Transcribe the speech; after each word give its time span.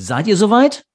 Seid 0.00 0.28
ihr 0.28 0.36
soweit? 0.36 0.86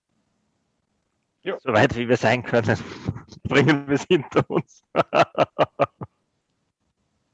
Ja. 1.42 1.58
Soweit 1.60 1.94
wie 1.98 2.08
wir 2.08 2.16
sein 2.16 2.42
können, 2.42 2.80
bringen 3.44 3.86
wir 3.86 3.96
es 3.96 4.04
hinter 4.04 4.50
uns. 4.50 4.82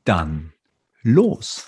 Dann 0.03 0.51
los. 1.03 1.63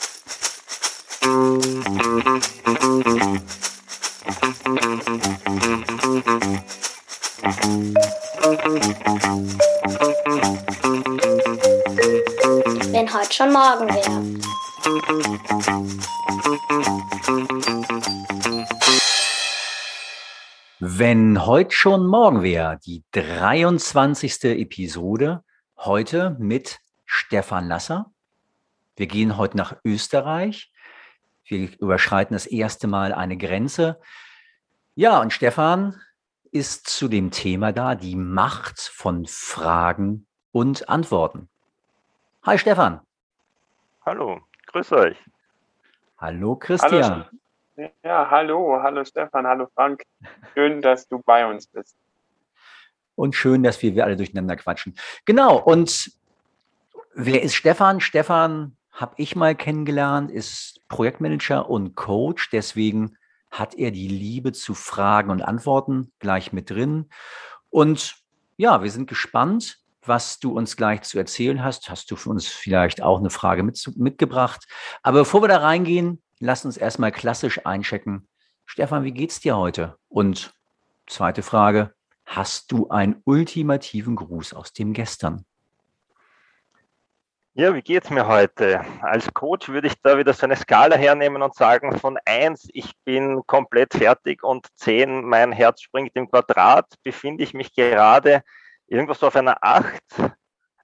Wenn 12.92 13.14
heute 13.14 13.32
schon 13.32 13.54
morgen 13.54 13.88
wäre. 13.88 14.42
Wenn 20.84 21.46
heute 21.46 21.76
schon 21.76 22.08
morgen 22.08 22.42
wäre, 22.42 22.80
die 22.84 23.04
23. 23.12 24.46
Episode, 24.46 25.44
heute 25.78 26.36
mit 26.40 26.80
Stefan 27.06 27.68
Lasser. 27.68 28.12
Wir 28.96 29.06
gehen 29.06 29.38
heute 29.38 29.58
nach 29.58 29.76
Österreich. 29.86 30.74
Wir 31.46 31.70
überschreiten 31.80 32.34
das 32.34 32.48
erste 32.48 32.88
Mal 32.88 33.14
eine 33.14 33.38
Grenze. 33.38 34.02
Ja, 34.96 35.22
und 35.22 35.32
Stefan 35.32 36.02
ist 36.52 36.88
zu 36.88 37.08
dem 37.08 37.30
Thema 37.30 37.72
da, 37.72 37.94
die 37.94 38.16
Macht 38.16 38.80
von 38.80 39.28
Fragen 39.28 40.26
und 40.52 40.90
Antworten. 40.90 41.48
Hi 42.42 42.58
Stefan. 42.58 43.02
Hallo, 44.04 44.42
grüß 44.66 44.94
euch. 44.94 45.18
Hallo 46.18 46.56
Christian. 46.56 47.04
Hallo, 47.04 47.26
ja, 48.04 48.30
hallo, 48.30 48.80
hallo 48.82 49.04
Stefan, 49.04 49.48
hallo 49.48 49.68
Frank. 49.74 50.04
Schön, 50.54 50.82
dass 50.82 51.08
du 51.08 51.22
bei 51.24 51.46
uns 51.46 51.68
bist. 51.68 51.96
Und 53.16 53.36
schön, 53.36 53.64
dass 53.64 53.82
wir, 53.82 53.96
wir 53.96 54.06
alle 54.06 54.18
durcheinander 54.18 54.56
quatschen. 54.56 54.96
Genau, 55.26 55.58
und 55.58 56.12
wer 57.14 57.42
ist 57.42 57.56
Stefan? 57.56 58.00
Stefan 58.00 58.76
habe 58.92 59.16
ich 59.18 59.36
mal 59.36 59.56
kennengelernt, 59.56 60.32
ist 60.32 60.82
Projektmanager 60.88 61.70
und 61.70 61.96
Coach. 61.96 62.50
Deswegen 62.52 63.18
hat 63.50 63.76
er 63.76 63.92
die 63.92 64.08
Liebe 64.08 64.52
zu 64.54 64.74
Fragen 64.74 65.30
und 65.30 65.42
Antworten 65.42 66.12
gleich 66.20 66.54
mit 66.54 66.70
drin. 66.70 67.10
Und 67.70 68.16
ja, 68.58 68.82
wir 68.84 68.92
sind 68.92 69.10
gespannt, 69.10 69.80
was 70.04 70.40
du 70.40 70.58
uns 70.58 70.78
gleich 70.78 71.02
zu 71.04 71.18
erzählen 71.18 71.64
hast. 71.64 71.90
Hast 71.90 72.10
du 72.12 72.16
für 72.16 72.30
uns 72.30 72.48
vielleicht 72.48 73.02
auch 73.02 73.20
eine 73.20 73.30
Frage 73.30 73.64
mit, 73.64 73.92
mitgebracht? 73.98 74.66
Aber 75.04 75.20
bevor 75.20 75.44
wir 75.44 75.48
da 75.48 75.58
reingehen, 75.58 76.22
lass 76.42 76.66
uns 76.66 76.76
erstmal 76.76 77.12
klassisch 77.12 77.66
einchecken. 77.66 78.28
Stefan, 78.66 79.04
wie 79.04 79.14
geht's 79.14 79.40
dir 79.40 79.56
heute? 79.56 79.98
Und 80.10 80.54
zweite 81.08 81.44
Frage, 81.44 81.94
hast 82.26 82.72
du 82.72 82.90
einen 82.90 83.22
ultimativen 83.26 84.16
Gruß 84.16 84.54
aus 84.54 84.74
dem 84.74 84.94
Gestern? 84.94 85.46
Ja, 87.54 87.76
wie 87.76 87.82
geht's 87.82 88.10
mir 88.10 88.28
heute? 88.28 88.82
Als 89.02 89.32
Coach 89.34 89.68
würde 89.70 89.88
ich 89.88 90.02
da 90.02 90.18
wieder 90.18 90.34
so 90.34 90.46
eine 90.46 90.56
Skala 90.56 90.96
hernehmen 90.96 91.42
und 91.42 91.54
sagen, 91.54 91.98
von 92.00 92.18
eins 92.26 92.68
ich 92.72 92.94
bin 93.04 93.42
komplett 93.46 93.94
fertig 93.94 94.42
und 94.42 94.68
zehn 94.76 95.26
mein 95.26 95.52
Herz 95.52 95.82
springt 95.82 96.16
im 96.16 96.30
Quadrat, 96.30 96.86
befinde 97.04 97.44
ich 97.44 97.54
mich 97.54 97.74
gerade 97.74 98.42
irgendwas 98.88 99.22
auf 99.22 99.36
einer 99.36 99.58
acht. 99.62 100.02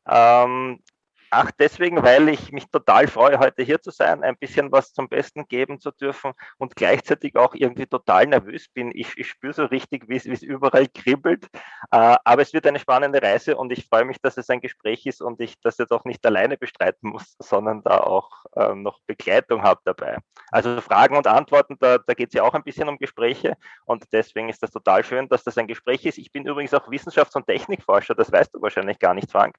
Ähm, 0.09 0.83
Ach, 1.29 1.51
deswegen, 1.59 2.03
weil 2.03 2.29
ich 2.29 2.53
mich 2.53 2.69
total 2.69 3.07
freue, 3.07 3.37
heute 3.39 3.61
hier 3.61 3.81
zu 3.81 3.91
sein, 3.91 4.23
ein 4.23 4.37
bisschen 4.37 4.71
was 4.71 4.93
zum 4.93 5.09
Besten 5.09 5.45
geben 5.47 5.79
zu 5.79 5.91
dürfen 5.91 6.31
und 6.57 6.75
gleichzeitig 6.75 7.35
auch 7.35 7.53
irgendwie 7.53 7.85
total 7.85 8.27
nervös 8.27 8.69
bin. 8.69 8.91
Ich, 8.93 9.17
ich 9.17 9.27
spüre 9.27 9.53
so 9.53 9.65
richtig, 9.65 10.07
wie 10.07 10.15
es 10.15 10.41
überall 10.41 10.87
kribbelt. 10.87 11.47
Äh, 11.91 12.15
aber 12.23 12.41
es 12.41 12.53
wird 12.53 12.65
eine 12.65 12.79
spannende 12.79 13.21
Reise 13.21 13.57
und 13.57 13.71
ich 13.73 13.87
freue 13.87 14.05
mich, 14.05 14.21
dass 14.21 14.37
es 14.37 14.49
ein 14.49 14.61
Gespräch 14.61 15.05
ist 15.05 15.21
und 15.21 15.41
ich 15.41 15.59
das 15.61 15.77
jetzt 15.77 15.91
auch 15.91 16.05
nicht 16.05 16.25
alleine 16.25 16.57
bestreiten 16.57 17.09
muss, 17.09 17.35
sondern 17.39 17.83
da 17.83 17.99
auch 17.99 18.45
äh, 18.55 18.73
noch 18.73 18.99
Begleitung 19.05 19.63
habe 19.63 19.81
dabei. 19.83 20.19
Also 20.49 20.79
Fragen 20.79 21.17
und 21.17 21.27
Antworten, 21.27 21.75
da, 21.79 21.97
da 21.97 22.13
geht 22.13 22.29
es 22.29 22.35
ja 22.35 22.43
auch 22.43 22.53
ein 22.53 22.63
bisschen 22.63 22.87
um 22.87 22.97
Gespräche 22.97 23.57
und 23.85 24.05
deswegen 24.13 24.47
ist 24.47 24.63
das 24.63 24.71
total 24.71 25.03
schön, 25.03 25.27
dass 25.27 25.43
das 25.43 25.57
ein 25.57 25.67
Gespräch 25.67 26.05
ist. 26.05 26.17
Ich 26.17 26.31
bin 26.31 26.45
übrigens 26.45 26.73
auch 26.73 26.87
Wissenschafts- 26.89 27.35
und 27.35 27.47
Technikforscher, 27.47 28.15
das 28.15 28.31
weißt 28.31 28.53
du 28.53 28.61
wahrscheinlich 28.61 28.97
gar 28.99 29.13
nicht, 29.13 29.29
Frank. 29.29 29.55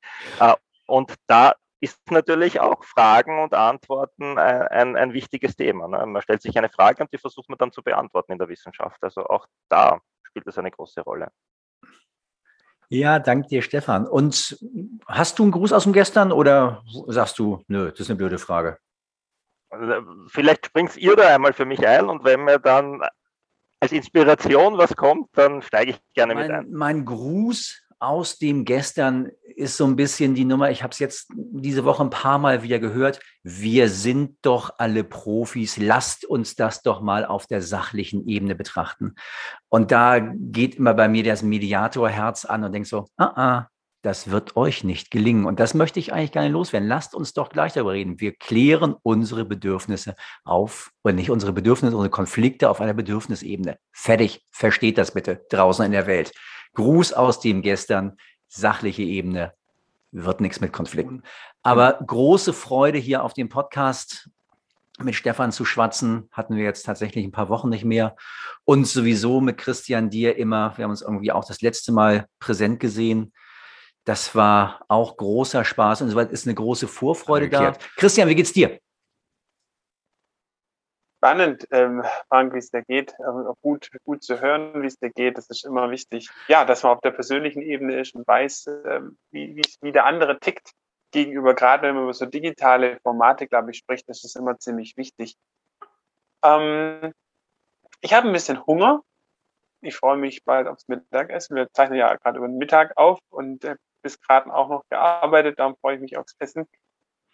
Äh, 0.88 0.92
und 0.92 1.14
da 1.26 1.54
ist 1.80 2.10
natürlich 2.10 2.60
auch 2.60 2.82
Fragen 2.84 3.42
und 3.42 3.54
Antworten 3.54 4.38
ein, 4.38 4.62
ein, 4.62 4.96
ein 4.96 5.12
wichtiges 5.12 5.54
Thema. 5.54 5.86
Ne? 5.86 6.04
Man 6.06 6.22
stellt 6.22 6.42
sich 6.42 6.56
eine 6.58 6.68
Frage 6.68 7.02
und 7.02 7.12
die 7.12 7.18
versucht 7.18 7.48
man 7.48 7.58
dann 7.58 7.72
zu 7.72 7.82
beantworten 7.82 8.32
in 8.32 8.38
der 8.38 8.48
Wissenschaft. 8.48 9.02
Also 9.02 9.24
auch 9.26 9.46
da 9.68 10.00
spielt 10.24 10.46
es 10.46 10.58
eine 10.58 10.70
große 10.70 11.02
Rolle. 11.02 11.30
Ja, 12.90 13.18
danke 13.18 13.48
dir, 13.48 13.62
Stefan. 13.62 14.06
Und 14.06 14.58
hast 15.06 15.38
du 15.38 15.42
einen 15.42 15.52
Gruß 15.52 15.72
aus 15.72 15.84
dem 15.84 15.92
Gestern 15.92 16.32
oder 16.32 16.82
sagst 17.06 17.38
du, 17.38 17.62
nö, 17.68 17.90
das 17.90 18.00
ist 18.00 18.10
eine 18.10 18.16
blöde 18.16 18.38
Frage? 18.38 18.78
Also, 19.70 20.26
vielleicht 20.28 20.66
springt 20.66 20.96
ihr 20.96 21.14
da 21.14 21.34
einmal 21.34 21.52
für 21.52 21.66
mich 21.66 21.86
ein 21.86 22.08
und 22.08 22.24
wenn 22.24 22.44
mir 22.44 22.58
dann 22.58 23.02
als 23.80 23.92
Inspiration 23.92 24.78
was 24.78 24.96
kommt, 24.96 25.28
dann 25.34 25.60
steige 25.60 25.92
ich 25.92 26.00
gerne 26.14 26.34
mein, 26.34 26.46
mit 26.46 26.56
ein. 26.56 26.72
Mein 26.72 27.04
Gruß 27.04 27.87
aus 28.00 28.38
dem 28.38 28.64
Gestern 28.64 29.30
ist 29.56 29.76
so 29.76 29.84
ein 29.86 29.96
bisschen 29.96 30.34
die 30.34 30.44
Nummer, 30.44 30.70
ich 30.70 30.82
habe 30.82 30.92
es 30.92 31.00
jetzt 31.00 31.32
diese 31.36 31.84
Woche 31.84 32.02
ein 32.02 32.10
paar 32.10 32.38
Mal 32.38 32.62
wieder 32.62 32.78
gehört, 32.78 33.20
wir 33.42 33.88
sind 33.88 34.36
doch 34.42 34.74
alle 34.78 35.02
Profis, 35.02 35.76
lasst 35.76 36.24
uns 36.24 36.54
das 36.54 36.82
doch 36.82 37.00
mal 37.00 37.24
auf 37.24 37.46
der 37.46 37.60
sachlichen 37.60 38.28
Ebene 38.28 38.54
betrachten. 38.54 39.14
Und 39.68 39.90
da 39.90 40.20
geht 40.20 40.76
immer 40.76 40.94
bei 40.94 41.08
mir 41.08 41.24
das 41.24 41.42
Mediatorherz 41.42 42.44
an 42.44 42.62
und 42.62 42.72
denkt 42.72 42.88
so, 42.88 43.06
ah, 43.16 43.32
ah, 43.34 43.68
das 44.02 44.30
wird 44.30 44.56
euch 44.56 44.84
nicht 44.84 45.10
gelingen. 45.10 45.44
Und 45.44 45.58
das 45.58 45.74
möchte 45.74 45.98
ich 45.98 46.12
eigentlich 46.12 46.32
gar 46.32 46.42
nicht 46.42 46.52
loswerden. 46.52 46.88
Lasst 46.88 47.14
uns 47.14 47.32
doch 47.32 47.50
gleich 47.50 47.72
darüber 47.72 47.92
reden. 47.92 48.20
Wir 48.20 48.32
klären 48.32 48.94
unsere 49.02 49.44
Bedürfnisse 49.44 50.14
auf, 50.44 50.92
oder 51.02 51.14
nicht 51.14 51.30
unsere 51.30 51.52
Bedürfnisse, 51.52 51.96
unsere 51.96 52.10
Konflikte 52.10 52.70
auf 52.70 52.80
einer 52.80 52.94
Bedürfnisebene. 52.94 53.76
Fertig. 53.92 54.46
Versteht 54.52 54.98
das 54.98 55.10
bitte 55.10 55.44
draußen 55.50 55.84
in 55.84 55.92
der 55.92 56.06
Welt. 56.06 56.32
Gruß 56.74 57.12
aus 57.12 57.40
dem 57.40 57.62
gestern, 57.62 58.16
sachliche 58.48 59.02
Ebene, 59.02 59.52
wird 60.12 60.40
nichts 60.40 60.60
mit 60.60 60.72
Konflikten. 60.72 61.22
Aber 61.62 61.98
große 62.04 62.52
Freude 62.52 62.98
hier 62.98 63.22
auf 63.22 63.34
dem 63.34 63.48
Podcast 63.48 64.30
mit 65.00 65.14
Stefan 65.14 65.52
zu 65.52 65.64
schwatzen, 65.64 66.28
hatten 66.32 66.56
wir 66.56 66.64
jetzt 66.64 66.82
tatsächlich 66.82 67.24
ein 67.24 67.30
paar 67.30 67.48
Wochen 67.48 67.68
nicht 67.68 67.84
mehr. 67.84 68.16
Und 68.64 68.86
sowieso 68.86 69.40
mit 69.40 69.58
Christian 69.58 70.10
dir 70.10 70.36
immer, 70.36 70.76
wir 70.76 70.84
haben 70.84 70.90
uns 70.90 71.02
irgendwie 71.02 71.30
auch 71.30 71.44
das 71.44 71.60
letzte 71.60 71.92
Mal 71.92 72.26
präsent 72.40 72.80
gesehen. 72.80 73.32
Das 74.04 74.34
war 74.34 74.84
auch 74.88 75.16
großer 75.16 75.64
Spaß 75.64 76.02
und 76.02 76.10
soweit 76.10 76.32
ist 76.32 76.46
eine 76.46 76.54
große 76.54 76.88
Vorfreude 76.88 77.48
da. 77.48 77.72
Christian, 77.96 78.28
wie 78.28 78.34
geht's 78.34 78.52
dir? 78.52 78.80
Spannend, 81.18 81.66
ähm, 81.70 82.04
Frank, 82.28 82.54
wie 82.54 82.58
es 82.58 82.70
dir 82.70 82.82
geht. 82.82 83.14
Ähm, 83.20 83.52
gut, 83.60 83.90
gut 84.04 84.22
zu 84.22 84.40
hören, 84.40 84.82
wie 84.82 84.86
es 84.86 84.98
dir 84.98 85.10
geht. 85.10 85.36
Das 85.36 85.50
ist 85.50 85.64
immer 85.64 85.90
wichtig. 85.90 86.30
Ja, 86.46 86.64
dass 86.64 86.82
man 86.82 86.92
auf 86.92 87.00
der 87.00 87.10
persönlichen 87.10 87.60
Ebene 87.60 88.00
ist 88.00 88.14
und 88.14 88.26
weiß, 88.26 88.66
ähm, 88.86 89.18
wie, 89.30 89.60
wie 89.80 89.92
der 89.92 90.06
andere 90.06 90.38
tickt 90.38 90.72
gegenüber, 91.10 91.54
gerade 91.54 91.82
wenn 91.84 91.94
man 91.94 92.04
über 92.04 92.14
so 92.14 92.26
digitale 92.26 92.98
Formate, 93.02 93.46
glaube 93.46 93.70
ich, 93.70 93.78
spricht, 93.78 94.08
das 94.08 94.24
ist 94.24 94.36
immer 94.36 94.58
ziemlich 94.58 94.96
wichtig. 94.96 95.36
Ähm, 96.44 97.12
ich 98.00 98.12
habe 98.12 98.28
ein 98.28 98.32
bisschen 98.32 98.64
Hunger. 98.66 99.02
Ich 99.80 99.96
freue 99.96 100.16
mich 100.16 100.44
bald 100.44 100.66
aufs 100.66 100.88
Mittagessen. 100.88 101.56
Wir 101.56 101.68
zeichnen 101.72 101.98
ja 101.98 102.14
gerade 102.16 102.38
über 102.38 102.48
den 102.48 102.58
Mittag 102.58 102.96
auf 102.96 103.18
und 103.30 103.64
äh, 103.64 103.76
bis 104.02 104.20
gerade 104.20 104.52
auch 104.52 104.68
noch 104.68 104.82
gearbeitet. 104.88 105.58
Darum 105.58 105.76
freue 105.80 105.96
ich 105.96 106.00
mich 106.00 106.16
aufs 106.16 106.36
Essen 106.38 106.66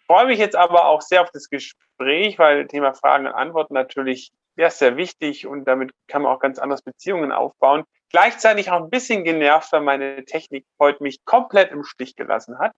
freue 0.05 0.27
mich 0.27 0.39
jetzt 0.39 0.55
aber 0.55 0.85
auch 0.85 1.01
sehr 1.01 1.21
auf 1.21 1.31
das 1.31 1.49
Gespräch, 1.49 2.39
weil 2.39 2.67
Thema 2.67 2.93
Fragen 2.93 3.27
und 3.27 3.33
Antworten 3.33 3.73
natürlich 3.73 4.31
ja, 4.57 4.69
sehr 4.69 4.97
wichtig 4.97 5.47
und 5.47 5.65
damit 5.65 5.91
kann 6.07 6.21
man 6.21 6.33
auch 6.33 6.39
ganz 6.39 6.59
anders 6.59 6.81
Beziehungen 6.81 7.31
aufbauen. 7.31 7.83
Gleichzeitig 8.09 8.71
auch 8.71 8.81
ein 8.81 8.89
bisschen 8.89 9.23
genervt, 9.23 9.71
weil 9.73 9.81
meine 9.81 10.23
Technik 10.25 10.65
heute 10.79 11.03
mich 11.03 11.25
komplett 11.25 11.71
im 11.71 11.83
Stich 11.83 12.15
gelassen 12.15 12.57
hat. 12.59 12.71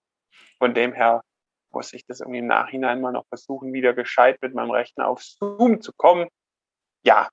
Von 0.57 0.73
dem 0.73 0.93
her 0.93 1.21
muss 1.71 1.93
ich 1.93 2.05
das 2.05 2.21
irgendwie 2.21 2.39
im 2.39 2.47
Nachhinein 2.47 3.01
mal 3.01 3.11
noch 3.11 3.27
versuchen, 3.27 3.73
wieder 3.73 3.93
gescheit 3.93 4.41
mit 4.41 4.55
meinem 4.55 4.71
Rechner 4.71 5.07
auf 5.07 5.21
Zoom 5.21 5.81
zu 5.81 5.91
kommen. 5.93 6.27
Ja, 7.03 7.29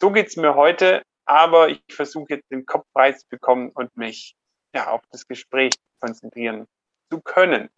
so 0.00 0.10
geht's 0.12 0.36
mir 0.36 0.54
heute, 0.54 1.02
aber 1.24 1.68
ich 1.68 1.82
versuche 1.90 2.34
jetzt 2.34 2.50
den 2.52 2.66
Kopf 2.66 2.86
frei 2.92 3.12
zu 3.12 3.26
bekommen 3.28 3.70
und 3.74 3.96
mich 3.96 4.36
ja 4.74 4.90
auf 4.90 5.02
das 5.10 5.26
Gespräch 5.26 5.72
konzentrieren 6.00 6.66
zu 7.10 7.20
können. 7.20 7.68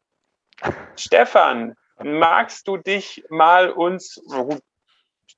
Stefan, 0.96 1.74
magst 2.02 2.66
du 2.68 2.76
dich 2.76 3.24
mal 3.28 3.70
uns, 3.70 4.20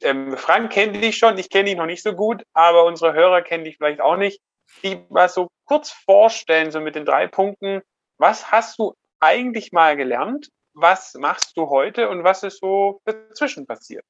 ähm, 0.01 0.37
Frank 0.37 0.73
kennt 0.73 0.97
dich 0.97 1.17
schon, 1.17 1.39
ich 1.39 1.51
kenne 1.51 1.65
dich 1.65 1.77
noch 1.77 1.87
nicht 1.87 2.03
so 2.03 2.15
gut, 2.15 2.43
aber 2.53 2.85
unsere 2.85 3.13
Hörer 3.13 3.43
kennen 3.43 3.65
dich 3.65 3.77
vielleicht 3.77 4.01
auch 4.01 4.17
nicht, 4.17 4.41
die 4.83 5.05
mal 5.11 5.29
so 5.29 5.49
kurz 5.65 5.91
vorstellen, 5.91 6.71
so 6.71 6.81
mit 6.81 6.95
den 6.95 7.05
drei 7.05 7.27
Punkten, 7.27 7.83
was 8.19 8.51
hast 8.51 8.79
du 8.79 8.95
eigentlich 9.21 9.73
mal 9.73 9.97
gelernt, 9.97 10.49
was 10.75 11.15
machst 11.15 11.57
du 11.57 11.69
heute 11.69 12.09
und 12.09 12.25
was 12.25 12.43
ist 12.43 12.61
so 12.61 13.01
dazwischen 13.05 13.67
passiert? 13.67 14.05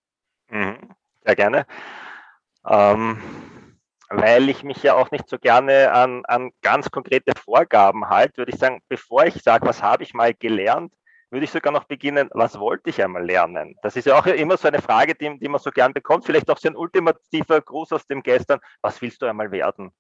Mhm, 0.48 0.94
sehr 1.24 1.36
gerne. 1.36 1.66
Ähm, 2.68 3.20
weil 4.08 4.48
ich 4.48 4.62
mich 4.62 4.82
ja 4.82 4.94
auch 4.94 5.10
nicht 5.10 5.28
so 5.28 5.38
gerne 5.38 5.92
an, 5.92 6.24
an 6.26 6.50
ganz 6.60 6.90
konkrete 6.90 7.32
Vorgaben 7.38 8.08
halte, 8.08 8.38
würde 8.38 8.52
ich 8.52 8.58
sagen, 8.58 8.80
bevor 8.88 9.24
ich 9.24 9.42
sage, 9.42 9.66
was 9.66 9.82
habe 9.82 10.02
ich 10.02 10.14
mal 10.14 10.34
gelernt, 10.34 10.92
würde 11.32 11.44
ich 11.44 11.50
sogar 11.50 11.73
noch 11.73 11.84
beginnen, 11.84 12.29
was 12.32 12.58
wollte 12.58 12.90
ich 12.90 13.02
einmal 13.02 13.25
lernen? 13.25 13.75
Das 13.82 13.96
ist 13.96 14.06
ja 14.06 14.19
auch 14.19 14.26
immer 14.26 14.58
so 14.58 14.69
eine 14.69 14.82
Frage, 14.82 15.14
die, 15.14 15.38
die 15.38 15.49
man 15.49 15.61
so 15.61 15.70
gern 15.70 15.94
bekommt. 15.94 16.26
Vielleicht 16.26 16.50
auch 16.50 16.58
so 16.58 16.69
ein 16.69 16.76
ultimativer 16.76 17.61
Gruß 17.61 17.93
aus 17.93 18.06
dem 18.06 18.23
Gestern. 18.23 18.61
Was 18.82 19.00
willst 19.00 19.23
du 19.23 19.26
einmal 19.26 19.50
werden? 19.50 19.93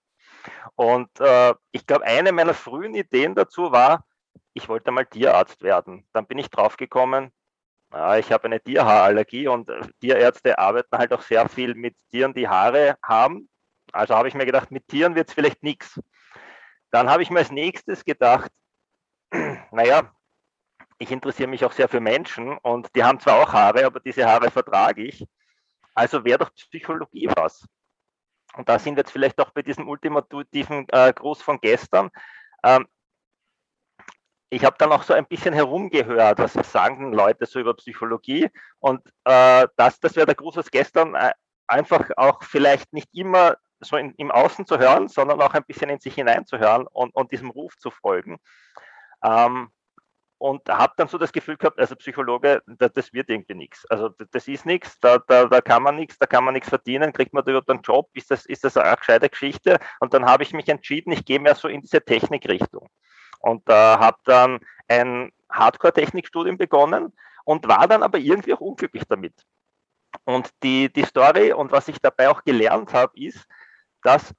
Und 0.74 1.08
äh, 1.20 1.54
ich 1.70 1.86
glaube, 1.86 2.04
eine 2.04 2.32
meiner 2.32 2.52
frühen 2.52 2.94
Ideen 2.94 3.34
dazu 3.34 3.72
war, 3.72 4.04
ich 4.52 4.68
wollte 4.68 4.90
mal 4.90 5.06
Tierarzt 5.06 5.62
werden. 5.62 6.06
Dann 6.12 6.26
bin 6.26 6.36
ich 6.36 6.50
draufgekommen, 6.50 7.32
ja, 7.92 8.18
ich 8.18 8.30
habe 8.30 8.44
eine 8.44 8.60
Tierhaarallergie 8.60 9.48
und 9.48 9.70
äh, 9.70 9.80
Tierärzte 10.00 10.58
arbeiten 10.58 10.96
halt 10.96 11.12
auch 11.12 11.22
sehr 11.22 11.48
viel 11.48 11.74
mit 11.74 11.96
Tieren, 12.10 12.34
die 12.34 12.48
Haare 12.48 12.96
haben. 13.02 13.48
Also 13.92 14.14
habe 14.14 14.28
ich 14.28 14.34
mir 14.34 14.46
gedacht, 14.46 14.70
mit 14.70 14.88
Tieren 14.88 15.14
wird 15.14 15.28
es 15.28 15.34
vielleicht 15.34 15.62
nichts. 15.62 16.00
Dann 16.90 17.08
habe 17.08 17.22
ich 17.22 17.30
mir 17.30 17.38
als 17.38 17.50
nächstes 17.50 18.04
gedacht, 18.04 18.50
naja, 19.70 20.12
ich 21.02 21.10
interessiere 21.10 21.48
mich 21.48 21.64
auch 21.64 21.72
sehr 21.72 21.88
für 21.88 22.00
Menschen 22.00 22.56
und 22.58 22.94
die 22.94 23.02
haben 23.02 23.18
zwar 23.18 23.42
auch 23.42 23.52
Haare, 23.52 23.84
aber 23.84 23.98
diese 23.98 24.24
Haare 24.24 24.50
vertrage 24.50 25.02
ich. 25.02 25.26
Also 25.94 26.24
wäre 26.24 26.38
doch 26.38 26.54
Psychologie 26.54 27.28
was. 27.34 27.66
Und 28.54 28.68
da 28.68 28.78
sind 28.78 28.94
wir 28.94 29.00
jetzt 29.00 29.10
vielleicht 29.10 29.40
auch 29.40 29.50
bei 29.50 29.62
diesem 29.62 29.88
ultimativen 29.88 30.86
äh, 30.90 31.12
Gruß 31.12 31.42
von 31.42 31.60
gestern. 31.60 32.10
Ähm, 32.62 32.86
ich 34.48 34.64
habe 34.64 34.76
dann 34.78 34.92
auch 34.92 35.02
so 35.02 35.12
ein 35.12 35.26
bisschen 35.26 35.54
herumgehört, 35.54 36.38
was 36.38 36.52
sagen 36.70 37.12
Leute 37.12 37.46
so 37.46 37.58
über 37.58 37.74
Psychologie. 37.74 38.48
Und 38.78 39.04
äh, 39.24 39.66
das, 39.76 39.98
das 39.98 40.14
wäre 40.14 40.26
der 40.26 40.36
Gruß 40.36 40.58
aus 40.58 40.70
gestern, 40.70 41.16
äh, 41.16 41.32
einfach 41.66 42.10
auch 42.16 42.44
vielleicht 42.44 42.92
nicht 42.92 43.08
immer 43.12 43.56
so 43.80 43.96
in, 43.96 44.14
im 44.18 44.30
Außen 44.30 44.66
zu 44.66 44.78
hören, 44.78 45.08
sondern 45.08 45.42
auch 45.42 45.54
ein 45.54 45.64
bisschen 45.64 45.90
in 45.90 45.98
sich 45.98 46.14
hineinzuhören 46.14 46.86
und, 46.86 47.12
und 47.14 47.32
diesem 47.32 47.50
Ruf 47.50 47.76
zu 47.78 47.90
folgen. 47.90 48.38
Ähm, 49.24 49.72
und 50.42 50.68
habe 50.68 50.92
dann 50.96 51.06
so 51.06 51.18
das 51.18 51.30
Gefühl 51.30 51.56
gehabt, 51.56 51.78
also 51.78 51.94
Psychologe, 51.94 52.64
das, 52.66 52.92
das 52.94 53.12
wird 53.12 53.30
irgendwie 53.30 53.54
nichts. 53.54 53.86
Also 53.86 54.08
das 54.08 54.48
ist 54.48 54.66
nichts, 54.66 54.98
da, 54.98 55.18
da, 55.18 55.44
da 55.44 55.60
kann 55.60 55.84
man 55.84 55.94
nichts, 55.94 56.18
da 56.18 56.26
kann 56.26 56.42
man 56.42 56.54
nichts 56.54 56.68
verdienen, 56.68 57.12
kriegt 57.12 57.32
man 57.32 57.44
da 57.44 57.52
überhaupt 57.52 57.70
einen 57.70 57.82
Job, 57.82 58.10
ist 58.14 58.28
das, 58.32 58.44
ist 58.46 58.64
das 58.64 58.76
eine 58.76 58.96
gescheite 58.96 59.28
Geschichte? 59.28 59.78
Und 60.00 60.14
dann 60.14 60.24
habe 60.24 60.42
ich 60.42 60.52
mich 60.52 60.68
entschieden, 60.68 61.12
ich 61.12 61.24
gehe 61.24 61.38
mehr 61.38 61.54
so 61.54 61.68
in 61.68 61.80
diese 61.80 62.04
Technikrichtung. 62.04 62.88
Und 63.38 63.68
äh, 63.68 63.72
habe 63.72 64.18
dann 64.24 64.58
ein 64.88 65.30
Hardcore-Technikstudium 65.48 66.58
begonnen 66.58 67.12
und 67.44 67.68
war 67.68 67.86
dann 67.86 68.02
aber 68.02 68.18
irgendwie 68.18 68.54
auch 68.54 68.60
unglücklich 68.60 69.04
damit. 69.08 69.34
Und 70.24 70.50
die, 70.64 70.92
die 70.92 71.04
Story 71.04 71.52
und 71.52 71.70
was 71.70 71.86
ich 71.86 72.00
dabei 72.00 72.30
auch 72.30 72.42
gelernt 72.42 72.92
habe, 72.92 73.12
ist, 73.16 73.46
dass 74.02 74.34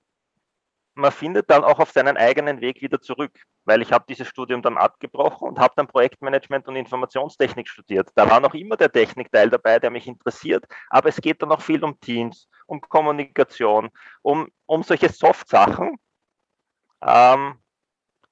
man 0.96 1.12
findet 1.12 1.50
dann 1.50 1.64
auch 1.64 1.80
auf 1.80 1.92
seinen 1.92 2.18
eigenen 2.18 2.62
Weg 2.62 2.82
wieder 2.82 3.02
zurück, 3.02 3.32
weil 3.66 3.82
ich 3.82 3.92
habe 3.92 4.06
dieses 4.08 4.28
Studium 4.28 4.62
dann 4.62 4.78
abgebrochen 4.78 5.48
und 5.48 5.60
habe 5.60 5.74
dann 5.76 5.88
Projektmanagement 5.88 6.68
und 6.68 6.76
Informationstechnik 6.76 7.68
studiert. 7.68 8.10
Da 8.16 8.30
war 8.30 8.40
noch 8.40 8.54
immer 8.54 8.78
der 8.78 8.92
Technikteil 8.92 9.50
dabei, 9.50 9.80
der 9.80 9.90
mich 9.90 10.08
interessiert, 10.08 10.66
aber 10.90 11.10
es 11.10 11.18
geht 11.18 11.42
dann 11.42 11.52
auch 11.52 11.62
viel 11.62 11.84
um 11.84 12.00
Teams, 12.00 12.48
um 12.68 12.82
Kommunikation, 12.82 13.90
um, 14.22 14.50
um 14.66 14.84
solche 14.84 15.10
Soft-Sachen. 15.10 15.98
Ähm, 17.02 17.60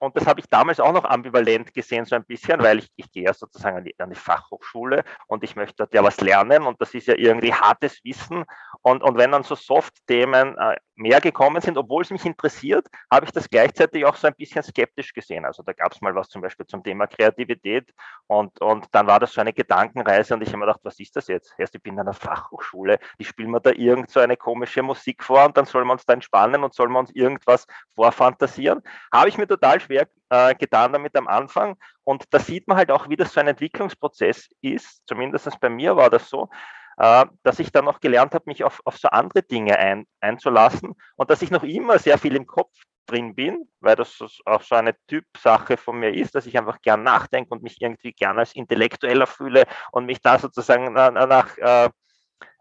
und 0.02 0.18
das 0.18 0.26
habe 0.26 0.40
ich 0.40 0.48
damals 0.48 0.80
auch 0.80 0.94
noch 0.94 1.06
ambivalent 1.06 1.76
gesehen, 1.76 2.06
so 2.06 2.16
ein 2.16 2.26
bisschen, 2.26 2.60
weil 2.64 2.80
ich, 2.80 2.92
ich 2.96 3.12
gehe 3.12 3.26
ja 3.26 3.36
sozusagen 3.36 3.78
an 3.78 3.84
die, 3.84 3.94
an 4.00 4.10
die 4.10 4.16
Fachhochschule 4.16 5.04
und 5.28 5.44
ich 5.44 5.56
möchte 5.56 5.76
dort 5.78 5.94
ja 5.94 6.04
was 6.04 6.20
lernen 6.22 6.64
und 6.64 6.82
das 6.82 6.96
ist 6.96 7.06
ja 7.06 7.14
irgendwie 7.16 7.54
hartes 7.54 8.04
Wissen. 8.04 8.46
Und, 8.82 9.04
und 9.04 9.18
wenn 9.20 9.32
dann 9.32 9.44
so 9.44 9.54
Soft-Themen 9.54 10.58
äh, 10.58 10.78
mehr 11.02 11.20
gekommen 11.20 11.62
sind, 11.62 11.78
obwohl 11.78 12.04
es 12.04 12.12
mich 12.12 12.26
interessiert, 12.26 12.88
habe 13.12 13.26
ich 13.26 13.32
das 13.32 13.50
gleichzeitig 13.50 14.06
auch 14.06 14.16
so 14.16 14.28
ein 14.28 14.36
bisschen 14.36 14.64
skeptisch 14.64 15.14
gesehen. 15.14 15.46
Also 15.46 15.64
da 15.64 15.74
gab 15.74 15.92
es 15.92 16.02
mal 16.02 16.16
was 16.16 16.30
zum 16.30 16.42
Beispiel 16.42 16.66
zum 16.66 16.84
Thema 16.84 17.08
Kreativität 17.08 17.92
und, 18.28 18.62
und 18.62 18.86
dann 18.92 19.08
war 19.08 19.20
das 19.20 19.34
so 19.34 19.42
eine 19.42 19.54
Gedankenreise 19.54 20.34
und 20.34 20.42
ich 20.42 20.50
habe 20.50 20.60
mir 20.60 20.66
gedacht, 20.68 20.82
was 20.84 21.00
ist 21.00 21.16
das 21.16 21.28
jetzt? 21.28 21.54
Erst 21.58 21.76
ich 21.76 21.82
bin 21.82 21.96
an 21.96 22.08
einer 22.08 22.14
Fachhochschule, 22.14 23.00
die 23.20 23.26
spielen 23.26 23.52
mir 23.52 23.62
da 23.62 23.72
irgend 23.72 24.12
so 24.12 24.20
eine 24.20 24.38
komische 24.38 24.84
Musik 24.84 25.24
vor 25.24 25.46
und 25.46 25.58
dann 25.58 25.66
sollen 25.66 25.88
wir 25.88 25.94
uns 25.94 26.06
da 26.06 26.14
entspannen 26.14 26.64
und 26.64 26.74
sollen 26.74 26.92
wir 26.92 27.00
uns 27.00 27.12
irgendwas 27.12 27.66
vorfantasieren. 27.96 28.82
Habe 29.12 29.30
ich 29.30 29.38
mir 29.38 29.48
total 29.48 29.80
schwer 29.80 30.08
äh, 30.30 30.56
getan 30.56 30.94
damit 30.94 31.16
am 31.18 31.28
Anfang 31.28 31.78
und 32.04 32.26
da 32.32 32.40
sieht 32.40 32.68
man 32.68 32.78
halt 32.78 32.92
auch, 32.92 33.10
wie 33.10 33.16
das 33.16 33.34
so 33.34 33.40
ein 33.40 33.48
Entwicklungsprozess 33.48 34.50
ist, 34.62 35.02
zumindest 35.08 35.60
bei 35.60 35.70
mir 35.70 35.96
war 35.96 36.10
das 36.10 36.30
so, 36.30 36.50
äh, 36.98 37.26
dass 37.44 37.60
ich 37.60 37.72
dann 37.72 37.86
noch 37.86 38.00
gelernt 38.00 38.34
habe, 38.34 38.46
mich 38.48 38.64
auf, 38.64 38.82
auf 38.86 38.98
so 38.98 39.10
andere 39.10 39.44
Dinge 39.44 39.78
ein, 39.78 40.06
einzulassen 40.20 40.94
und 41.16 41.30
dass 41.30 41.42
ich 41.42 41.52
noch 41.52 41.64
immer 41.64 42.00
sehr 42.00 42.18
viel 42.18 42.36
im 42.36 42.48
Kopf 42.48 42.72
drin 43.06 43.36
bin, 43.36 43.68
weil 43.80 43.96
das 43.96 44.20
auch 44.46 44.62
so 44.62 44.76
eine 44.76 44.96
Typsache 45.08 45.78
von 45.78 46.00
mir 46.00 46.14
ist, 46.14 46.36
dass 46.36 46.46
ich 46.46 46.58
einfach 46.58 46.82
gern 46.82 47.04
nachdenke 47.04 47.52
und 47.52 47.64
mich 47.64 47.82
irgendwie 47.82 48.14
gern 48.14 48.40
als 48.40 48.56
Intellektueller 48.56 49.28
fühle 49.28 49.66
und 49.92 50.06
mich 50.06 50.22
da 50.22 50.40
sozusagen 50.40 50.94
nach, 50.94 51.12
nach, 51.12 51.58
äh, 51.58 51.90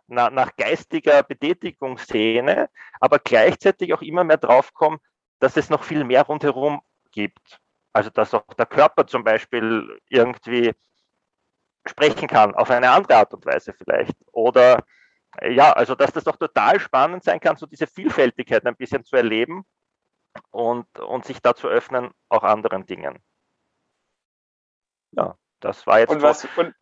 nach 0.08 0.56
geistiger 0.56 1.22
Betätigung 1.22 1.98
sehne, 1.98 2.68
aber 3.00 3.18
gleichzeitig 3.18 3.94
auch 3.94 4.02
immer 4.02 4.24
mehr 4.24 4.38
draufkomme, 4.38 4.98
dass 5.38 5.56
es 5.56 5.70
noch 5.70 5.84
viel 5.84 6.04
mehr 6.04 6.22
rundherum 6.22 6.80
gibt. 7.12 7.60
Also 7.92 8.10
dass 8.10 8.34
auch 8.34 8.44
der 8.54 8.66
Körper 8.66 9.06
zum 9.06 9.24
Beispiel 9.24 9.98
irgendwie 10.08 10.72
sprechen 11.86 12.28
kann, 12.28 12.54
auf 12.54 12.70
eine 12.70 12.90
andere 12.90 13.16
Art 13.16 13.34
und 13.34 13.44
Weise 13.46 13.72
vielleicht. 13.72 14.14
Oder 14.32 14.84
ja, 15.42 15.72
also 15.72 15.94
dass 15.94 16.12
das 16.12 16.24
doch 16.24 16.36
total 16.36 16.80
spannend 16.80 17.24
sein 17.24 17.40
kann, 17.40 17.56
so 17.56 17.66
diese 17.66 17.86
Vielfältigkeit 17.86 18.66
ein 18.66 18.76
bisschen 18.76 19.04
zu 19.04 19.16
erleben 19.16 19.64
und, 20.50 20.86
und 20.98 21.24
sich 21.24 21.40
da 21.40 21.54
zu 21.54 21.68
öffnen, 21.68 22.10
auch 22.28 22.42
anderen 22.42 22.84
Dingen. 22.86 23.18
Ja, 25.12 25.36
das 25.60 25.86
war 25.86 26.00
jetzt 26.00 26.20
was, 26.22 26.46
und, 26.56 26.74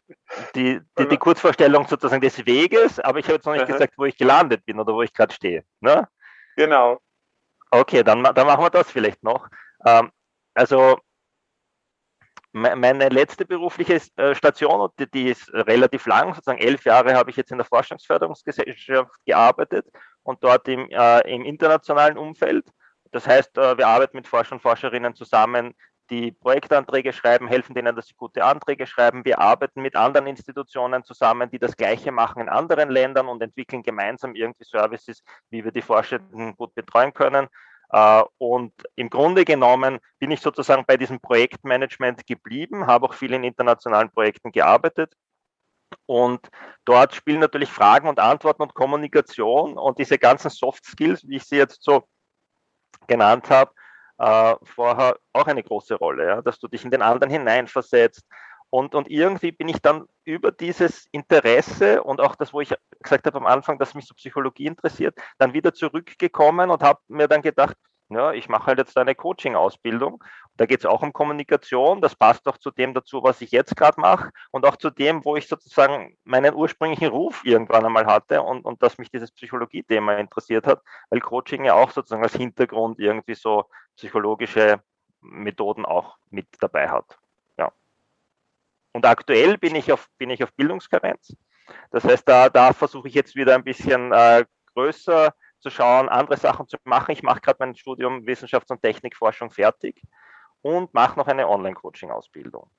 die, 0.55 0.81
die, 0.99 1.09
die, 1.09 1.17
Kurzvorstellung 1.17 1.87
sozusagen 1.87 2.21
des 2.21 2.45
Weges, 2.47 3.01
aber 3.01 3.19
ich 3.19 3.27
habe 3.27 3.35
jetzt 3.35 3.47
noch 3.47 3.55
nicht 3.55 3.65
-huh. 3.65 3.73
gesagt, 3.73 3.95
wo 3.97 4.05
ich 4.05 4.17
gelandet 4.17 4.65
bin 4.65 4.79
oder 4.79 4.93
wo 4.95 5.03
ich 5.03 5.13
gerade 5.13 5.35
stehe. 5.35 5.65
Ne? 5.81 6.09
Genau. 6.57 7.01
Okay, 7.71 8.03
dann, 8.03 8.23
dann 8.23 8.47
machen 8.47 8.65
wir 8.65 8.71
das 8.71 8.91
vielleicht 8.91 9.23
noch. 9.23 9.49
Ähm, 9.85 10.11
also 10.55 10.99
meine 12.53 13.09
letzte 13.11 13.45
berufliche 13.45 14.01
äh, 14.17 14.35
Station, 14.35 14.91
die, 14.99 15.11
die 15.11 15.29
ist 15.29 15.53
relativ 15.53 16.07
lang, 16.07 16.35
sozusagen 16.35 16.59
elf 16.59 16.85
Jahre 16.85 17.15
habe 17.15 17.31
ich 17.31 17.37
jetzt 17.37 17.51
in 17.51 17.59
der 17.59 17.67
Forschungsförderungsgesellschaft 17.67 19.13
gearbeitet 19.27 19.87
und 20.23 20.43
dort 20.43 20.67
im, 20.69 20.89
äh, 20.91 21.21
im 21.33 21.45
internationalen 21.45 22.17
Umfeld. 22.17 22.67
Das 23.11 23.27
heißt, 23.27 23.57
äh, 23.59 23.77
wir 23.77 23.87
arbeiten 23.87 24.17
mit 24.17 24.27
Forscher 24.27 24.53
und 24.53 24.63
Forscherinnen 24.63 25.15
zusammen, 25.15 25.75
die 26.11 26.33
Projektanträge 26.33 27.13
schreiben, 27.13 27.49
helfen 27.49 27.75
denen, 27.75 27.95
dass 27.95 28.07
sie 28.07 28.15
gute 28.15 28.43
Anträge 28.43 28.87
schreiben. 28.87 29.25
Wir 29.25 29.39
arbeiten 29.39 29.83
mit 29.83 29.95
anderen 29.95 30.27
Institutionen 30.27 31.05
zusammen, 31.05 31.51
die 31.51 31.59
das 31.59 31.77
Gleiche 31.77 32.13
machen 32.13 32.41
in 32.41 32.49
anderen 32.49 32.89
Ländern 32.89 33.29
und 33.29 33.43
entwickeln 33.43 33.83
gemeinsam 33.83 34.35
irgendwie 34.35 34.65
Services, 34.65 35.23
wie 35.51 35.65
wir 35.65 35.73
die 35.73 35.83
Forschenden 35.83 36.57
gut 36.57 36.75
betreuen 36.75 37.13
können. 37.13 37.49
Äh, 37.91 38.23
und 38.39 38.73
im 38.97 39.11
Grunde 39.11 39.45
genommen 39.45 39.99
bin 40.19 40.31
ich 40.31 40.41
sozusagen 40.41 40.85
bei 40.87 40.97
diesem 40.97 41.21
Projektmanagement 41.21 42.27
geblieben, 42.27 42.87
habe 42.87 43.07
auch 43.07 43.15
viel 43.15 43.33
in 43.33 43.45
internationalen 43.45 44.11
Projekten 44.11 44.53
gearbeitet. 44.53 45.15
Und 46.07 46.49
dort 46.85 47.15
spielen 47.15 47.41
natürlich 47.41 47.71
Fragen 47.71 48.09
und 48.09 48.19
Antworten 48.19 48.63
und 48.63 48.75
Kommunikation 48.75 49.79
und 49.79 49.99
diese 49.99 50.19
ganzen 50.19 50.51
Soft 50.51 50.85
Skills, 50.85 51.27
wie 51.27 51.37
ich 51.37 51.45
sie 51.45 51.57
jetzt 51.57 51.83
so 51.83 52.05
genannt 53.07 53.49
habe, 53.49 53.73
äh, 54.19 54.55
vorher 54.65 55.17
auch 55.33 55.47
eine 55.47 55.63
große 55.63 55.95
Rolle, 55.95 56.27
ja? 56.27 56.43
dass 56.43 56.59
du 56.59 56.69
dich 56.69 56.85
in 56.85 56.91
den 56.91 57.03
anderen 57.03 57.31
hineinversetzt, 57.31 58.23
und, 58.71 58.95
und 58.95 59.11
irgendwie 59.11 59.53
bin 59.53 59.69
ich 59.69 59.81
dann 59.81 60.07
über 60.25 60.53
dieses 60.53 61.07
Interesse 61.13 62.03
und 62.03 62.21
auch 62.21 62.37
das, 62.37 62.53
wo 62.53 62.61
ich 62.61 62.75
gesagt 63.03 63.27
habe 63.27 63.39
am 63.39 63.47
Anfang, 63.47 63.79
dass 63.79 63.95
mich 63.95 64.07
so 64.07 64.15
Psychologie 64.15 64.67
interessiert, 64.67 65.19
dann 65.39 65.55
wieder 65.55 65.73
zurückgekommen 65.73 66.71
und 66.71 66.83
habe 66.83 67.01
mir 67.09 67.29
dann 67.29 67.43
gedacht, 67.43 67.77
ja, 68.11 68.33
ich 68.33 68.49
mache 68.49 68.67
halt 68.67 68.79
jetzt 68.79 68.97
eine 68.97 69.15
Coaching-Ausbildung. 69.15 70.25
Da 70.57 70.67
geht 70.67 70.81
es 70.81 70.87
auch 70.87 71.03
um 71.03 71.13
Kommunikation. 71.13 72.01
Das 72.01 72.17
passt 72.17 72.49
auch 72.49 72.57
zu 72.57 72.71
dem 72.71 72.95
dazu, 72.95 73.23
was 73.23 73.41
ich 73.43 73.51
jetzt 73.51 73.77
gerade 73.77 74.01
mache 74.01 74.31
und 74.51 74.65
auch 74.65 74.77
zu 74.77 74.91
dem, 74.91 75.25
wo 75.25 75.37
ich 75.37 75.47
sozusagen 75.47 76.17
meinen 76.25 76.55
ursprünglichen 76.55 77.09
Ruf 77.09 77.43
irgendwann 77.45 77.85
einmal 77.85 78.07
hatte 78.07 78.43
und, 78.43 78.65
und 78.65 78.83
dass 78.83 78.99
mich 78.99 79.11
dieses 79.11 79.31
Psychologie-Thema 79.33 80.17
interessiert 80.17 80.67
hat, 80.67 80.83
weil 81.11 81.21
Coaching 81.21 81.65
ja 81.65 81.75
auch 81.75 81.91
sozusagen 81.91 82.23
als 82.23 82.35
Hintergrund 82.35 82.99
irgendwie 82.99 83.35
so 83.35 83.67
psychologische 83.97 84.81
Methoden 85.21 85.85
auch 85.85 86.17
mit 86.31 86.47
dabei 86.61 86.89
hat. 86.89 87.19
Und 88.93 89.07
aktuell 89.07 89.59
bin 89.59 89.75
ich 89.75 89.93
auf, 89.93 90.09
bin 90.19 90.31
ich 90.31 90.43
auf 90.43 90.53
Bildungskarenz. 90.55 91.37
Das 91.91 92.05
heißt, 92.05 92.29
da, 92.29 92.49
da 92.49 92.73
versuche 92.73 93.09
ich 93.09 93.15
jetzt 93.15 93.37
wieder 93.37 93.55
ein 93.55 93.65
bisschen 93.65 94.13
äh, 94.13 94.45
größer 94.75 95.35
zu 95.61 95.71
schauen, 95.71 96.09
andere 96.09 96.37
Sachen 96.37 96.67
zu 96.67 96.77
machen. 96.85 97.13
Ich 97.13 97.23
mache 97.23 97.41
gerade 97.41 97.59
mein 97.61 97.77
Studium 97.77 98.27
Wissenschafts- 98.27 98.71
und 98.71 98.81
Technikforschung 98.83 99.51
fertig 99.51 100.03
und 100.63 100.93
mache 100.95 101.19
noch 101.19 101.27
eine 101.27 101.49
Online-Coaching-Ausbildung. 101.49 102.71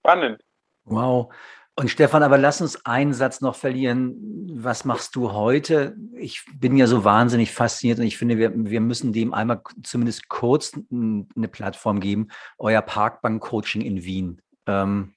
Spannend. 0.00 0.42
Wow. 0.84 1.32
Und 1.78 1.90
Stefan, 1.90 2.24
aber 2.24 2.38
lass 2.38 2.60
uns 2.60 2.84
einen 2.86 3.14
Satz 3.14 3.40
noch 3.40 3.54
verlieren. 3.54 4.16
Was 4.52 4.84
machst 4.84 5.14
du 5.14 5.32
heute? 5.32 5.94
Ich 6.16 6.44
bin 6.58 6.76
ja 6.76 6.88
so 6.88 7.04
wahnsinnig 7.04 7.52
fasziniert 7.52 8.00
und 8.00 8.04
ich 8.04 8.18
finde, 8.18 8.36
wir, 8.36 8.50
wir 8.52 8.80
müssen 8.80 9.12
dem 9.12 9.32
einmal 9.32 9.62
zumindest 9.84 10.28
kurz 10.28 10.72
eine 10.90 11.46
Plattform 11.46 12.00
geben. 12.00 12.30
Euer 12.58 12.82
Parkbank-Coaching 12.82 13.82
in 13.82 14.02
Wien. 14.02 14.42
Ähm, 14.66 15.14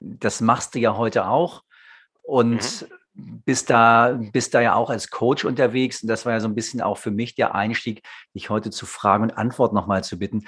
das 0.00 0.40
machst 0.40 0.74
du 0.74 0.80
ja 0.80 0.96
heute 0.96 1.28
auch 1.28 1.62
und 2.22 2.88
mhm. 3.14 3.42
bist, 3.44 3.70
da, 3.70 4.18
bist 4.32 4.52
da 4.54 4.60
ja 4.60 4.74
auch 4.74 4.90
als 4.90 5.10
Coach 5.10 5.44
unterwegs. 5.44 6.02
Und 6.02 6.08
das 6.08 6.26
war 6.26 6.32
ja 6.32 6.40
so 6.40 6.48
ein 6.48 6.56
bisschen 6.56 6.80
auch 6.80 6.98
für 6.98 7.12
mich 7.12 7.36
der 7.36 7.54
Einstieg, 7.54 8.02
dich 8.34 8.50
heute 8.50 8.70
zu 8.70 8.84
fragen 8.84 9.22
und 9.22 9.38
Antwort 9.38 9.72
nochmal 9.72 10.02
zu 10.02 10.18
bitten. 10.18 10.44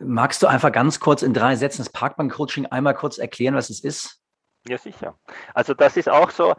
Magst 0.00 0.42
du 0.42 0.48
einfach 0.48 0.72
ganz 0.72 0.98
kurz 0.98 1.22
in 1.22 1.34
drei 1.34 1.54
Sätzen 1.54 1.82
das 1.82 1.92
Parkbank-Coaching 1.92 2.66
einmal 2.66 2.94
kurz 2.94 3.18
erklären, 3.18 3.54
was 3.54 3.70
es 3.70 3.78
ist? 3.78 4.17
Ja, 4.68 4.78
sicher. 4.78 5.18
Also 5.54 5.74
das 5.74 5.96
ist 5.96 6.08
auch 6.08 6.30
so, 6.30 6.54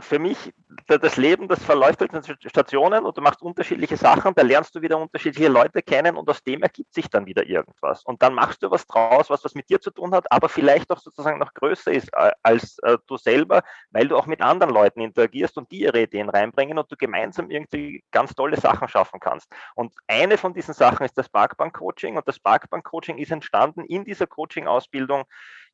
für 0.00 0.18
mich, 0.18 0.52
das 0.86 1.16
Leben, 1.16 1.46
das 1.48 1.62
verläuft 1.62 2.00
halt 2.00 2.12
in 2.12 2.22
Stationen 2.48 3.04
und 3.04 3.16
du 3.16 3.20
machst 3.20 3.42
unterschiedliche 3.42 3.96
Sachen, 3.96 4.34
da 4.34 4.42
lernst 4.42 4.74
du 4.74 4.82
wieder 4.82 4.98
unterschiedliche 4.98 5.48
Leute 5.48 5.82
kennen 5.82 6.16
und 6.16 6.28
aus 6.28 6.42
dem 6.42 6.62
ergibt 6.62 6.94
sich 6.94 7.08
dann 7.08 7.26
wieder 7.26 7.46
irgendwas. 7.46 8.02
Und 8.04 8.22
dann 8.22 8.34
machst 8.34 8.62
du 8.62 8.70
was 8.70 8.86
draus, 8.86 9.30
was 9.30 9.44
was 9.44 9.54
mit 9.54 9.68
dir 9.68 9.80
zu 9.80 9.90
tun 9.90 10.14
hat, 10.14 10.30
aber 10.32 10.48
vielleicht 10.48 10.90
auch 10.90 10.98
sozusagen 10.98 11.38
noch 11.38 11.52
größer 11.54 11.92
ist 11.92 12.12
äh, 12.14 12.32
als 12.42 12.78
äh, 12.78 12.98
du 13.06 13.16
selber, 13.16 13.62
weil 13.90 14.08
du 14.08 14.16
auch 14.16 14.26
mit 14.26 14.40
anderen 14.40 14.72
Leuten 14.72 15.00
interagierst 15.00 15.56
und 15.58 15.70
die 15.70 15.82
ihre 15.82 16.02
Ideen 16.02 16.28
reinbringen 16.28 16.78
und 16.78 16.90
du 16.90 16.96
gemeinsam 16.96 17.50
irgendwie 17.50 18.02
ganz 18.10 18.34
tolle 18.34 18.58
Sachen 18.58 18.88
schaffen 18.88 19.20
kannst. 19.20 19.52
Und 19.74 19.94
eine 20.06 20.38
von 20.38 20.54
diesen 20.54 20.74
Sachen 20.74 21.04
ist 21.04 21.18
das 21.18 21.28
Parkbank-Coaching 21.28 22.16
und 22.16 22.26
das 22.26 22.40
Parkbank-Coaching 22.40 23.18
ist 23.18 23.30
entstanden 23.30 23.84
in 23.84 24.04
dieser 24.04 24.26
Coaching-Ausbildung 24.26 25.24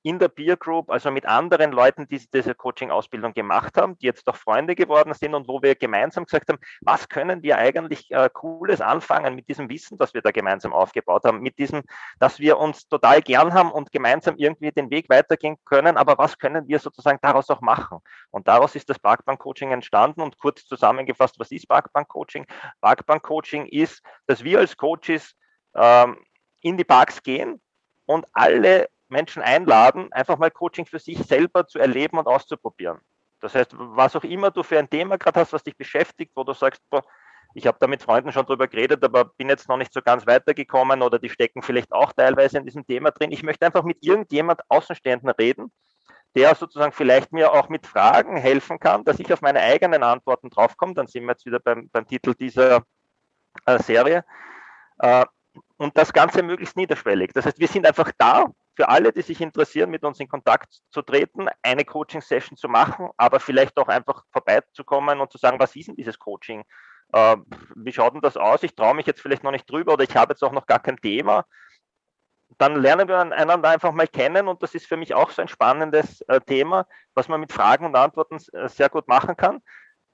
in 0.03 0.19
der 0.19 0.29
Peer 0.29 0.57
Group, 0.57 0.91
also 0.91 1.11
mit 1.11 1.27
anderen 1.27 1.73
Leuten, 1.73 2.09
die 2.09 2.19
diese 2.33 2.55
Coaching-Ausbildung 2.55 3.35
gemacht 3.35 3.77
haben, 3.77 3.99
die 3.99 4.07
jetzt 4.07 4.27
doch 4.27 4.37
Freunde 4.37 4.75
geworden 4.75 5.13
sind 5.13 5.35
und 5.35 5.47
wo 5.47 5.63
wir 5.63 5.75
gemeinsam 5.75 6.25
gesagt 6.25 6.49
haben, 6.49 6.59
was 6.81 7.09
können 7.09 7.43
wir 7.43 7.59
eigentlich 7.59 8.11
äh, 8.11 8.31
Cooles 8.33 8.81
anfangen 8.81 9.35
mit 9.35 9.49
diesem 9.49 9.69
Wissen, 9.69 9.99
das 9.99 10.15
wir 10.15 10.23
da 10.23 10.31
gemeinsam 10.31 10.73
aufgebaut 10.73 11.25
haben, 11.25 11.41
mit 11.41 11.59
diesem, 11.59 11.83
dass 12.19 12.39
wir 12.39 12.59
uns 12.59 12.89
total 12.89 13.21
gern 13.21 13.53
haben 13.53 13.71
und 13.71 13.93
gemeinsam 13.93 14.37
irgendwie 14.37 14.73
den 14.73 14.91
Weg 14.91 15.11
weitergehen 15.11 15.57
können, 15.65 15.97
aber 15.97 16.17
was 16.17 16.39
können 16.39 16.67
wir 16.67 16.79
sozusagen 16.79 17.19
daraus 17.21 17.51
auch 17.51 17.61
machen? 17.61 17.99
Und 18.31 18.49
daraus 18.49 18.75
ist 18.75 18.89
das 18.89 18.99
Parkbank-Coaching 18.99 19.73
entstanden 19.73 20.23
und 20.23 20.39
kurz 20.39 20.65
zusammengefasst, 20.65 21.39
was 21.39 21.51
ist 21.51 21.69
Parkbank-Coaching? 21.69 22.47
Parkbank-Coaching 22.81 23.67
ist, 23.67 24.03
dass 24.27 24.43
wir 24.45 24.61
als 24.61 24.77
Coaches 24.77 25.35
ähm, 25.75 26.19
in 26.63 26.77
die 26.77 26.85
Parks 26.85 27.23
gehen 27.23 27.61
und 28.07 28.27
alle 28.33 28.89
Menschen 29.11 29.43
einladen, 29.43 30.13
einfach 30.13 30.39
mal 30.39 30.51
Coaching 30.51 30.87
für 30.87 30.99
sich 30.99 31.19
selber 31.19 31.67
zu 31.67 31.79
erleben 31.79 32.19
und 32.19 32.27
auszuprobieren. 32.27 33.01
Das 33.41 33.55
heißt, 33.55 33.75
was 33.77 34.17
auch 34.17 34.25
immer 34.25 34.51
du 34.51 34.63
für 34.63 34.79
ein 34.79 34.91
Thema 34.91 35.17
gerade 35.17 35.41
hast, 35.41 35.53
was 35.53 35.63
dich 35.63 35.77
beschäftigt, 35.77 36.33
wo 36.35 36.45
du 36.45 36.53
sagst, 36.53 36.83
boah, 36.91 37.03
ich 37.55 37.67
habe 37.67 37.79
da 37.81 37.87
mit 37.87 38.03
Freunden 38.03 38.33
schon 38.33 38.47
drüber 38.47 38.69
geredet, 38.69 39.03
aber 39.03 39.25
bin 39.25 39.49
jetzt 39.49 39.69
noch 39.69 39.77
nicht 39.77 39.93
so 39.93 40.03
ganz 40.03 40.27
weitergekommen 40.27 41.03
oder 41.03 41.19
die 41.19 41.29
stecken 41.29 41.63
vielleicht 41.63 41.93
auch 41.93 42.13
teilweise 42.13 42.59
in 42.59 42.65
diesem 42.65 42.87
Thema 42.87 43.11
drin. 43.11 43.33
Ich 43.33 43.43
möchte 43.43 43.67
einfach 43.67 43.83
mit 43.83 43.99
irgendjemand 44.03 44.61
Außenstehenden 44.69 45.31
reden, 45.31 45.73
der 46.37 46.55
sozusagen 46.55 46.93
vielleicht 46.93 47.33
mir 47.33 47.53
auch 47.53 47.69
mit 47.69 47.87
Fragen 47.87 48.37
helfen 48.37 48.79
kann, 48.79 49.05
dass 49.05 49.19
ich 49.19 49.33
auf 49.33 49.41
meine 49.41 49.61
eigenen 49.61 50.05
Antworten 50.05 50.51
draufkomme. 50.51 50.95
Dann 50.95 51.09
sind 51.09 51.25
wir 51.25 51.33
jetzt 51.33 51.45
wieder 51.45 51.59
beim, 51.59 51.89
beim 51.91 52.07
Titel 52.07 52.35
dieser 52.35 52.85
äh, 53.67 53.79
Serie. 53.83 54.25
Äh, 54.99 55.25
und 55.77 55.97
das 55.97 56.13
Ganze 56.13 56.43
möglichst 56.43 56.77
niederschwellig. 56.77 57.33
Das 57.33 57.47
heißt, 57.47 57.59
wir 57.59 57.67
sind 57.67 57.87
einfach 57.87 58.13
da 58.17 58.47
für 58.81 58.89
alle, 58.89 59.13
die 59.13 59.21
sich 59.21 59.43
interessieren, 59.43 59.91
mit 59.91 60.05
uns 60.05 60.21
in 60.21 60.29
Kontakt 60.29 60.73
zu 60.91 61.03
treten, 61.03 61.49
eine 61.63 61.85
Coaching-Session 61.85 62.57
zu 62.57 62.67
machen, 62.67 63.11
aber 63.19 63.39
vielleicht 63.39 63.77
auch 63.77 63.89
einfach 63.89 64.25
vorbeizukommen 64.33 65.21
und 65.21 65.31
zu 65.31 65.37
sagen, 65.37 65.61
was 65.61 65.77
ist 65.77 65.89
denn 65.89 65.97
dieses 65.97 66.19
Coaching? 66.19 66.65
Äh, 67.13 67.37
wie 67.77 67.93
schaut 67.93 68.15
denn 68.15 68.23
das 68.23 68.39
aus? 68.39 68.63
Ich 68.63 68.75
traue 68.75 68.95
mich 68.95 69.05
jetzt 69.05 69.21
vielleicht 69.21 69.45
noch 69.45 69.51
nicht 69.51 69.71
drüber 69.71 69.93
oder 69.93 70.05
ich 70.05 70.17
habe 70.17 70.33
jetzt 70.33 70.43
auch 70.43 70.53
noch 70.53 70.65
gar 70.65 70.79
kein 70.79 70.97
Thema. 70.97 71.45
Dann 72.57 72.81
lernen 72.81 73.07
wir 73.07 73.19
einander 73.19 73.69
einfach 73.69 73.93
mal 73.93 74.09
kennen 74.09 74.49
und 74.49 74.63
das 74.63 74.75
ist 74.75 74.87
für 74.87 74.97
mich 74.97 75.13
auch 75.13 75.29
so 75.29 75.43
ein 75.43 75.49
spannendes 75.49 76.23
äh, 76.23 76.41
Thema, 76.41 76.87
was 77.13 77.29
man 77.29 77.39
mit 77.39 77.53
Fragen 77.53 77.85
und 77.85 77.97
Antworten 77.97 78.39
äh, 78.55 78.67
sehr 78.71 78.89
gut 78.89 79.09
machen 79.09 79.37
kann 79.37 79.61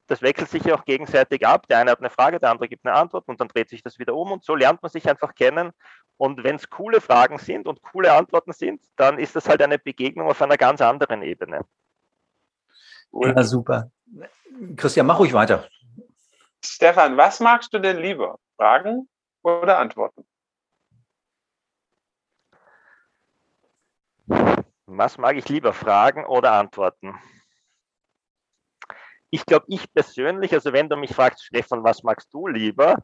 das 0.06 0.22
wechselt 0.22 0.50
sich 0.50 0.64
ja 0.64 0.74
auch 0.74 0.84
gegenseitig 0.84 1.46
ab. 1.46 1.66
Der 1.68 1.78
eine 1.78 1.90
hat 1.90 1.98
eine 2.00 2.10
Frage, 2.10 2.38
der 2.38 2.50
andere 2.50 2.68
gibt 2.68 2.86
eine 2.86 2.94
Antwort 2.94 3.26
und 3.28 3.40
dann 3.40 3.48
dreht 3.48 3.68
sich 3.68 3.82
das 3.82 3.98
wieder 3.98 4.14
um 4.14 4.32
und 4.32 4.44
so 4.44 4.54
lernt 4.54 4.82
man 4.82 4.90
sich 4.90 5.08
einfach 5.08 5.34
kennen. 5.34 5.72
Und 6.16 6.44
wenn 6.44 6.56
es 6.56 6.70
coole 6.70 7.00
Fragen 7.00 7.38
sind 7.38 7.66
und 7.66 7.82
coole 7.82 8.12
Antworten 8.12 8.52
sind, 8.52 8.82
dann 8.96 9.18
ist 9.18 9.36
das 9.36 9.48
halt 9.48 9.62
eine 9.62 9.78
Begegnung 9.78 10.28
auf 10.28 10.40
einer 10.40 10.56
ganz 10.56 10.80
anderen 10.80 11.22
Ebene. 11.22 11.64
Ja, 13.12 13.42
super. 13.42 13.90
Christian, 14.76 15.06
mach 15.06 15.18
ruhig 15.18 15.32
weiter. 15.32 15.68
Stefan, 16.64 17.16
was 17.16 17.40
magst 17.40 17.72
du 17.72 17.78
denn 17.78 17.98
lieber? 17.98 18.38
Fragen 18.56 19.08
oder 19.42 19.78
Antworten? 19.78 20.24
Was 24.86 25.18
mag 25.18 25.36
ich 25.36 25.48
lieber, 25.48 25.72
Fragen 25.72 26.24
oder 26.24 26.52
Antworten? 26.52 27.14
Ich 29.36 29.44
glaube, 29.44 29.66
ich 29.68 29.92
persönlich, 29.92 30.54
also 30.54 30.72
wenn 30.72 30.88
du 30.88 30.96
mich 30.96 31.14
fragst, 31.14 31.44
Stefan, 31.44 31.84
was 31.84 32.02
magst 32.02 32.32
du 32.32 32.46
lieber? 32.46 32.96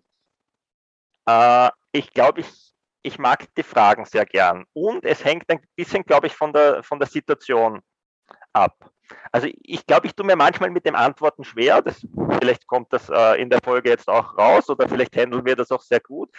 Äh, 1.27 1.69
ich 1.93 2.11
glaube, 2.15 2.41
ich, 2.41 2.73
ich 3.03 3.19
mag 3.19 3.55
die 3.55 3.63
Fragen 3.63 4.07
sehr 4.07 4.25
gern. 4.25 4.65
Und 4.73 5.05
es 5.05 5.23
hängt 5.23 5.51
ein 5.51 5.61
bisschen, 5.77 6.05
glaube 6.05 6.29
ich, 6.29 6.33
von 6.35 6.55
der, 6.55 6.83
von 6.83 6.99
der 6.99 7.07
Situation 7.07 7.83
ab. 8.55 8.91
Also 9.31 9.47
ich 9.61 9.87
glaube, 9.87 10.07
ich 10.07 10.15
tue 10.15 10.25
mir 10.25 10.37
manchmal 10.37 10.71
mit 10.71 10.87
dem 10.87 10.95
Antworten 10.95 11.45
schwer. 11.45 11.83
Das, 11.83 12.01
vielleicht 12.41 12.67
kommt 12.67 12.91
das 12.95 13.11
äh, 13.11 13.39
in 13.39 13.51
der 13.51 13.61
Folge 13.63 13.91
jetzt 13.91 14.09
auch 14.09 14.39
raus 14.39 14.71
oder 14.71 14.89
vielleicht 14.89 15.15
handeln 15.15 15.45
wir 15.45 15.55
das 15.55 15.71
auch 15.71 15.83
sehr 15.83 16.01
gut 16.01 16.31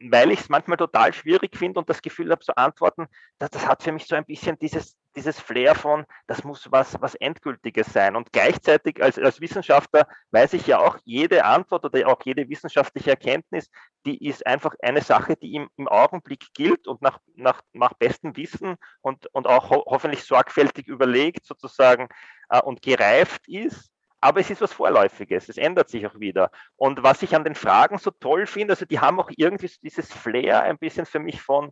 weil 0.00 0.30
ich 0.30 0.40
es 0.40 0.48
manchmal 0.48 0.76
total 0.76 1.12
schwierig 1.12 1.56
finde 1.56 1.80
und 1.80 1.88
das 1.88 2.02
Gefühl 2.02 2.30
habe, 2.30 2.44
so 2.44 2.52
Antworten, 2.54 3.06
das, 3.38 3.50
das 3.50 3.66
hat 3.66 3.82
für 3.82 3.92
mich 3.92 4.06
so 4.06 4.14
ein 4.14 4.24
bisschen 4.24 4.58
dieses, 4.58 4.96
dieses 5.18 5.40
Flair 5.40 5.74
von, 5.74 6.04
das 6.28 6.44
muss 6.44 6.70
was, 6.70 7.00
was 7.00 7.16
Endgültiges 7.16 7.92
sein. 7.92 8.14
Und 8.14 8.32
gleichzeitig 8.32 9.02
als, 9.02 9.18
als 9.18 9.40
Wissenschaftler 9.40 10.06
weiß 10.30 10.52
ich 10.52 10.68
ja 10.68 10.78
auch, 10.78 10.96
jede 11.04 11.44
Antwort 11.44 11.84
oder 11.84 12.06
auch 12.06 12.20
jede 12.24 12.48
wissenschaftliche 12.48 13.10
Erkenntnis, 13.10 13.68
die 14.06 14.24
ist 14.24 14.46
einfach 14.46 14.76
eine 14.80 15.02
Sache, 15.02 15.34
die 15.36 15.56
im, 15.56 15.68
im 15.76 15.88
Augenblick 15.88 16.46
gilt 16.54 16.86
und 16.86 17.02
nach, 17.02 17.18
nach, 17.34 17.62
nach 17.72 17.94
bestem 17.94 18.36
Wissen 18.36 18.76
und, 19.00 19.26
und 19.34 19.48
auch 19.48 19.70
ho 19.70 19.84
hoffentlich 19.86 20.22
sorgfältig 20.22 20.86
überlegt 20.86 21.44
sozusagen 21.44 22.08
äh, 22.50 22.60
und 22.60 22.80
gereift 22.80 23.48
ist 23.48 23.90
aber 24.20 24.40
es 24.40 24.50
ist 24.50 24.60
was 24.60 24.72
Vorläufiges, 24.72 25.48
es 25.48 25.58
ändert 25.58 25.90
sich 25.90 26.04
auch 26.04 26.18
wieder. 26.18 26.50
Und 26.74 27.04
was 27.04 27.22
ich 27.22 27.36
an 27.36 27.44
den 27.44 27.54
Fragen 27.54 27.98
so 27.98 28.10
toll 28.10 28.46
finde, 28.46 28.72
also 28.72 28.84
die 28.84 28.98
haben 28.98 29.20
auch 29.20 29.30
irgendwie 29.36 29.70
dieses 29.80 30.12
Flair 30.12 30.62
ein 30.62 30.76
bisschen 30.76 31.06
für 31.06 31.20
mich 31.20 31.40
von, 31.40 31.70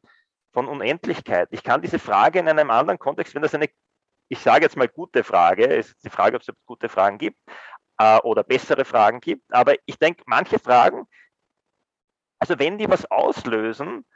von 0.56 0.68
Unendlichkeit. 0.68 1.48
Ich 1.50 1.62
kann 1.62 1.82
diese 1.82 1.98
Frage 1.98 2.38
in 2.38 2.48
einem 2.48 2.70
anderen 2.70 2.98
Kontext, 2.98 3.34
wenn 3.34 3.42
das 3.42 3.54
eine, 3.54 3.68
ich 4.28 4.38
sage 4.38 4.64
jetzt 4.64 4.74
mal 4.78 4.88
gute 4.88 5.22
Frage, 5.22 5.66
ist 5.66 6.02
die 6.02 6.08
Frage, 6.08 6.36
ob 6.36 6.40
es 6.40 6.48
gute 6.64 6.88
Fragen 6.88 7.18
gibt 7.18 7.36
äh, 7.98 8.16
oder 8.20 8.42
bessere 8.42 8.86
Fragen 8.86 9.20
gibt, 9.20 9.52
aber 9.52 9.74
ich 9.84 9.98
denke, 9.98 10.22
manche 10.24 10.58
Fragen, 10.58 11.06
also 12.38 12.58
wenn 12.58 12.78
die 12.78 12.88
was 12.88 13.04
auslösen 13.10 14.06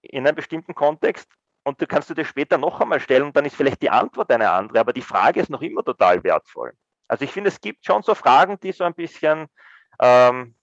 in 0.00 0.26
einem 0.26 0.34
bestimmten 0.34 0.74
Kontext, 0.74 1.30
und 1.64 1.78
du 1.82 1.86
kannst 1.86 2.08
du 2.08 2.14
dir 2.14 2.24
später 2.24 2.56
noch 2.56 2.80
einmal 2.80 3.00
stellen, 3.00 3.34
dann 3.34 3.44
ist 3.44 3.56
vielleicht 3.56 3.82
die 3.82 3.90
Antwort 3.90 4.30
eine 4.30 4.50
andere, 4.50 4.80
aber 4.80 4.94
die 4.94 5.02
Frage 5.02 5.40
ist 5.40 5.50
noch 5.50 5.60
immer 5.60 5.84
total 5.84 6.24
wertvoll. 6.24 6.72
Also 7.08 7.26
ich 7.26 7.30
finde, 7.30 7.48
es 7.48 7.60
gibt 7.60 7.84
schon 7.84 8.02
so 8.02 8.14
Fragen, 8.14 8.58
die 8.58 8.72
so 8.72 8.84
ein 8.84 8.94
bisschen 8.94 9.48
ähm, 10.00 10.56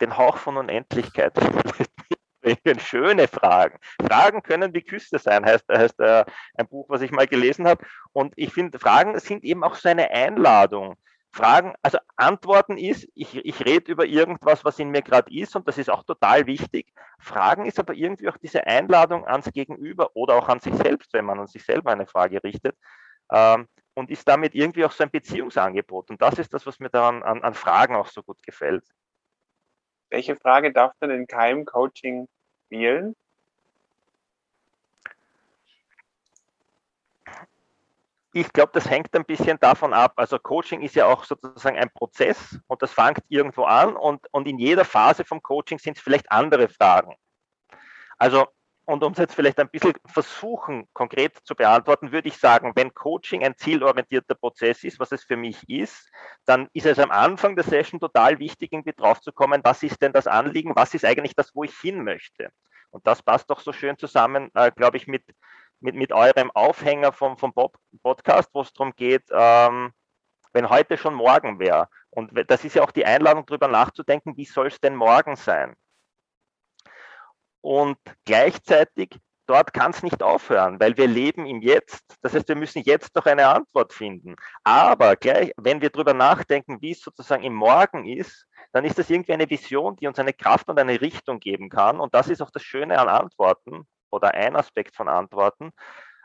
den 0.00 0.16
Hauch 0.16 0.36
von 0.36 0.56
Unendlichkeit 0.56 1.32
schöne 2.78 3.28
Fragen. 3.28 3.78
Fragen 4.00 4.42
können 4.42 4.74
wie 4.74 4.82
Küste 4.82 5.18
sein, 5.18 5.44
heißt, 5.44 5.64
heißt 5.70 6.00
äh, 6.00 6.24
ein 6.54 6.68
Buch, 6.68 6.86
was 6.88 7.02
ich 7.02 7.10
mal 7.10 7.26
gelesen 7.26 7.66
habe. 7.66 7.84
Und 8.12 8.34
ich 8.36 8.52
finde, 8.52 8.78
Fragen 8.78 9.18
sind 9.18 9.44
eben 9.44 9.64
auch 9.64 9.74
so 9.74 9.88
eine 9.88 10.10
Einladung. 10.10 10.96
Fragen, 11.30 11.74
also 11.82 11.98
Antworten 12.16 12.78
ist, 12.78 13.06
ich, 13.14 13.36
ich 13.36 13.64
rede 13.64 13.92
über 13.92 14.06
irgendwas, 14.06 14.64
was 14.64 14.78
in 14.78 14.90
mir 14.90 15.02
gerade 15.02 15.32
ist 15.32 15.54
und 15.54 15.68
das 15.68 15.78
ist 15.78 15.90
auch 15.90 16.02
total 16.02 16.46
wichtig. 16.46 16.92
Fragen 17.20 17.66
ist 17.66 17.78
aber 17.78 17.94
irgendwie 17.94 18.28
auch 18.28 18.38
diese 18.38 18.66
Einladung 18.66 19.26
ans 19.26 19.52
Gegenüber 19.52 20.10
oder 20.16 20.36
auch 20.36 20.48
an 20.48 20.60
sich 20.60 20.74
selbst, 20.74 21.12
wenn 21.12 21.26
man 21.26 21.38
an 21.38 21.46
sich 21.46 21.64
selber 21.64 21.92
eine 21.92 22.06
Frage 22.06 22.42
richtet. 22.42 22.76
Ähm, 23.30 23.68
und 23.94 24.10
ist 24.10 24.28
damit 24.28 24.54
irgendwie 24.54 24.84
auch 24.84 24.92
so 24.92 25.02
ein 25.02 25.10
Beziehungsangebot. 25.10 26.10
Und 26.10 26.22
das 26.22 26.38
ist 26.38 26.54
das, 26.54 26.64
was 26.66 26.78
mir 26.78 26.88
daran 26.88 27.24
an, 27.24 27.42
an 27.42 27.54
Fragen 27.54 27.96
auch 27.96 28.06
so 28.06 28.22
gut 28.22 28.40
gefällt. 28.44 28.84
Welche 30.10 30.36
Frage 30.36 30.72
darf 30.72 30.92
denn 31.00 31.10
in 31.10 31.26
keinem 31.26 31.64
Coaching 31.64 32.28
wählen? 32.70 33.14
Ich 38.32 38.52
glaube, 38.52 38.72
das 38.74 38.88
hängt 38.88 39.14
ein 39.16 39.24
bisschen 39.24 39.58
davon 39.58 39.92
ab. 39.92 40.12
Also 40.16 40.38
Coaching 40.38 40.82
ist 40.82 40.94
ja 40.94 41.06
auch 41.06 41.24
sozusagen 41.24 41.76
ein 41.76 41.90
Prozess 41.90 42.58
und 42.66 42.82
das 42.82 42.92
fängt 42.92 43.24
irgendwo 43.28 43.64
an 43.64 43.96
und, 43.96 44.26
und 44.32 44.46
in 44.46 44.58
jeder 44.58 44.84
Phase 44.84 45.24
vom 45.24 45.42
Coaching 45.42 45.78
sind 45.78 45.96
es 45.96 46.02
vielleicht 46.02 46.30
andere 46.30 46.68
Fragen. 46.68 47.16
Also 48.18 48.46
und 48.88 49.04
um 49.04 49.12
es 49.12 49.18
jetzt 49.18 49.34
vielleicht 49.34 49.58
ein 49.60 49.68
bisschen 49.68 49.92
versuchen, 50.06 50.88
konkret 50.94 51.36
zu 51.44 51.54
beantworten, 51.54 52.10
würde 52.10 52.28
ich 52.28 52.38
sagen, 52.38 52.72
wenn 52.74 52.94
Coaching 52.94 53.44
ein 53.44 53.54
zielorientierter 53.54 54.34
Prozess 54.34 54.82
ist, 54.82 54.98
was 54.98 55.12
es 55.12 55.24
für 55.24 55.36
mich 55.36 55.68
ist, 55.68 56.10
dann 56.46 56.70
ist 56.72 56.86
es 56.86 56.98
am 56.98 57.10
Anfang 57.10 57.54
der 57.54 57.66
Session 57.66 58.00
total 58.00 58.38
wichtig, 58.38 58.72
irgendwie 58.72 58.94
drauf 58.94 59.20
zu 59.20 59.30
kommen, 59.30 59.60
was 59.62 59.82
ist 59.82 60.00
denn 60.00 60.14
das 60.14 60.26
Anliegen, 60.26 60.74
was 60.74 60.94
ist 60.94 61.04
eigentlich 61.04 61.36
das, 61.36 61.54
wo 61.54 61.64
ich 61.64 61.76
hin 61.76 62.02
möchte. 62.02 62.48
Und 62.88 63.06
das 63.06 63.22
passt 63.22 63.50
doch 63.50 63.60
so 63.60 63.74
schön 63.74 63.98
zusammen, 63.98 64.50
äh, 64.54 64.72
glaube 64.74 64.96
ich, 64.96 65.06
mit, 65.06 65.22
mit, 65.80 65.94
mit 65.94 66.14
eurem 66.14 66.50
Aufhänger 66.52 67.12
vom, 67.12 67.36
vom 67.36 67.52
Podcast, 68.02 68.48
wo 68.54 68.62
es 68.62 68.72
darum 68.72 68.94
geht, 68.96 69.24
ähm, 69.30 69.92
wenn 70.54 70.70
heute 70.70 70.96
schon 70.96 71.12
morgen 71.12 71.58
wäre. 71.58 71.90
Und 72.08 72.30
das 72.50 72.64
ist 72.64 72.74
ja 72.74 72.84
auch 72.84 72.92
die 72.92 73.04
Einladung, 73.04 73.44
darüber 73.44 73.68
nachzudenken, 73.68 74.38
wie 74.38 74.46
soll 74.46 74.68
es 74.68 74.80
denn 74.80 74.96
morgen 74.96 75.36
sein? 75.36 75.76
Und 77.68 77.98
gleichzeitig, 78.24 79.10
dort 79.46 79.74
kann 79.74 79.90
es 79.90 80.02
nicht 80.02 80.22
aufhören, 80.22 80.80
weil 80.80 80.96
wir 80.96 81.06
leben 81.06 81.44
im 81.44 81.60
Jetzt. 81.60 82.02
Das 82.22 82.32
heißt, 82.32 82.48
wir 82.48 82.56
müssen 82.56 82.80
jetzt 82.82 83.14
doch 83.14 83.26
eine 83.26 83.46
Antwort 83.46 83.92
finden. 83.92 84.36
Aber 84.64 85.16
gleich, 85.16 85.52
wenn 85.58 85.82
wir 85.82 85.90
darüber 85.90 86.14
nachdenken, 86.14 86.80
wie 86.80 86.92
es 86.92 87.02
sozusagen 87.02 87.42
im 87.42 87.52
Morgen 87.52 88.06
ist, 88.06 88.46
dann 88.72 88.86
ist 88.86 88.98
das 88.98 89.10
irgendwie 89.10 89.34
eine 89.34 89.50
Vision, 89.50 89.96
die 89.96 90.06
uns 90.06 90.18
eine 90.18 90.32
Kraft 90.32 90.70
und 90.70 90.78
eine 90.78 90.98
Richtung 90.98 91.40
geben 91.40 91.68
kann. 91.68 92.00
Und 92.00 92.14
das 92.14 92.30
ist 92.30 92.40
auch 92.40 92.50
das 92.50 92.62
Schöne 92.62 92.98
an 92.98 93.10
Antworten 93.10 93.86
oder 94.08 94.32
ein 94.32 94.56
Aspekt 94.56 94.96
von 94.96 95.10
Antworten, 95.10 95.72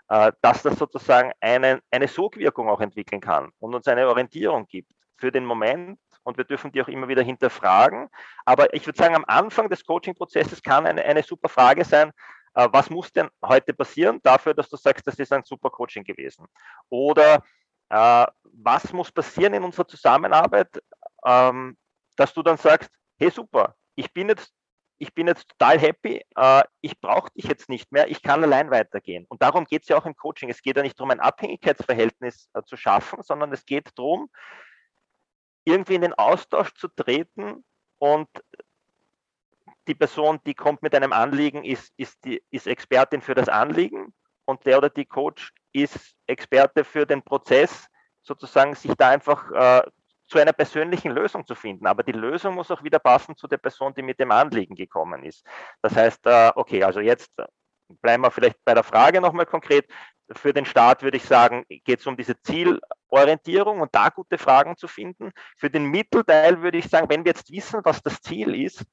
äh, 0.07 0.31
dass 0.41 0.63
das 0.63 0.79
sozusagen 0.79 1.33
eine, 1.41 1.81
eine 1.91 2.07
Sogwirkung 2.07 2.69
auch 2.69 2.79
entwickeln 2.79 3.19
kann 3.19 3.51
und 3.59 3.75
uns 3.75 3.85
eine 3.89 4.07
Orientierung 4.07 4.65
gibt 4.67 4.93
für 5.17 5.33
den 5.33 5.43
Moment 5.43 5.99
und 6.23 6.37
wir 6.37 6.45
dürfen 6.45 6.71
die 6.71 6.81
auch 6.81 6.87
immer 6.87 7.07
wieder 7.07 7.21
hinterfragen. 7.21 8.09
Aber 8.45 8.73
ich 8.73 8.85
würde 8.85 8.97
sagen, 8.97 9.15
am 9.15 9.25
Anfang 9.27 9.69
des 9.69 9.85
Coaching-Prozesses 9.85 10.61
kann 10.61 10.85
eine, 10.85 11.03
eine 11.03 11.23
super 11.23 11.49
Frage 11.49 11.85
sein, 11.85 12.11
äh, 12.55 12.67
was 12.71 12.89
muss 12.89 13.11
denn 13.11 13.29
heute 13.43 13.73
passieren 13.73 14.19
dafür, 14.23 14.53
dass 14.53 14.69
du 14.69 14.77
sagst, 14.77 15.05
das 15.07 15.19
ist 15.19 15.33
ein 15.33 15.43
super 15.43 15.69
Coaching 15.69 16.03
gewesen? 16.03 16.47
Oder 16.89 17.43
äh, 17.89 18.25
was 18.43 18.93
muss 18.93 19.11
passieren 19.11 19.53
in 19.53 19.63
unserer 19.63 19.87
Zusammenarbeit, 19.87 20.69
ähm, 21.25 21.77
dass 22.15 22.33
du 22.33 22.43
dann 22.43 22.57
sagst, 22.57 22.89
hey 23.17 23.29
super, 23.29 23.75
ich 23.95 24.11
bin 24.13 24.29
jetzt 24.29 24.53
ich 25.03 25.13
bin 25.13 25.27
jetzt 25.27 25.49
total 25.49 25.79
happy, 25.79 26.23
äh, 26.35 26.63
ich 26.79 26.99
brauche 27.01 27.29
dich 27.33 27.45
jetzt 27.45 27.67
nicht 27.67 27.91
mehr, 27.91 28.09
ich 28.09 28.21
kann 28.21 28.41
allein 28.41 28.71
weitergehen. 28.71 29.25
Und 29.27 29.41
darum 29.41 29.65
geht 29.65 29.83
es 29.83 29.89
ja 29.89 29.97
auch 29.97 30.05
im 30.05 30.15
Coaching. 30.15 30.49
Es 30.49 30.61
geht 30.61 30.77
ja 30.77 30.83
nicht 30.83 30.97
darum, 30.97 31.11
ein 31.11 31.19
Abhängigkeitsverhältnis 31.19 32.49
äh, 32.53 32.61
zu 32.63 32.77
schaffen, 32.77 33.21
sondern 33.21 33.51
es 33.51 33.65
geht 33.65 33.89
darum, 33.97 34.29
irgendwie 35.65 35.95
in 35.95 36.01
den 36.01 36.13
Austausch 36.13 36.73
zu 36.73 36.87
treten 36.87 37.63
und 37.99 38.27
die 39.87 39.95
Person, 39.95 40.39
die 40.45 40.53
kommt 40.53 40.81
mit 40.81 40.95
einem 40.95 41.13
Anliegen, 41.13 41.63
ist, 41.63 41.93
ist, 41.97 42.23
die, 42.25 42.41
ist 42.51 42.67
Expertin 42.67 43.21
für 43.21 43.35
das 43.35 43.49
Anliegen 43.49 44.13
und 44.45 44.65
der 44.65 44.77
oder 44.77 44.89
die 44.89 45.05
Coach 45.05 45.53
ist 45.73 46.15
Experte 46.27 46.83
für 46.83 47.05
den 47.05 47.21
Prozess, 47.21 47.87
sozusagen 48.21 48.75
sich 48.75 48.93
da 48.97 49.09
einfach 49.09 49.51
äh, 49.51 49.83
zu 50.27 50.39
einer 50.39 50.53
persönlichen 50.53 51.11
Lösung 51.11 51.45
zu 51.45 51.55
finden. 51.55 51.85
Aber 51.85 52.03
die 52.03 52.13
Lösung 52.13 52.55
muss 52.55 52.71
auch 52.71 52.83
wieder 52.83 52.99
passen 52.99 53.35
zu 53.35 53.47
der 53.47 53.57
Person, 53.57 53.93
die 53.93 54.01
mit 54.01 54.19
dem 54.19 54.31
Anliegen 54.31 54.75
gekommen 54.75 55.23
ist. 55.23 55.45
Das 55.81 55.95
heißt, 55.95 56.25
äh, 56.25 56.51
okay, 56.55 56.83
also 56.83 57.01
jetzt 57.01 57.31
bleiben 58.01 58.23
wir 58.23 58.31
vielleicht 58.31 58.63
bei 58.63 58.73
der 58.73 58.83
Frage 58.83 59.21
nochmal 59.21 59.45
konkret. 59.45 59.89
Für 60.31 60.53
den 60.53 60.65
Start 60.65 61.03
würde 61.03 61.17
ich 61.17 61.25
sagen, 61.25 61.65
geht 61.67 61.99
es 61.99 62.07
um 62.07 62.15
diese 62.15 62.41
Zielorientierung 63.13 63.81
und 63.81 63.93
da 63.93 64.09
gute 64.09 64.37
Fragen 64.37 64.75
zu 64.75 64.87
finden. 64.87 65.31
Für 65.57 65.69
den 65.69 65.85
Mittelteil 65.85 66.61
würde 66.61 66.77
ich 66.77 66.89
sagen, 66.89 67.09
wenn 67.09 67.23
wir 67.23 67.31
jetzt 67.31 67.51
wissen, 67.51 67.81
was 67.83 68.01
das 68.01 68.21
Ziel 68.21 68.55
ist, 68.55 68.83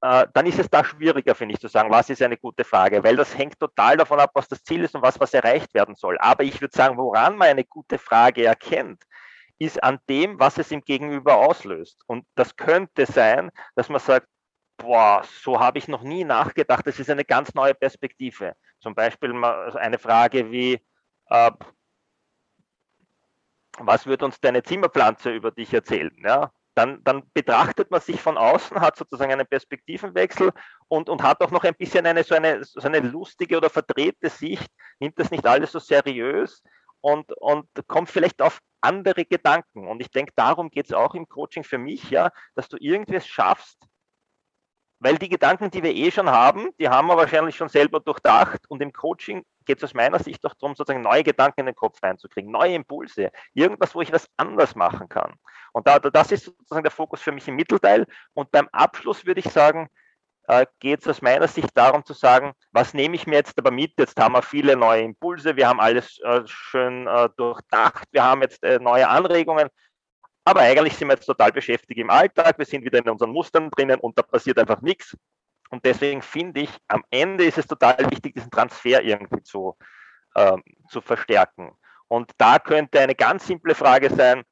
äh, 0.00 0.26
dann 0.34 0.46
ist 0.46 0.58
es 0.58 0.68
da 0.68 0.84
schwieriger, 0.84 1.34
finde 1.34 1.54
ich, 1.54 1.60
zu 1.60 1.68
sagen, 1.68 1.90
was 1.90 2.10
ist 2.10 2.22
eine 2.22 2.36
gute 2.36 2.64
Frage, 2.64 3.02
weil 3.04 3.16
das 3.16 3.36
hängt 3.36 3.58
total 3.58 3.96
davon 3.96 4.20
ab, 4.20 4.30
was 4.34 4.48
das 4.48 4.62
Ziel 4.62 4.82
ist 4.84 4.94
und 4.94 5.02
was, 5.02 5.18
was 5.20 5.34
erreicht 5.34 5.72
werden 5.74 5.94
soll. 5.94 6.18
Aber 6.18 6.42
ich 6.42 6.60
würde 6.60 6.76
sagen, 6.76 6.96
woran 6.96 7.36
man 7.36 7.48
eine 7.48 7.64
gute 7.64 7.98
Frage 7.98 8.44
erkennt, 8.44 9.02
ist 9.58 9.82
an 9.82 9.98
dem, 10.08 10.38
was 10.40 10.58
es 10.58 10.72
im 10.72 10.82
Gegenüber 10.82 11.36
auslöst. 11.36 12.02
Und 12.06 12.26
das 12.34 12.56
könnte 12.56 13.06
sein, 13.06 13.50
dass 13.76 13.88
man 13.88 14.00
sagt, 14.00 14.26
boah, 14.76 15.22
so 15.42 15.60
habe 15.60 15.78
ich 15.78 15.86
noch 15.86 16.02
nie 16.02 16.24
nachgedacht. 16.24 16.84
Das 16.86 16.98
ist 16.98 17.08
eine 17.08 17.24
ganz 17.24 17.54
neue 17.54 17.74
Perspektive. 17.74 18.56
Zum 18.80 18.96
Beispiel 18.96 19.32
eine 19.44 19.98
Frage 19.98 20.50
wie, 20.50 20.84
äh, 21.28 21.50
was 23.78 24.06
wird 24.06 24.22
uns 24.22 24.40
deine 24.40 24.62
Zimmerpflanze 24.62 25.30
über 25.30 25.50
dich 25.50 25.72
erzählen? 25.72 26.16
Ja? 26.24 26.50
Dann, 26.74 27.02
dann, 27.04 27.22
betrachtet 27.32 27.90
man 27.90 28.00
sich 28.00 28.20
von 28.20 28.36
außen, 28.36 28.80
hat 28.80 28.96
sozusagen 28.96 29.32
einen 29.32 29.46
Perspektivenwechsel 29.46 30.52
und, 30.88 31.08
und 31.08 31.22
hat 31.22 31.40
auch 31.40 31.50
noch 31.50 31.64
ein 31.64 31.74
bisschen 31.74 32.06
eine 32.06 32.24
so, 32.24 32.34
eine 32.34 32.64
so 32.64 32.80
eine 32.80 33.00
lustige 33.00 33.56
oder 33.56 33.70
verdrehte 33.70 34.28
Sicht, 34.28 34.68
nimmt 34.98 35.18
das 35.18 35.30
nicht 35.30 35.46
alles 35.46 35.72
so 35.72 35.78
seriös 35.78 36.62
und, 37.00 37.32
und 37.38 37.68
kommt 37.86 38.10
vielleicht 38.10 38.42
auf 38.42 38.60
andere 38.80 39.24
Gedanken. 39.24 39.86
Und 39.86 40.00
ich 40.00 40.10
denke, 40.10 40.32
darum 40.34 40.70
geht 40.70 40.86
es 40.86 40.92
auch 40.92 41.14
im 41.14 41.28
Coaching 41.28 41.62
für 41.62 41.78
mich, 41.78 42.10
ja, 42.10 42.30
dass 42.54 42.68
du 42.68 42.76
irgendwie 42.80 43.16
es 43.16 43.26
schaffst, 43.26 43.78
weil 45.04 45.18
die 45.18 45.28
Gedanken, 45.28 45.70
die 45.70 45.82
wir 45.82 45.94
eh 45.94 46.10
schon 46.10 46.30
haben, 46.30 46.70
die 46.78 46.88
haben 46.88 47.08
wir 47.08 47.16
wahrscheinlich 47.18 47.54
schon 47.56 47.68
selber 47.68 48.00
durchdacht. 48.00 48.62
Und 48.68 48.80
im 48.80 48.90
Coaching 48.90 49.44
geht 49.66 49.76
es 49.76 49.84
aus 49.84 49.92
meiner 49.92 50.18
Sicht 50.18 50.42
doch 50.42 50.54
darum, 50.54 50.74
sozusagen 50.74 51.02
neue 51.02 51.22
Gedanken 51.22 51.60
in 51.60 51.66
den 51.66 51.74
Kopf 51.74 52.02
reinzukriegen, 52.02 52.50
neue 52.50 52.74
Impulse, 52.74 53.30
irgendwas, 53.52 53.94
wo 53.94 54.00
ich 54.00 54.10
was 54.10 54.30
anders 54.38 54.74
machen 54.74 55.10
kann. 55.10 55.34
Und 55.72 55.86
da, 55.86 55.98
das 55.98 56.32
ist 56.32 56.46
sozusagen 56.46 56.84
der 56.84 56.90
Fokus 56.90 57.20
für 57.20 57.32
mich 57.32 57.46
im 57.46 57.54
Mittelteil. 57.54 58.06
Und 58.32 58.50
beim 58.50 58.66
Abschluss 58.72 59.26
würde 59.26 59.40
ich 59.40 59.50
sagen, 59.50 59.90
äh, 60.48 60.64
geht 60.80 61.02
es 61.02 61.06
aus 61.06 61.20
meiner 61.20 61.48
Sicht 61.48 61.76
darum 61.76 62.02
zu 62.06 62.14
sagen, 62.14 62.54
was 62.72 62.94
nehme 62.94 63.14
ich 63.14 63.26
mir 63.26 63.36
jetzt 63.36 63.58
aber 63.58 63.70
mit? 63.70 63.92
Jetzt 63.98 64.18
haben 64.18 64.32
wir 64.32 64.40
viele 64.42 64.74
neue 64.74 65.02
Impulse, 65.02 65.56
wir 65.56 65.68
haben 65.68 65.80
alles 65.80 66.18
äh, 66.20 66.40
schön 66.46 67.06
äh, 67.08 67.28
durchdacht, 67.36 68.08
wir 68.12 68.24
haben 68.24 68.40
jetzt 68.40 68.62
neue 68.80 69.06
Anregungen. 69.06 69.68
Aber 70.44 70.60
eigentlich 70.60 70.96
sind 70.96 71.08
wir 71.08 71.14
jetzt 71.14 71.26
total 71.26 71.52
beschäftigt 71.52 71.98
im 71.98 72.10
Alltag, 72.10 72.58
wir 72.58 72.66
sind 72.66 72.84
wieder 72.84 72.98
in 72.98 73.08
unseren 73.08 73.30
Mustern 73.30 73.70
drinnen 73.70 73.98
und 74.00 74.18
da 74.18 74.22
passiert 74.22 74.58
einfach 74.58 74.82
nichts. 74.82 75.16
Und 75.70 75.84
deswegen 75.84 76.20
finde 76.22 76.60
ich, 76.60 76.70
am 76.88 77.02
Ende 77.10 77.44
ist 77.44 77.58
es 77.58 77.66
total 77.66 77.98
wichtig, 78.10 78.34
diesen 78.34 78.50
Transfer 78.50 79.02
irgendwie 79.02 79.42
zu, 79.42 79.76
äh, 80.34 80.56
zu 80.88 81.00
verstärken. 81.00 81.72
Und 82.08 82.30
da 82.36 82.58
könnte 82.58 83.00
eine 83.00 83.14
ganz 83.14 83.46
simple 83.46 83.74
Frage 83.74 84.10
sein, 84.10 84.44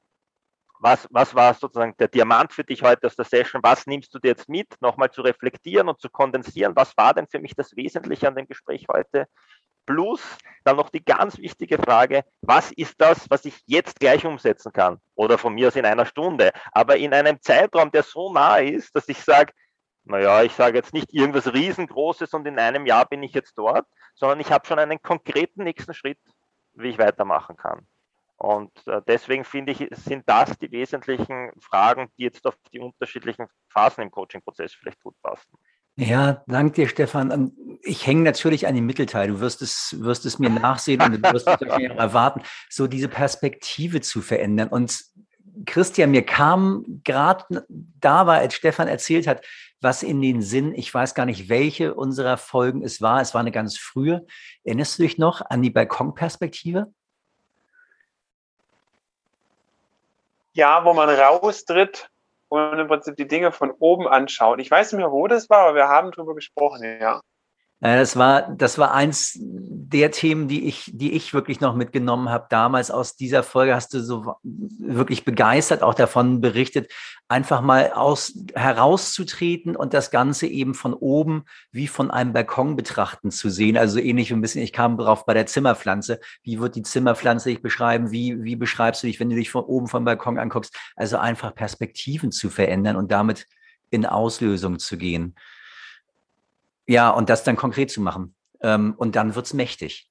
was, 0.81 1.07
was 1.13 1.33
war 1.35 1.55
sozusagen 1.55 1.95
der 1.97 2.09
Diamant 2.09 2.53
für 2.53 2.65
dich 2.65 2.83
heute 2.83 3.07
aus 3.07 3.15
der 3.15 3.25
Session? 3.25 3.63
Was 3.63 3.87
nimmst 3.87 4.13
du 4.13 4.19
dir 4.19 4.29
jetzt 4.29 4.49
mit, 4.49 4.75
nochmal 4.81 5.13
zu 5.13 5.23
reflektieren 5.23 5.89
und 5.89 6.01
zu 6.01 6.11
kondensieren? 6.11 6.75
Was 6.75 6.97
war 6.97 7.15
denn 7.15 7.29
für 7.29 7.39
mich 7.39 7.55
das 7.55 7.77
Wesentliche 7.77 8.27
an 8.27 8.35
dem 8.35 8.49
Gespräch 8.49 8.87
heute? 8.93 9.29
Plus 9.87 10.21
dann 10.65 10.77
noch 10.77 10.91
die 10.91 11.05
ganz 11.05 11.39
wichtige 11.39 11.79
Frage, 11.79 12.25
was 12.41 12.71
ist 12.73 13.01
das, 13.01 13.29
was 13.31 13.45
ich 13.45 13.61
jetzt 13.67 13.99
gleich 13.99 14.25
umsetzen 14.25 14.73
kann? 14.73 14.99
Oder 15.15 15.39
von 15.39 15.55
mir 15.55 15.69
aus 15.69 15.77
in 15.77 15.85
einer 15.85 16.07
Stunde, 16.07 16.53
aber 16.73 16.97
in 16.97 17.13
einem 17.13 17.41
Zeitraum, 17.41 17.91
der 17.91 18.03
so 18.03 18.33
nah 18.33 18.59
ist, 18.59 18.95
dass 18.95 19.09
ich 19.09 19.19
sage, 19.19 19.53
naja, 20.05 20.43
ich 20.43 20.53
sage 20.53 20.77
jetzt 20.77 20.93
nicht 20.93 21.13
irgendwas 21.13 21.53
Riesengroßes 21.53 22.35
und 22.35 22.47
in 22.47 22.59
einem 22.59 22.87
Jahr 22.87 23.07
bin 23.07 23.23
ich 23.23 23.35
jetzt 23.35 23.57
dort, 23.57 23.87
sondern 24.15 24.41
ich 24.41 24.51
habe 24.51 24.67
schon 24.67 24.79
einen 24.79 25.01
konkreten 25.01 25.65
nächsten 25.65 25.95
Schritt, 25.95 26.19
wie 26.75 26.91
ich 26.91 26.99
weitermachen 26.99 27.57
kann. 27.57 27.87
Und 28.37 28.73
äh, 28.89 29.01
deswegen 29.07 29.45
finde 29.45 29.71
ich, 29.71 29.87
sind 29.93 30.29
das 30.29 30.59
die 30.59 30.73
wesentlichen 30.73 31.53
Fragen, 31.61 32.11
die 32.19 32.25
jetzt 32.25 32.45
auf 32.45 32.57
die 32.73 32.81
unterschiedlichen 32.81 33.47
Phasen 33.69 34.03
im 34.03 34.11
Coaching-Prozess 34.11 34.75
vielleicht 34.75 35.01
gut 35.01 35.15
passen. 35.23 35.57
Ja, 35.97 36.43
danke 36.47 36.83
dir, 36.83 36.89
Stefan. 36.89 37.31
Ähm, 37.31 37.79
ich 37.83 38.07
hänge 38.07 38.23
natürlich 38.23 38.67
an 38.67 38.75
dem 38.75 38.87
Mittelteil. 38.87 39.29
Du 39.29 39.41
wirst 39.41 39.61
es, 39.63 39.97
wirst 39.99 40.25
es 40.25 40.39
mir 40.39 40.51
nachsehen 40.51 41.03
und 41.03 41.13
du 41.13 41.33
wirst 41.33 41.47
es 41.49 41.69
auch 41.69 41.79
erwarten, 41.79 42.43
so 42.71 42.87
diese 42.87 43.09
Perspektive 43.09 44.01
zu 44.01 44.23
verändern. 44.23 44.69
Und 44.69 45.05
Christian, 45.67 46.11
mir 46.11 46.25
kam 46.25 47.01
gerade 47.05 47.67
da 47.69 48.27
war, 48.27 48.39
als 48.39 48.55
Stefan 48.55 48.89
erzählt 48.89 49.27
hat, 49.27 49.45
was 49.83 50.03
in 50.03 50.23
den 50.23 50.43
Sinn, 50.43 50.75
ich 50.75 50.93
weiß 50.93 51.15
gar 51.15 51.27
nicht, 51.27 51.49
welche 51.49 51.95
unserer 51.95 52.37
Folgen 52.37 52.83
es 52.83 53.03
war. 53.03 53.21
Es 53.21 53.35
war 53.35 53.41
eine 53.41 53.51
ganz 53.51 53.77
frühe. 53.77 54.25
Erinnerst 54.65 54.99
du 54.99 55.03
dich 55.03 55.19
noch 55.19 55.43
an 55.43 55.61
die 55.61 55.71
Balkonperspektive? 55.71 56.93
Ja, 60.55 60.85
wo 60.85 60.95
man 60.95 61.09
raustritt 61.09 62.12
und 62.53 62.79
im 62.79 62.87
Prinzip 62.87 63.17
die 63.17 63.27
Dinge 63.27 63.51
von 63.51 63.71
oben 63.71 64.07
anschaut. 64.07 64.61
Ich 64.61 64.71
weiß 64.71 64.93
nicht 64.93 65.01
mehr, 65.01 65.11
wo 65.11 65.27
das 65.27 65.49
war, 65.49 65.61
aber 65.61 65.75
wir 65.75 65.89
haben 65.89 66.11
darüber 66.11 66.35
gesprochen, 66.35 66.83
ja. 67.01 67.21
Das 67.83 68.15
war, 68.15 68.43
das 68.43 68.79
war 68.79 68.95
eins 68.95 69.37
der 69.43 70.13
Themen, 70.13 70.47
die 70.47 70.69
ich, 70.69 70.93
die 70.95 71.15
ich 71.15 71.35
wirklich 71.35 71.61
noch 71.61 71.75
mitgenommen 71.75 72.31
habe. 72.31 72.47
Damals 72.49 72.93
aus 72.93 73.17
dieser 73.17 73.43
Folge 73.43 73.75
hast 73.75 73.93
du 73.93 74.01
so 74.01 74.37
wirklich 74.45 75.25
begeistert 75.25 75.83
auch 75.83 75.95
davon 75.95 76.41
berichtet, 76.41 76.93
einfach 77.27 77.61
mal 77.61 77.91
aus, 77.93 78.39
herauszutreten 78.55 79.75
und 79.75 79.95
das 79.95 80.13
Ganze 80.13 80.47
eben 80.47 80.75
von 80.75 80.95
oben 80.95 81.43
wie 81.73 81.89
von 81.89 82.13
einem 82.13 82.33
Balkon 82.33 82.77
betrachten 82.77 83.33
zu 83.33 83.51
sehen. 83.51 83.77
Also 83.77 83.99
ähnlich 83.99 84.33
ein 84.33 84.41
bisschen, 84.41 84.63
ich 84.63 84.73
kam 84.73 84.97
drauf 84.97 85.27
bei 85.27 85.35
der 85.35 85.47
Zimmerpflanze. 85.47 86.21
Wie 86.45 86.61
wird 86.61 86.77
die 86.77 86.83
Zimmerpflanze 86.83 87.49
dich 87.49 87.63
beschreiben? 87.63 88.13
Wie, 88.13 88.45
wie 88.45 88.55
beschreibst 88.55 89.03
du 89.03 89.09
dich, 89.09 89.19
wenn 89.19 89.29
du 89.29 89.35
dich 89.35 89.51
von 89.51 89.65
oben 89.65 89.89
vom 89.89 90.05
Balkon 90.05 90.39
anguckst? 90.39 90.73
Also 90.95 91.19
einfach 91.19 91.53
Perspektiven 91.53 92.31
zu 92.31 92.49
verändern 92.49 92.95
und 92.95 93.11
damit 93.11 93.49
in 93.91 94.07
Auslösung 94.07 94.79
zu 94.79 94.97
gehen. 94.97 95.35
Ja, 96.87 97.11
und 97.11 97.31
das 97.31 97.45
dann 97.45 97.57
konkret 97.57 97.91
zu 97.91 98.01
machen. 98.01 98.35
Ähm, 98.61 98.95
und 98.97 99.17
dann 99.17 99.35
wird 99.35 99.47
es 99.47 99.55
mächtig. 99.55 100.09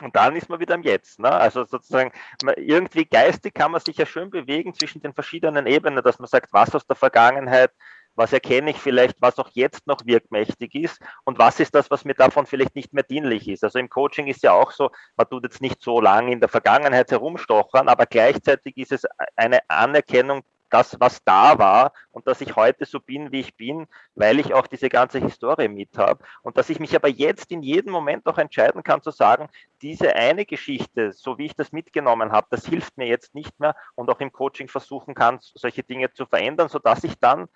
Und 0.00 0.14
dann 0.14 0.36
ist 0.36 0.48
man 0.48 0.60
wieder 0.60 0.74
im 0.74 0.82
Jetzt. 0.82 1.18
Ne? 1.18 1.30
Also 1.30 1.64
sozusagen, 1.64 2.12
irgendwie 2.56 3.04
geistig 3.04 3.54
kann 3.54 3.72
man 3.72 3.80
sich 3.80 3.96
ja 3.96 4.06
schön 4.06 4.30
bewegen 4.30 4.74
zwischen 4.74 5.02
den 5.02 5.12
verschiedenen 5.12 5.66
Ebenen, 5.66 6.04
dass 6.04 6.18
man 6.18 6.28
sagt, 6.28 6.52
was 6.52 6.74
aus 6.74 6.86
der 6.86 6.96
Vergangenheit, 6.96 7.72
was 8.14 8.32
erkenne 8.32 8.70
ich 8.70 8.76
vielleicht, 8.78 9.20
was 9.20 9.38
auch 9.38 9.50
jetzt 9.52 9.86
noch 9.86 10.04
wirkmächtig 10.04 10.74
ist 10.74 11.00
und 11.24 11.38
was 11.38 11.60
ist 11.60 11.74
das, 11.74 11.90
was 11.90 12.04
mir 12.04 12.14
davon 12.14 12.46
vielleicht 12.46 12.74
nicht 12.74 12.92
mehr 12.92 13.04
dienlich 13.04 13.48
ist. 13.48 13.64
Also 13.64 13.78
im 13.78 13.88
Coaching 13.88 14.26
ist 14.26 14.42
ja 14.42 14.52
auch 14.52 14.72
so, 14.72 14.90
man 15.16 15.28
tut 15.28 15.44
jetzt 15.44 15.60
nicht 15.60 15.82
so 15.82 16.00
lange 16.00 16.32
in 16.32 16.40
der 16.40 16.48
Vergangenheit 16.48 17.10
herumstochern, 17.10 17.88
aber 17.88 18.06
gleichzeitig 18.06 18.76
ist 18.76 18.92
es 18.92 19.02
eine 19.36 19.60
Anerkennung 19.68 20.42
das, 20.70 20.98
was 21.00 21.22
da 21.24 21.58
war 21.58 21.92
und 22.10 22.26
dass 22.26 22.40
ich 22.40 22.56
heute 22.56 22.84
so 22.84 23.00
bin, 23.00 23.32
wie 23.32 23.40
ich 23.40 23.56
bin, 23.56 23.86
weil 24.14 24.38
ich 24.38 24.54
auch 24.54 24.66
diese 24.66 24.88
ganze 24.88 25.18
Historie 25.18 25.68
mit 25.68 25.96
habe 25.98 26.24
und 26.42 26.56
dass 26.56 26.70
ich 26.70 26.80
mich 26.80 26.94
aber 26.94 27.08
jetzt 27.08 27.50
in 27.50 27.62
jedem 27.62 27.92
Moment 27.92 28.26
auch 28.26 28.38
entscheiden 28.38 28.82
kann 28.82 29.02
zu 29.02 29.10
sagen, 29.10 29.48
diese 29.82 30.14
eine 30.16 30.44
Geschichte, 30.44 31.12
so 31.12 31.38
wie 31.38 31.46
ich 31.46 31.54
das 31.54 31.72
mitgenommen 31.72 32.32
habe, 32.32 32.46
das 32.50 32.66
hilft 32.66 32.96
mir 32.98 33.06
jetzt 33.06 33.34
nicht 33.34 33.58
mehr 33.60 33.76
und 33.94 34.10
auch 34.10 34.20
im 34.20 34.32
Coaching 34.32 34.68
versuchen 34.68 35.14
kann, 35.14 35.38
solche 35.40 35.82
Dinge 35.82 36.12
zu 36.12 36.26
verändern, 36.26 36.68
sodass 36.68 37.04
ich 37.04 37.18
dann 37.18 37.48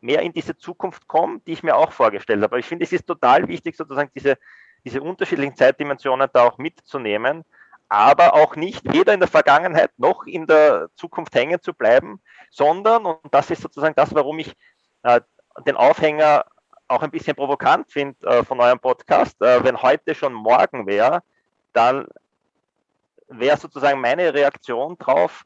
mehr 0.00 0.22
in 0.22 0.32
diese 0.32 0.56
Zukunft 0.56 1.06
komme, 1.08 1.40
die 1.46 1.52
ich 1.52 1.62
mir 1.62 1.76
auch 1.76 1.92
vorgestellt 1.92 2.38
habe. 2.38 2.46
Aber 2.46 2.58
ich 2.58 2.66
finde, 2.66 2.84
es 2.84 2.92
ist 2.92 3.06
total 3.06 3.48
wichtig, 3.48 3.76
sozusagen 3.76 4.10
diese, 4.14 4.38
diese 4.84 5.02
unterschiedlichen 5.02 5.56
Zeitdimensionen 5.56 6.28
da 6.32 6.44
auch 6.44 6.58
mitzunehmen, 6.58 7.44
aber 7.88 8.34
auch 8.34 8.56
nicht 8.56 8.92
weder 8.92 9.14
in 9.14 9.20
der 9.20 9.28
Vergangenheit 9.28 9.90
noch 9.96 10.26
in 10.26 10.46
der 10.46 10.88
Zukunft 10.96 11.34
hängen 11.34 11.60
zu 11.60 11.72
bleiben, 11.72 12.20
sondern, 12.50 13.06
und 13.06 13.18
das 13.30 13.50
ist 13.50 13.62
sozusagen 13.62 13.94
das, 13.94 14.14
warum 14.14 14.38
ich 14.38 14.54
äh, 15.02 15.20
den 15.66 15.76
Aufhänger 15.76 16.44
auch 16.88 17.02
ein 17.02 17.10
bisschen 17.10 17.36
provokant 17.36 17.90
finde 17.90 18.26
äh, 18.26 18.44
von 18.44 18.60
eurem 18.60 18.78
Podcast, 18.78 19.40
äh, 19.40 19.62
wenn 19.64 19.80
heute 19.80 20.14
schon 20.14 20.32
morgen 20.32 20.86
wäre, 20.86 21.22
dann 21.72 22.06
wäre 23.28 23.56
sozusagen 23.56 24.00
meine 24.00 24.32
Reaktion 24.32 24.96
drauf, 24.98 25.44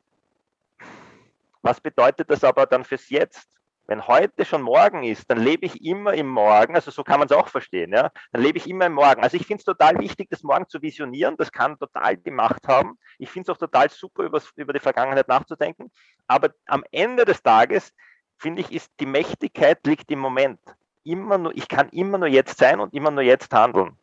was 1.63 1.81
bedeutet 1.81 2.31
das 2.31 2.45
aber 2.45 2.67
dann 2.67 2.85
fürs 2.85 3.09
Jetzt? 3.11 3.60
Wenn 3.91 4.07
heute 4.07 4.45
schon 4.45 4.63
morgen 4.63 5.03
ist, 5.03 5.29
dann 5.29 5.41
lebe 5.41 5.67
ich 5.67 5.85
immer 5.85 6.15
im 6.15 6.29
Morgen, 6.29 6.77
also 6.77 6.93
so 6.93 7.03
kann 7.03 7.19
man 7.19 7.27
es 7.27 7.33
auch 7.33 7.49
verstehen, 7.49 7.93
ja. 7.93 8.13
Dann 8.31 8.41
lebe 8.41 8.57
ich 8.57 8.71
immer 8.71 8.87
im 8.87 8.93
Morgen. 8.93 9.21
Also 9.21 9.37
ich 9.37 9.45
finde 9.45 9.63
es 9.63 9.65
total 9.65 9.99
wichtig, 9.99 10.29
das 10.31 10.45
Morgen 10.45 10.69
zu 10.69 10.81
visionieren, 10.81 11.37
das 11.37 11.51
kann 11.51 11.77
total 11.77 12.17
die 12.17 12.31
Macht 12.31 12.69
haben. 12.69 12.97
Ich 13.19 13.31
finde 13.31 13.51
es 13.51 13.57
auch 13.57 13.59
total 13.59 13.91
super, 13.91 14.23
über, 14.23 14.41
über 14.55 14.73
die 14.73 14.79
Vergangenheit 14.79 15.27
nachzudenken. 15.27 15.91
Aber 16.29 16.51
am 16.67 16.85
Ende 16.93 17.25
des 17.25 17.43
Tages, 17.43 17.93
finde 18.39 18.61
ich, 18.61 18.71
ist 18.71 18.93
die 19.01 19.07
Mächtigkeit 19.07 19.85
liegt 19.85 20.09
im 20.13 20.21
Moment. 20.21 20.61
Immer 21.03 21.39
nur, 21.39 21.57
ich 21.57 21.67
kann 21.67 21.89
immer 21.89 22.19
nur 22.19 22.29
jetzt 22.29 22.59
sein 22.59 22.79
und 22.79 22.95
immer 22.95 23.11
nur 23.11 23.25
jetzt 23.25 23.53
handeln. 23.53 23.97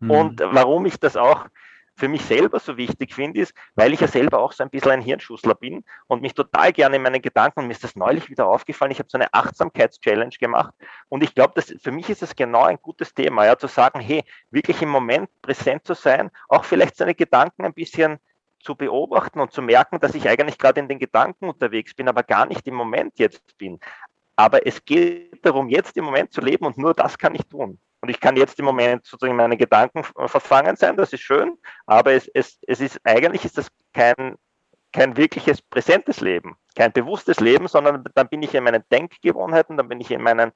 Mhm. 0.00 0.10
Und 0.10 0.40
warum 0.40 0.86
ich 0.86 0.98
das 0.98 1.18
auch 1.18 1.44
für 1.96 2.08
mich 2.08 2.22
selber 2.22 2.58
so 2.58 2.76
wichtig 2.76 3.14
finde, 3.14 3.40
ist, 3.40 3.54
weil 3.74 3.92
ich 3.92 4.00
ja 4.00 4.08
selber 4.08 4.40
auch 4.40 4.52
so 4.52 4.64
ein 4.64 4.70
bisschen 4.70 4.90
ein 4.90 5.00
Hirnschussler 5.00 5.54
bin 5.54 5.84
und 6.06 6.22
mich 6.22 6.34
total 6.34 6.72
gerne 6.72 6.96
in 6.96 7.02
meinen 7.02 7.22
Gedanken, 7.22 7.60
und 7.60 7.66
mir 7.66 7.72
ist 7.72 7.84
das 7.84 7.96
neulich 7.96 8.28
wieder 8.30 8.46
aufgefallen, 8.46 8.90
ich 8.90 8.98
habe 8.98 9.08
so 9.08 9.18
eine 9.18 9.32
Achtsamkeits-Challenge 9.32 10.36
gemacht 10.38 10.74
und 11.08 11.22
ich 11.22 11.34
glaube, 11.34 11.62
für 11.62 11.92
mich 11.92 12.10
ist 12.10 12.22
es 12.22 12.34
genau 12.34 12.64
ein 12.64 12.78
gutes 12.82 13.14
Thema, 13.14 13.46
ja, 13.46 13.56
zu 13.56 13.68
sagen, 13.68 14.00
hey, 14.00 14.24
wirklich 14.50 14.82
im 14.82 14.88
Moment 14.88 15.30
präsent 15.42 15.86
zu 15.86 15.94
sein, 15.94 16.30
auch 16.48 16.64
vielleicht 16.64 16.96
seine 16.96 17.14
Gedanken 17.14 17.64
ein 17.64 17.74
bisschen 17.74 18.18
zu 18.60 18.74
beobachten 18.74 19.40
und 19.40 19.52
zu 19.52 19.62
merken, 19.62 20.00
dass 20.00 20.14
ich 20.14 20.28
eigentlich 20.28 20.58
gerade 20.58 20.80
in 20.80 20.88
den 20.88 20.98
Gedanken 20.98 21.48
unterwegs 21.48 21.94
bin, 21.94 22.08
aber 22.08 22.22
gar 22.22 22.46
nicht 22.46 22.66
im 22.66 22.74
Moment 22.74 23.18
jetzt 23.18 23.56
bin. 23.58 23.78
Aber 24.36 24.66
es 24.66 24.84
geht 24.84 25.44
darum, 25.44 25.68
jetzt 25.68 25.96
im 25.96 26.04
Moment 26.04 26.32
zu 26.32 26.40
leben 26.40 26.64
und 26.64 26.78
nur 26.78 26.94
das 26.94 27.16
kann 27.18 27.34
ich 27.34 27.46
tun. 27.46 27.78
Und 28.04 28.10
ich 28.10 28.20
kann 28.20 28.36
jetzt 28.36 28.58
im 28.58 28.66
Moment 28.66 29.06
sozusagen 29.06 29.30
in 29.30 29.38
meine 29.38 29.56
Gedanken 29.56 30.04
verfangen 30.04 30.76
sein, 30.76 30.94
das 30.94 31.14
ist 31.14 31.22
schön, 31.22 31.56
aber 31.86 32.12
es, 32.12 32.28
es, 32.34 32.58
es 32.66 32.82
ist 32.82 33.00
eigentlich 33.02 33.46
ist 33.46 33.56
das 33.56 33.68
kein, 33.94 34.36
kein 34.92 35.16
wirkliches 35.16 35.62
präsentes 35.62 36.20
Leben, 36.20 36.54
kein 36.74 36.92
bewusstes 36.92 37.40
Leben, 37.40 37.66
sondern 37.66 38.04
dann 38.14 38.28
bin 38.28 38.42
ich 38.42 38.54
in 38.54 38.62
meinen 38.62 38.84
Denkgewohnheiten, 38.92 39.78
dann 39.78 39.88
bin 39.88 40.02
ich 40.02 40.10
in 40.10 40.20
meinen 40.20 40.52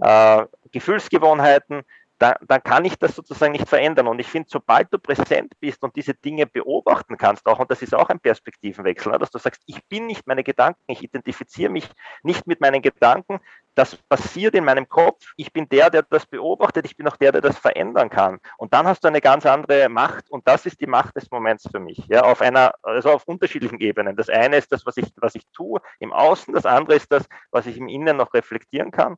äh, 0.00 0.44
Gefühlsgewohnheiten, 0.72 1.82
dann, 2.20 2.34
dann 2.46 2.62
kann 2.62 2.84
ich 2.84 2.98
das 2.98 3.16
sozusagen 3.16 3.52
nicht 3.52 3.66
verändern. 3.66 4.06
Und 4.06 4.18
ich 4.18 4.26
finde, 4.26 4.48
sobald 4.50 4.92
du 4.92 4.98
präsent 4.98 5.54
bist 5.58 5.82
und 5.82 5.96
diese 5.96 6.12
Dinge 6.12 6.46
beobachten 6.46 7.16
kannst, 7.16 7.46
auch, 7.46 7.58
und 7.58 7.70
das 7.70 7.80
ist 7.80 7.94
auch 7.94 8.10
ein 8.10 8.20
Perspektivenwechsel, 8.20 9.10
ne, 9.10 9.18
dass 9.18 9.30
du 9.30 9.38
sagst, 9.38 9.62
ich 9.64 9.82
bin 9.86 10.06
nicht 10.06 10.26
meine 10.26 10.44
Gedanken, 10.44 10.82
ich 10.88 11.02
identifiziere 11.02 11.72
mich 11.72 11.88
nicht 12.22 12.46
mit 12.46 12.60
meinen 12.60 12.82
Gedanken, 12.82 13.40
das 13.74 13.96
passiert 13.96 14.54
in 14.54 14.64
meinem 14.64 14.86
Kopf, 14.86 15.32
ich 15.36 15.50
bin 15.50 15.66
der, 15.70 15.88
der 15.88 16.02
das 16.02 16.26
beobachtet, 16.26 16.84
ich 16.84 16.94
bin 16.94 17.08
auch 17.08 17.16
der, 17.16 17.32
der 17.32 17.40
das 17.40 17.56
verändern 17.56 18.10
kann. 18.10 18.38
Und 18.58 18.74
dann 18.74 18.86
hast 18.86 19.02
du 19.02 19.08
eine 19.08 19.22
ganz 19.22 19.46
andere 19.46 19.88
Macht 19.88 20.30
und 20.30 20.46
das 20.46 20.66
ist 20.66 20.78
die 20.82 20.86
Macht 20.86 21.16
des 21.16 21.30
Moments 21.30 21.66
für 21.72 21.80
mich, 21.80 22.04
ja, 22.08 22.22
auf 22.24 22.42
einer, 22.42 22.74
also 22.82 23.12
auf 23.12 23.24
unterschiedlichen 23.24 23.80
Ebenen. 23.80 24.14
Das 24.16 24.28
eine 24.28 24.58
ist 24.58 24.70
das, 24.72 24.84
was 24.84 24.98
ich, 24.98 25.10
was 25.16 25.34
ich 25.36 25.46
tue 25.54 25.80
im 25.98 26.12
Außen, 26.12 26.52
das 26.52 26.66
andere 26.66 26.96
ist 26.96 27.10
das, 27.10 27.26
was 27.50 27.64
ich 27.64 27.78
im 27.78 27.88
Innen 27.88 28.18
noch 28.18 28.34
reflektieren 28.34 28.90
kann. 28.90 29.16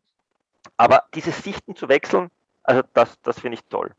Aber 0.76 1.02
diese 1.14 1.32
Sichten 1.32 1.74
zu 1.74 1.88
wechseln, 1.88 2.30
also 2.62 2.82
das, 2.94 3.20
das 3.22 3.40
finde 3.40 3.56
ich 3.56 3.64
toll. 3.64 3.92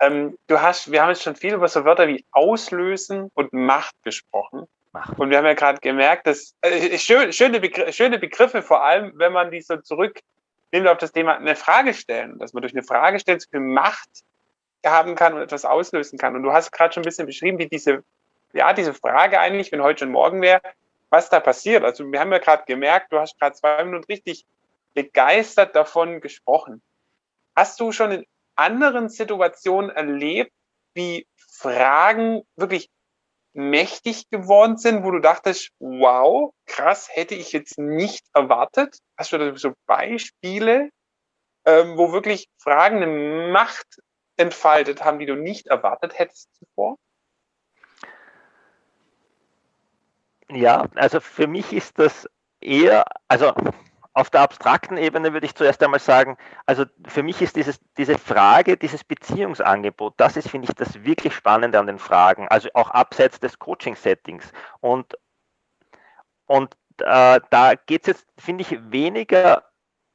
Ähm, 0.00 0.38
du 0.46 0.60
hast, 0.60 0.90
wir 0.90 1.02
haben 1.02 1.10
jetzt 1.10 1.22
schon 1.22 1.36
viel 1.36 1.54
über 1.54 1.68
so 1.68 1.84
Wörter 1.84 2.08
wie 2.08 2.24
auslösen 2.32 3.30
und 3.34 3.52
Macht 3.52 3.94
gesprochen. 4.02 4.66
Macht. 4.92 5.18
Und 5.18 5.30
wir 5.30 5.38
haben 5.38 5.46
ja 5.46 5.54
gerade 5.54 5.80
gemerkt, 5.80 6.26
dass 6.26 6.54
äh, 6.62 6.98
schön, 6.98 7.32
schöne, 7.32 7.60
Begr 7.60 7.92
schöne 7.92 8.18
Begriffe, 8.18 8.62
vor 8.62 8.82
allem 8.82 9.12
wenn 9.16 9.32
man 9.32 9.50
die 9.50 9.60
so 9.60 9.76
zurücknimmt 9.76 10.86
auf 10.86 10.98
das 10.98 11.12
Thema 11.12 11.36
eine 11.36 11.56
Frage 11.56 11.94
stellen, 11.94 12.38
dass 12.38 12.52
man 12.52 12.62
durch 12.62 12.74
eine 12.74 12.82
Frage 12.82 13.18
stellen 13.18 13.40
so 13.40 13.48
viel 13.50 13.60
Macht 13.60 14.08
haben 14.84 15.14
kann 15.14 15.34
und 15.34 15.40
etwas 15.40 15.64
auslösen 15.64 16.18
kann. 16.18 16.36
Und 16.36 16.42
du 16.42 16.52
hast 16.52 16.70
gerade 16.72 16.92
schon 16.92 17.02
ein 17.02 17.06
bisschen 17.06 17.26
beschrieben, 17.26 17.58
wie 17.58 17.68
diese, 17.68 18.04
ja, 18.52 18.72
diese 18.72 18.94
Frage 18.94 19.40
eigentlich, 19.40 19.72
wenn 19.72 19.82
heute 19.82 20.00
schon 20.00 20.12
morgen 20.12 20.42
wäre, 20.42 20.60
was 21.10 21.30
da 21.30 21.40
passiert. 21.40 21.84
Also 21.84 22.04
wir 22.10 22.20
haben 22.20 22.32
ja 22.32 22.38
gerade 22.38 22.64
gemerkt, 22.66 23.12
du 23.12 23.18
hast 23.18 23.38
gerade 23.38 23.54
zwei 23.54 23.84
Minuten 23.84 24.04
richtig 24.04 24.44
begeistert 24.94 25.74
davon 25.74 26.20
gesprochen. 26.20 26.82
Hast 27.56 27.80
du 27.80 27.92
schon 27.92 28.12
in 28.12 28.24
anderen 28.56 29.08
Situationen 29.08 29.90
erlebt, 29.90 30.52
wie 30.94 31.26
Fragen 31.36 32.42
wirklich 32.56 32.88
mächtig 33.52 34.28
geworden 34.30 34.76
sind, 34.76 35.04
wo 35.04 35.12
du 35.12 35.20
dachtest, 35.20 35.70
wow, 35.78 36.52
krass, 36.66 37.08
hätte 37.10 37.34
ich 37.34 37.52
jetzt 37.52 37.78
nicht 37.78 38.24
erwartet? 38.34 38.98
Hast 39.16 39.32
du 39.32 39.38
da 39.38 39.56
so 39.56 39.72
Beispiele, 39.86 40.90
ähm, 41.64 41.96
wo 41.96 42.12
wirklich 42.12 42.48
Fragen 42.58 43.02
eine 43.02 43.52
Macht 43.52 44.00
entfaltet 44.36 45.04
haben, 45.04 45.20
die 45.20 45.26
du 45.26 45.36
nicht 45.36 45.68
erwartet 45.68 46.18
hättest 46.18 46.48
zuvor? 46.56 46.96
Ja, 50.50 50.88
also 50.94 51.20
für 51.20 51.46
mich 51.46 51.72
ist 51.72 51.98
das 51.98 52.28
eher, 52.60 53.04
also 53.28 53.54
auf 54.14 54.30
der 54.30 54.42
abstrakten 54.42 54.96
Ebene 54.96 55.32
würde 55.32 55.46
ich 55.46 55.54
zuerst 55.54 55.82
einmal 55.82 56.00
sagen, 56.00 56.36
also 56.66 56.84
für 57.06 57.22
mich 57.22 57.42
ist 57.42 57.56
dieses, 57.56 57.80
diese 57.98 58.16
Frage, 58.16 58.76
dieses 58.76 59.04
Beziehungsangebot, 59.04 60.14
das 60.16 60.36
ist, 60.36 60.48
finde 60.48 60.68
ich, 60.68 60.74
das 60.74 61.04
wirklich 61.04 61.34
Spannende 61.34 61.78
an 61.78 61.86
den 61.86 61.98
Fragen, 61.98 62.48
also 62.48 62.68
auch 62.74 62.90
abseits 62.90 63.40
des 63.40 63.58
Coaching-Settings. 63.58 64.52
Und, 64.80 65.18
und 66.46 66.74
äh, 66.98 67.40
da 67.50 67.74
geht 67.74 68.02
es 68.02 68.06
jetzt, 68.06 68.26
finde 68.38 68.62
ich, 68.62 68.90
weniger 68.90 69.64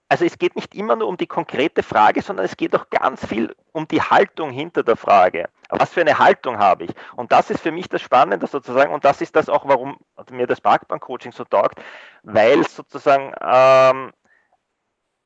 also 0.10 0.26
es 0.26 0.40
geht 0.40 0.56
nicht 0.56 0.74
immer 0.74 0.96
nur 0.96 1.08
um 1.08 1.18
die 1.18 1.28
konkrete 1.28 1.84
Frage, 1.84 2.24
sondern 2.24 2.46
es 2.46 2.58
geht 2.58 2.76
auch 2.76 2.90
ganz 2.90 3.26
viel 3.26 3.56
um 3.72 3.88
die 3.88 4.02
Haltung 4.02 4.50
hinter 4.50 4.82
der 4.82 4.96
Frage. 4.96 5.50
Was 5.70 5.92
für 5.92 6.02
eine 6.02 6.18
Haltung 6.18 6.58
habe 6.58 6.86
ich? 6.86 6.92
Und 7.16 7.32
das 7.32 7.52
ist 7.52 7.62
für 7.62 7.72
mich 7.72 7.88
das 7.88 8.02
Spannende 8.02 8.48
sozusagen, 8.48 8.92
und 8.92 9.06
das 9.06 9.22
ist 9.22 9.36
das 9.36 9.50
auch, 9.50 9.68
warum 9.68 9.98
mir 10.32 10.48
das 10.48 10.62
Parkbank-Coaching 10.62 11.32
so 11.32 11.44
taugt, 11.44 11.80
weil 12.24 12.62
es 12.62 12.76
sozusagen 12.76 13.34
ähm, 13.40 14.12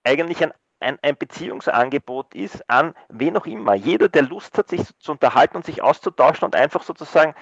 eigentlich 0.04 0.44
ein, 0.44 0.54
ein, 0.82 1.00
ein, 1.02 1.16
Beziehungsangebot 1.16 2.36
ist 2.36 2.70
an 2.70 2.94
wen 3.08 3.38
auch 3.38 3.46
immer. 3.46 3.74
Jeder, 3.74 4.10
der 4.10 4.24
Lust 4.24 4.58
hat, 4.58 4.68
sich 4.68 4.82
zu 5.00 5.14
unterhalten 5.14 5.56
und 5.56 5.66
sich 5.66 5.82
auszutauschen 5.82 6.46
und 6.46 6.58
einfach 6.58 6.84
sozusagen 6.84 7.36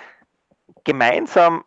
gemeinsam 0.84 1.64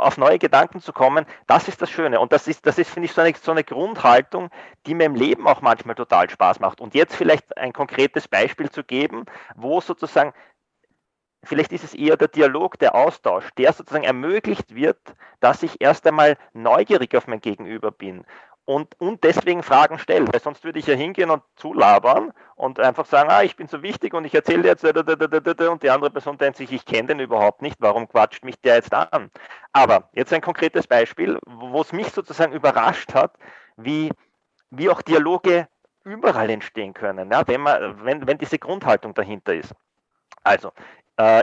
auf 0.00 0.16
neue 0.18 0.38
Gedanken 0.38 0.80
zu 0.80 0.92
kommen, 0.92 1.26
das 1.46 1.68
ist 1.68 1.80
das 1.82 1.90
Schöne. 1.90 2.20
Und 2.20 2.32
das 2.32 2.48
ist, 2.48 2.66
das 2.66 2.78
ist, 2.78 2.90
finde 2.90 3.06
ich, 3.06 3.12
so 3.12 3.20
eine, 3.20 3.34
so 3.40 3.50
eine 3.50 3.64
Grundhaltung, 3.64 4.50
die 4.86 4.94
mir 4.94 5.04
im 5.04 5.14
Leben 5.14 5.46
auch 5.46 5.60
manchmal 5.60 5.94
total 5.94 6.28
Spaß 6.28 6.60
macht. 6.60 6.80
Und 6.80 6.94
jetzt 6.94 7.14
vielleicht 7.14 7.56
ein 7.56 7.72
konkretes 7.72 8.28
Beispiel 8.28 8.70
zu 8.70 8.84
geben, 8.84 9.26
wo 9.54 9.80
sozusagen 9.80 10.32
vielleicht 11.42 11.72
ist 11.72 11.84
es 11.84 11.94
eher 11.94 12.16
der 12.16 12.28
Dialog, 12.28 12.78
der 12.78 12.94
Austausch, 12.94 13.48
der 13.56 13.72
sozusagen 13.72 14.04
ermöglicht 14.04 14.74
wird, 14.74 14.98
dass 15.40 15.62
ich 15.62 15.80
erst 15.80 16.06
einmal 16.06 16.36
neugierig 16.52 17.16
auf 17.16 17.26
mein 17.26 17.40
Gegenüber 17.40 17.90
bin 17.90 18.24
und, 18.70 19.00
und 19.00 19.24
deswegen 19.24 19.64
Fragen 19.64 19.98
stelle, 19.98 20.32
weil 20.32 20.40
sonst 20.40 20.62
würde 20.62 20.78
ich 20.78 20.86
ja 20.86 20.94
hingehen 20.94 21.30
und 21.30 21.42
zulabern 21.56 22.32
und 22.54 22.78
einfach 22.78 23.04
sagen, 23.04 23.28
ah, 23.28 23.42
ich 23.42 23.56
bin 23.56 23.66
so 23.66 23.82
wichtig 23.82 24.14
und 24.14 24.24
ich 24.24 24.32
erzähle 24.32 24.68
jetzt 24.68 24.84
und 24.84 25.82
die 25.82 25.90
andere 25.90 26.10
Person 26.10 26.38
denkt 26.38 26.56
sich, 26.56 26.70
ich 26.70 26.84
kenne 26.84 27.08
den 27.08 27.18
überhaupt 27.18 27.62
nicht, 27.62 27.74
warum 27.80 28.08
quatscht 28.08 28.44
mich 28.44 28.60
der 28.60 28.76
jetzt 28.76 28.94
an? 28.94 29.32
Aber 29.72 30.08
jetzt 30.12 30.32
ein 30.32 30.40
konkretes 30.40 30.86
Beispiel, 30.86 31.36
wo 31.46 31.80
es 31.80 31.92
mich 31.92 32.12
sozusagen 32.12 32.52
überrascht 32.52 33.12
hat, 33.12 33.32
wie 33.76 34.12
wie 34.70 34.88
auch 34.88 35.02
Dialoge 35.02 35.66
überall 36.04 36.48
entstehen 36.48 36.94
können, 36.94 37.28
ja, 37.32 37.42
wenn, 37.48 37.62
man, 37.62 38.04
wenn, 38.04 38.24
wenn 38.28 38.38
diese 38.38 38.60
Grundhaltung 38.60 39.14
dahinter 39.14 39.52
ist. 39.52 39.74
Also, 40.44 40.70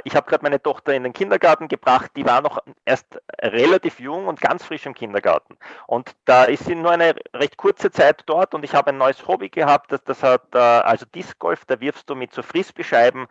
ich 0.04 0.16
habe 0.16 0.30
gerade 0.30 0.44
meine 0.44 0.62
Tochter 0.62 0.94
in 0.94 1.04
den 1.04 1.14
Kindergarten 1.14 1.68
gebracht, 1.68 2.12
die 2.16 2.26
war 2.26 2.42
noch 2.42 2.60
erst 2.86 3.22
relativ 3.42 4.00
jung 4.00 4.28
und 4.28 4.42
ganz 4.42 4.64
frisch 4.64 4.86
im 4.86 4.94
Kindergarten. 4.94 5.58
Und 5.86 6.16
da 6.26 6.46
ist 6.46 6.66
sie 6.66 6.76
nur 6.76 6.92
eine 6.92 7.16
recht 7.34 7.58
kurze 7.58 7.92
Zeit 7.92 8.24
dort 8.26 8.56
und 8.56 8.64
ich 8.64 8.74
habe 8.74 8.90
ein 8.90 8.98
neues 8.98 9.28
Hobby 9.28 9.50
gehabt, 9.50 9.92
das, 9.92 10.04
das 10.04 10.24
hat 10.24 10.56
äh, 10.56 10.58
also 10.58 11.06
Disc 11.06 11.38
Golf, 11.40 11.66
da 11.66 11.80
wirfst 11.80 12.10
du 12.10 12.16
mit 12.16 12.34
so 12.34 12.42
Frisbee-Scheiben 12.42 13.28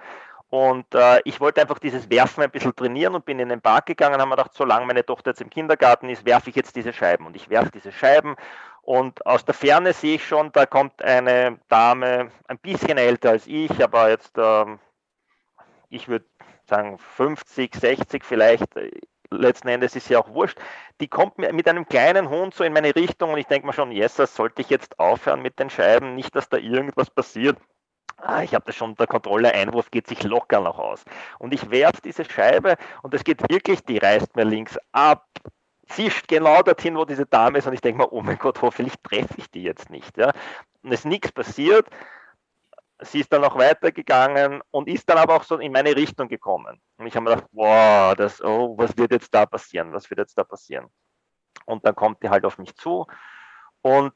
und 0.49 0.95
äh, 0.95 1.21
ich 1.25 1.41
wollte 1.41 1.61
einfach 1.61 1.79
dieses 1.79 2.09
Werfen 2.09 2.45
ein 2.45 2.51
bisschen 2.51 2.75
trainieren 2.75 3.15
und 3.15 3.25
bin 3.25 3.41
in 3.41 3.49
den 3.49 3.61
Park 3.61 3.87
gegangen, 3.87 4.21
haben 4.21 4.29
mir 4.29 4.37
gedacht, 4.37 4.55
solange 4.55 4.87
meine 4.87 5.05
Tochter 5.05 5.31
jetzt 5.31 5.41
im 5.41 5.51
Kindergarten 5.51 6.09
ist, 6.09 6.25
werfe 6.25 6.51
ich 6.51 6.57
jetzt 6.57 6.77
diese 6.77 6.93
Scheiben. 6.93 7.27
Und 7.27 7.35
ich 7.35 7.51
werfe 7.51 7.71
diese 7.73 7.91
Scheiben 7.91 8.37
und 8.83 9.27
aus 9.27 9.45
der 9.45 9.55
Ferne 9.55 9.93
sehe 9.93 10.15
ich 10.15 10.27
schon, 10.27 10.53
da 10.53 10.65
kommt 10.65 11.03
eine 11.03 11.59
Dame, 11.69 12.31
ein 12.47 12.59
bisschen 12.59 12.99
älter 12.99 13.31
als 13.31 13.49
ich, 13.49 13.83
aber 13.83 14.11
jetzt, 14.11 14.39
ähm, 14.39 14.79
ich 15.89 16.07
würde 16.07 16.25
sagen 16.69 16.99
50, 16.99 17.75
60 17.75 18.25
vielleicht, 18.25 18.77
äh, 18.77 18.91
letzten 19.31 19.69
Endes 19.69 19.97
ist 19.97 20.09
ja 20.09 20.21
auch 20.21 20.29
wurscht, 20.31 20.59
die 21.01 21.09
kommt 21.09 21.39
mit 21.39 21.69
einem 21.69 21.87
kleinen 21.87 22.29
Hund 22.29 22.55
so 22.55 22.65
in 22.65 22.73
meine 22.73 22.95
Richtung 22.95 23.33
und 23.33 23.39
ich 23.39 23.47
denke 23.47 23.67
mir 23.67 23.73
schon, 23.73 23.91
yes, 23.91 24.15
das 24.15 24.35
sollte 24.35 24.63
ich 24.63 24.71
jetzt 24.71 24.99
aufhören 24.99 25.43
mit 25.43 25.59
den 25.59 25.71
Scheiben, 25.71 26.15
nicht, 26.15 26.35
dass 26.37 26.49
da 26.49 26.57
irgendwas 26.57 27.11
passiert. 27.11 27.59
Ah, 28.19 28.43
ich 28.43 28.55
habe 28.55 28.65
das 28.65 28.75
schon, 28.75 28.95
der 28.95 29.07
Kontrolle 29.07 29.53
Einwurf 29.53 29.91
geht 29.91 30.07
sich 30.07 30.23
locker 30.23 30.61
noch 30.61 30.79
aus. 30.79 31.05
Und 31.39 31.53
ich 31.53 31.71
werfe 31.71 32.01
diese 32.03 32.25
Scheibe 32.25 32.77
und 33.03 33.13
es 33.13 33.25
geht 33.25 33.43
wirklich, 33.51 33.85
die 33.85 33.99
reißt 33.99 34.37
mir 34.37 34.45
links 34.45 34.79
ab, 34.93 35.27
zischt 35.89 36.27
genau 36.27 36.63
dorthin, 36.63 36.97
wo 36.97 37.05
diese 37.05 37.27
Dame 37.27 37.59
ist 37.59 37.67
und 37.67 37.75
ich 37.75 37.83
denke 37.83 37.99
mir, 37.99 38.13
oh 38.13 38.23
mein 38.23 38.39
Gott, 38.39 38.63
hoffentlich 38.63 38.95
treffe 39.03 39.35
ich 39.37 39.51
die 39.51 39.63
jetzt 39.63 39.91
nicht. 39.91 40.17
Ja? 40.17 40.33
Und 40.83 40.93
es 40.93 41.01
ist 41.01 41.05
nichts 41.05 41.31
passiert. 41.31 41.89
Sie 43.01 43.21
ist 43.21 43.33
dann 43.33 43.45
auch 43.45 43.57
weitergegangen 43.57 44.63
und 44.71 44.89
ist 44.89 45.09
dann 45.09 45.19
aber 45.19 45.37
auch 45.37 45.43
so 45.43 45.59
in 45.59 45.73
meine 45.73 45.95
Richtung 45.95 46.29
gekommen. 46.29 46.81
Und 46.97 47.07
ich 47.07 47.15
habe 47.15 47.25
mir 47.25 47.35
gedacht, 47.35 47.51
wow, 47.53 48.15
das, 48.15 48.43
oh, 48.43 48.77
was 48.79 48.97
wird 48.97 49.13
jetzt 49.13 49.35
da 49.35 49.45
passieren? 49.45 49.93
Was 49.93 50.09
wird 50.09 50.19
jetzt 50.19 50.37
da 50.39 50.45
passieren? 50.45 50.87
Und 51.67 51.85
dann 51.85 51.95
kommt 51.95 52.23
die 52.23 52.31
halt 52.31 52.45
auf 52.45 52.59
mich 52.59 52.75
zu 52.77 53.07
und 53.83 54.15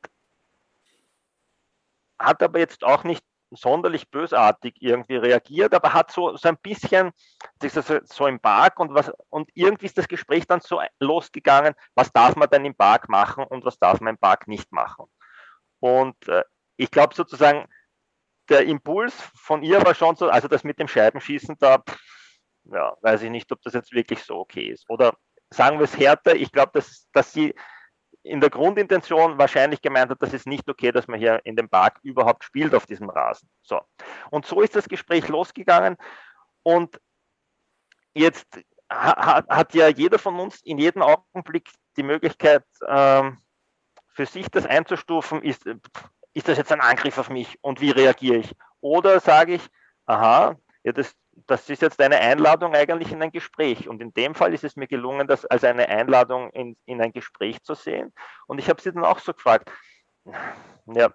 hat 2.19 2.43
aber 2.43 2.59
jetzt 2.59 2.85
auch 2.85 3.05
nicht 3.05 3.25
sonderlich 3.51 4.11
bösartig 4.11 4.77
irgendwie 4.81 5.17
reagiert, 5.17 5.75
aber 5.75 5.93
hat 5.93 6.13
so, 6.13 6.37
so 6.37 6.49
ein 6.49 6.57
bisschen 6.59 7.11
so, 8.05 8.27
im 8.27 8.39
Park 8.39 8.79
und 8.79 8.95
was 8.95 9.13
und 9.29 9.51
irgendwie 9.55 9.87
ist 9.87 9.99
das 9.99 10.09
Gespräch 10.09 10.47
dann 10.47 10.61
so 10.61 10.81
losgegangen, 11.01 11.75
was 11.95 12.13
darf 12.13 12.37
man 12.37 12.49
denn 12.49 12.65
im 12.65 12.75
Park 12.75 13.09
machen 13.09 13.45
und 13.45 13.65
was 13.65 13.79
darf 13.79 14.01
man 14.01 14.15
im 14.15 14.19
Park 14.19 14.47
nicht 14.47 14.71
machen. 14.73 15.07
Und 15.81 16.29
äh, 16.29 16.45
ich 16.77 16.91
glaube 16.91 17.15
sozusagen, 17.15 17.67
der 18.51 18.67
Impuls 18.67 19.15
von 19.35 19.63
ihr 19.63 19.83
war 19.85 19.95
schon 19.95 20.17
so, 20.17 20.29
also 20.29 20.49
das 20.49 20.65
mit 20.65 20.79
dem 20.79 20.89
Scheibenschießen, 20.89 21.57
da 21.59 21.79
pff, 21.79 21.99
ja, 22.65 22.97
weiß 23.01 23.23
ich 23.23 23.31
nicht, 23.31 23.51
ob 23.53 23.63
das 23.63 23.75
jetzt 23.75 23.93
wirklich 23.93 24.23
so 24.23 24.39
okay 24.39 24.67
ist. 24.67 24.89
Oder 24.89 25.15
sagen 25.51 25.79
wir 25.79 25.85
es 25.85 25.97
härter, 25.97 26.35
ich 26.35 26.53
glaube, 26.53 26.73
dass, 26.75 27.09
dass 27.13 27.33
sie 27.33 27.55
in 28.23 28.41
der 28.41 28.51
Grundintention 28.51 29.39
wahrscheinlich 29.39 29.81
gemeint 29.81 30.11
hat, 30.11 30.21
das 30.21 30.35
ist 30.35 30.47
nicht 30.47 30.69
okay, 30.69 30.93
dass 30.93 31.09
man 31.09 31.19
hier 31.19 31.41
in 31.45 31.57
dem 31.57 31.69
Park 31.69 31.99
überhaupt 32.03 32.45
spielt 32.45 32.75
auf 32.75 32.87
diesem 32.87 33.09
Rasen. 33.09 33.49
So. 33.63 33.81
Und 34.31 34.45
so 34.45 34.61
ist 34.61 34.77
das 34.77 34.89
Gespräch 34.89 35.29
losgegangen 35.29 35.97
und 36.63 37.01
jetzt 38.15 38.47
hat, 38.91 39.49
hat 39.49 39.75
ja 39.75 39.89
jeder 39.89 40.19
von 40.19 40.39
uns 40.39 40.61
in 40.63 40.79
jedem 40.79 41.03
Augenblick 41.03 41.71
die 41.97 42.03
Möglichkeit, 42.03 42.65
ähm, 42.87 43.39
für 44.09 44.27
sich 44.27 44.49
das 44.49 44.67
einzustufen, 44.67 45.43
ist, 45.43 45.65
ist 46.35 46.49
das 46.49 46.59
jetzt 46.59 46.73
ein 46.73 46.81
Angriff 46.81 47.19
auf 47.19 47.31
mich 47.31 47.59
und 47.61 47.81
wie 47.81 47.91
reagiere 47.91 48.37
ich? 48.37 48.55
Oder 48.81 49.21
sage 49.21 49.55
ich, 49.55 49.63
aha, 50.07 50.57
ja, 50.85 50.93
das, 50.93 51.15
das 51.47 51.69
ist 51.69 51.83
jetzt 51.83 52.01
eine 52.01 52.19
Einladung 52.19 52.75
eigentlich 52.75 53.13
in 53.13 53.23
ein 53.23 53.33
Gespräch. 53.33 53.89
Und 53.89 54.01
in 54.01 54.13
dem 54.15 54.35
Fall 54.35 54.55
ist 54.55 54.65
es 54.65 54.77
mir 54.77 54.87
gelungen, 54.87 55.27
das 55.27 55.45
als 55.47 55.65
eine 55.65 55.89
Einladung 55.89 56.51
in, 56.51 56.77
in 56.87 57.01
ein 57.03 57.13
Gespräch 57.13 57.63
zu 57.63 57.75
sehen. 57.75 58.13
Und 58.47 58.59
ich 58.59 58.69
habe 58.69 58.81
sie 58.81 58.93
dann 58.93 59.05
auch 59.05 59.19
so 59.19 59.35
gefragt, 59.35 59.71
ja, 60.87 61.13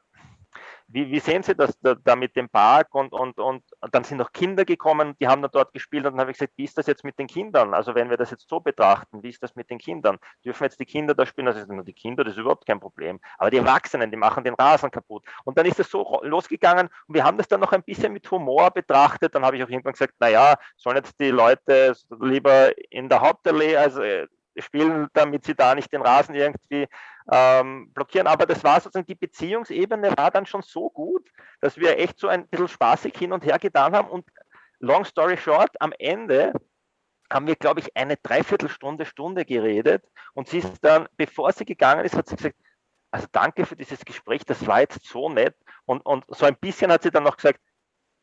wie, 0.96 1.12
wie 1.12 1.20
sehen 1.20 1.44
Sie 1.44 1.54
das 1.54 1.78
da, 1.82 1.94
da, 1.94 2.16
mit 2.16 2.38
dem 2.38 2.48
Park? 2.48 2.96
Und, 2.96 3.12
und, 3.12 3.38
und 3.38 3.64
dann 3.92 4.06
sind 4.06 4.18
noch 4.18 4.32
Kinder 4.32 4.64
gekommen, 4.64 5.14
die 5.20 5.28
haben 5.28 5.42
dann 5.42 5.52
dort 5.52 5.74
gespielt 5.74 6.06
und 6.06 6.14
dann 6.14 6.22
habe 6.22 6.32
ich 6.32 6.38
gesagt, 6.38 6.54
wie 6.56 6.64
ist 6.64 6.78
das 6.78 6.88
jetzt 6.88 7.04
mit 7.04 7.20
den 7.20 7.28
Kindern? 7.28 7.74
Also 7.74 7.96
wenn 7.96 8.10
wir 8.10 8.16
das 8.16 8.32
jetzt 8.32 8.48
so 8.48 8.62
betrachten, 8.62 9.22
wie 9.22 9.28
ist 9.28 9.44
das 9.44 9.56
mit 9.56 9.70
den 9.70 9.78
Kindern? 9.78 10.18
Dürfen 10.46 10.64
jetzt 10.64 10.80
die 10.80 10.86
Kinder 10.86 11.14
da 11.14 11.26
spielen? 11.26 11.50
Also 11.50 11.66
die 11.66 11.94
Kinder, 11.94 12.24
das 12.24 12.36
ist 12.36 12.40
überhaupt 12.40 12.66
kein 12.66 12.80
Problem. 12.80 13.20
Aber 13.38 13.52
die 13.52 13.58
Erwachsenen, 13.58 14.10
die 14.10 14.16
machen 14.16 14.46
den 14.46 14.54
Rasen 14.54 14.90
kaputt. 14.90 15.26
Und 15.44 15.58
dann 15.58 15.66
ist 15.66 15.82
es 15.82 15.90
so 15.90 16.22
losgegangen 16.24 16.88
und 17.08 17.14
wir 17.14 17.26
haben 17.26 17.38
das 17.38 17.50
dann 17.50 17.60
noch 17.60 17.74
ein 17.74 17.84
bisschen 17.84 18.14
mit 18.14 18.32
Humor 18.32 18.72
betrachtet. 18.72 19.36
Dann 19.36 19.44
habe 19.44 19.58
ich 19.58 19.64
auch 19.66 19.70
irgendwann 19.70 19.94
gesagt, 19.94 20.14
naja, 20.20 20.56
sollen 20.78 20.96
jetzt 20.96 21.20
die 21.20 21.30
Leute 21.30 21.94
lieber 22.22 22.72
in 22.90 23.10
der 23.10 23.20
Hauptallee, 23.20 23.76
also 23.76 24.02
äh, 24.02 24.28
spielen, 24.58 25.08
damit 25.14 25.46
sie 25.46 25.56
da 25.56 25.76
nicht 25.76 25.92
den 25.92 26.02
Rasen 26.02 26.36
irgendwie 26.36 26.88
ähm, 27.32 27.92
blockieren. 27.94 28.28
Aber 28.28 28.46
das 28.46 28.64
war 28.64 28.80
sozusagen, 28.80 29.08
die 29.08 29.16
Beziehungsebene 29.16 30.16
war 30.18 30.32
dann 30.32 30.46
schon 30.46 30.62
so 30.62 30.90
gut, 30.90 31.30
dass 31.62 31.78
wir 31.78 31.98
echt 32.00 32.20
so 32.20 32.28
ein 32.28 32.48
bisschen 32.48 32.68
spaßig 32.68 33.18
hin 33.18 33.34
und 33.34 33.46
her 33.46 33.60
getan 33.60 33.96
haben. 33.96 34.10
Und 34.10 34.26
long 34.80 35.06
story 35.06 35.38
short, 35.38 35.70
am 35.80 35.94
Ende 35.98 36.54
haben 37.32 37.48
wir, 37.48 37.56
glaube 37.56 37.80
ich, 37.80 37.96
eine 37.98 38.18
Dreiviertelstunde, 38.18 39.06
Stunde 39.06 39.46
geredet. 39.46 40.04
Und 40.34 40.48
sie 40.48 40.60
ist 40.60 40.74
dann, 40.82 41.08
bevor 41.18 41.52
sie 41.52 41.66
gegangen 41.66 42.06
ist, 42.06 42.16
hat 42.16 42.28
sie 42.28 42.36
gesagt, 42.36 42.56
also 43.12 43.28
danke 43.32 43.66
für 43.66 43.76
dieses 43.76 44.04
Gespräch, 44.04 44.44
das 44.46 44.68
war 44.68 44.82
jetzt 44.82 45.04
so 45.06 45.30
nett. 45.30 45.56
Und, 45.86 46.06
und 46.06 46.26
so 46.28 46.46
ein 46.46 46.58
bisschen 46.58 46.92
hat 46.92 47.04
sie 47.04 47.12
dann 47.12 47.24
noch 47.24 47.38
gesagt, 47.38 47.60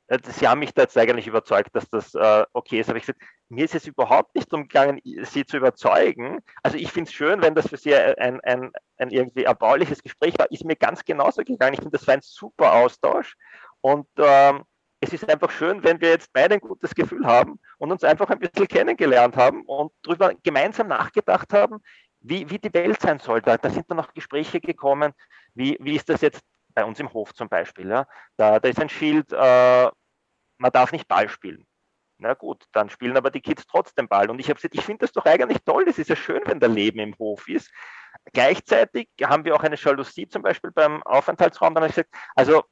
Sie 0.09 0.47
haben 0.47 0.59
mich 0.59 0.75
da 0.75 0.83
jetzt 0.83 0.99
eigentlich 0.99 1.27
überzeugt, 1.27 1.75
dass 1.75 1.89
das 1.89 2.15
äh, 2.15 2.45
okay 2.53 2.81
ist. 2.81 2.91
Aber 2.91 2.99
ich 2.99 3.07
gesagt, 3.07 3.23
mir 3.49 3.65
ist 3.65 3.75
es 3.75 3.87
überhaupt 3.87 4.35
nicht 4.35 4.53
umgegangen, 4.53 5.01
Sie 5.05 5.47
zu 5.47 5.57
überzeugen. 5.57 6.41
Also 6.63 6.77
ich 6.77 6.93
finde 6.93 7.09
es 7.09 7.15
schön, 7.15 7.41
wenn 7.43 7.55
das 7.55 7.69
für 7.69 7.77
Sie 7.77 7.95
ein, 7.95 8.41
ein, 8.41 8.73
ein 8.99 9.11
irgendwie 9.11 9.45
erbauliches 9.45 10.03
Gespräch 10.03 10.39
war. 10.39 10.51
Ist 10.51 10.65
mir 10.65 10.77
ganz 10.77 11.05
genauso 11.05 11.43
gegangen. 11.43 11.75
Ich 11.75 11.81
finde, 11.81 11.97
das 11.97 12.07
war 12.07 12.15
ein 12.15 12.23
super 12.23 12.73
Austausch. 12.73 13.37
Und 13.81 14.07
ähm, 14.19 14.65
es 15.01 15.13
ist 15.13 15.29
einfach 15.29 15.51
schön, 15.51 15.83
wenn 15.83 16.01
wir 16.01 16.11
jetzt 16.11 16.33
beide 16.33 16.55
ein 16.55 16.61
gutes 16.61 16.95
Gefühl 16.95 17.27
haben 17.27 17.59
und 17.79 17.91
uns 17.91 18.05
einfach 18.05 18.31
ein 18.31 18.39
bisschen 18.39 18.69
kennengelernt 18.69 19.37
haben 19.37 19.65
und 19.65 19.93
darüber 20.03 20.33
gemeinsam 20.43 20.89
nachgedacht 20.89 21.53
haben, 21.53 21.83
wie, 22.21 22.49
wie 22.49 22.59
die 22.59 22.73
Welt 22.73 23.01
sein 23.01 23.19
soll. 23.19 23.43
Da, 23.43 23.59
sind 23.69 23.91
dann 23.91 23.97
noch 23.97 24.15
Gespräche 24.15 24.61
gekommen, 24.61 25.13
wie, 25.55 25.77
wie 25.81 25.97
ist 25.97 26.09
das 26.09 26.21
jetzt 26.21 26.43
bei 26.75 26.85
uns 26.85 27.01
im 27.01 27.13
Hof 27.13 27.35
zum 27.35 27.49
Beispiel. 27.49 27.89
Ja? 27.89 28.07
Da, 28.37 28.59
da 28.61 28.69
ist 28.69 28.81
ein 28.81 28.89
Schild, 28.89 29.33
äh, 29.33 29.91
man 30.59 30.73
darf 30.73 30.93
nicht 30.93 31.09
Ball 31.09 31.29
spielen. 31.29 31.67
Na 32.19 32.35
gut, 32.35 32.67
dann 32.73 32.89
spielen 32.89 33.17
aber 33.17 33.31
die 33.31 33.41
Kids 33.41 33.67
trotzdem 33.67 34.07
Ball. 34.07 34.31
Und 34.31 34.39
ich 34.39 34.47
habe 34.47 34.55
gesagt, 34.55 34.75
ich 34.75 34.85
finde 34.85 35.01
das 35.01 35.13
doch 35.13 35.25
eigentlich 35.27 35.59
toll. 35.65 35.85
Das 35.85 35.99
ist 35.99 36.09
ja 36.09 36.15
schön, 36.15 36.43
wenn 36.47 36.61
da 36.61 36.69
Leben 36.69 37.01
im 37.01 37.19
Hof 37.19 37.49
ist. 37.49 37.71
Gleichzeitig 38.33 39.09
haben 39.25 39.45
wir 39.45 39.57
auch 39.57 39.63
eine 39.65 39.77
Jalousie 39.77 40.29
zum 40.29 40.43
Beispiel 40.43 40.71
beim 40.71 41.03
Aufenthaltsraum. 41.03 41.75
Dann 41.75 41.83
habe 41.83 41.91
ich 41.91 41.97
gesagt, 41.97 42.15
also 42.37 42.63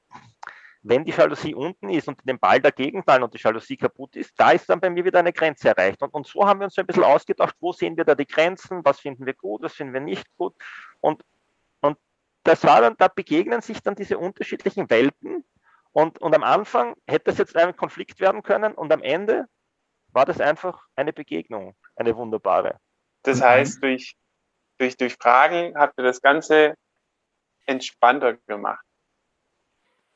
wenn 0.82 1.04
die 1.04 1.12
Jalousie 1.12 1.54
unten 1.54 1.90
ist 1.90 2.08
und 2.08 2.20
den 2.28 2.38
Ball 2.38 2.60
dagegen 2.60 3.02
fallen 3.02 3.22
und 3.22 3.34
die 3.34 3.38
Jalousie 3.38 3.76
kaputt 3.76 4.16
ist, 4.16 4.32
da 4.36 4.52
ist 4.52 4.68
dann 4.68 4.80
bei 4.80 4.88
mir 4.88 5.04
wieder 5.04 5.18
eine 5.18 5.32
Grenze 5.32 5.68
erreicht. 5.68 6.00
Und, 6.02 6.14
und 6.14 6.26
so 6.26 6.46
haben 6.46 6.60
wir 6.60 6.64
uns 6.64 6.74
so 6.74 6.80
ein 6.80 6.86
bisschen 6.86 7.04
ausgedacht, 7.04 7.54
wo 7.60 7.72
sehen 7.72 7.96
wir 7.96 8.04
da 8.04 8.14
die 8.14 8.26
Grenzen, 8.26 8.84
was 8.84 9.00
finden 9.00 9.26
wir 9.26 9.34
gut, 9.34 9.62
was 9.62 9.74
finden 9.74 9.92
wir 9.92 10.00
nicht 10.00 10.26
gut. 10.36 10.54
Und 11.00 11.22
das 12.50 12.64
war 12.64 12.80
dann, 12.80 12.96
da 12.96 13.06
begegnen 13.06 13.60
sich 13.60 13.80
dann 13.80 13.94
diese 13.94 14.18
unterschiedlichen 14.18 14.90
Welten 14.90 15.44
und, 15.92 16.20
und 16.20 16.34
am 16.34 16.42
Anfang 16.42 16.96
hätte 17.06 17.26
das 17.26 17.38
jetzt 17.38 17.56
ein 17.56 17.76
Konflikt 17.76 18.18
werden 18.18 18.42
können 18.42 18.74
und 18.74 18.92
am 18.92 19.02
Ende 19.02 19.46
war 20.08 20.26
das 20.26 20.40
einfach 20.40 20.84
eine 20.96 21.12
Begegnung, 21.12 21.76
eine 21.94 22.16
wunderbare. 22.16 22.80
Das 23.22 23.40
heißt, 23.40 23.80
durch, 23.84 24.16
durch, 24.78 24.96
durch 24.96 25.14
Fragen 25.14 25.76
habt 25.76 25.96
ihr 25.96 26.02
das 26.02 26.20
Ganze 26.20 26.74
entspannter 27.66 28.36
gemacht. 28.48 28.84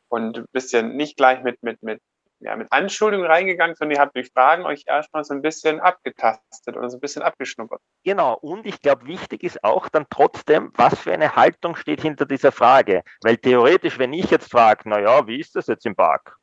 Und 0.08 0.38
ein 0.38 0.46
bisschen 0.50 0.96
nicht 0.96 1.16
gleich 1.16 1.40
mit, 1.44 1.62
mit, 1.62 1.84
mit 1.84 2.02
ja, 2.40 2.56
mit 2.56 2.70
Anschuldigungen 2.70 3.30
reingegangen, 3.30 3.74
sondern 3.74 3.96
ihr 3.96 4.00
habt 4.00 4.16
durch 4.16 4.30
Fragen 4.32 4.64
euch 4.64 4.84
erstmal 4.86 5.24
so 5.24 5.34
ein 5.34 5.42
bisschen 5.42 5.80
abgetastet 5.80 6.76
oder 6.76 6.90
so 6.90 6.98
ein 6.98 7.00
bisschen 7.00 7.22
abgeschnuppert. 7.22 7.80
Genau, 8.04 8.34
und 8.34 8.66
ich 8.66 8.80
glaube, 8.80 9.06
wichtig 9.06 9.42
ist 9.42 9.62
auch 9.64 9.88
dann 9.88 10.06
trotzdem, 10.10 10.70
was 10.74 10.98
für 10.98 11.12
eine 11.12 11.36
Haltung 11.36 11.76
steht 11.76 12.02
hinter 12.02 12.26
dieser 12.26 12.52
Frage. 12.52 13.02
Weil 13.22 13.36
theoretisch, 13.36 13.98
wenn 13.98 14.12
ich 14.12 14.30
jetzt 14.30 14.50
frage, 14.50 14.88
naja, 14.88 15.26
wie 15.26 15.40
ist 15.40 15.56
das 15.56 15.66
jetzt 15.66 15.86
im 15.86 15.96
Park? 15.96 16.36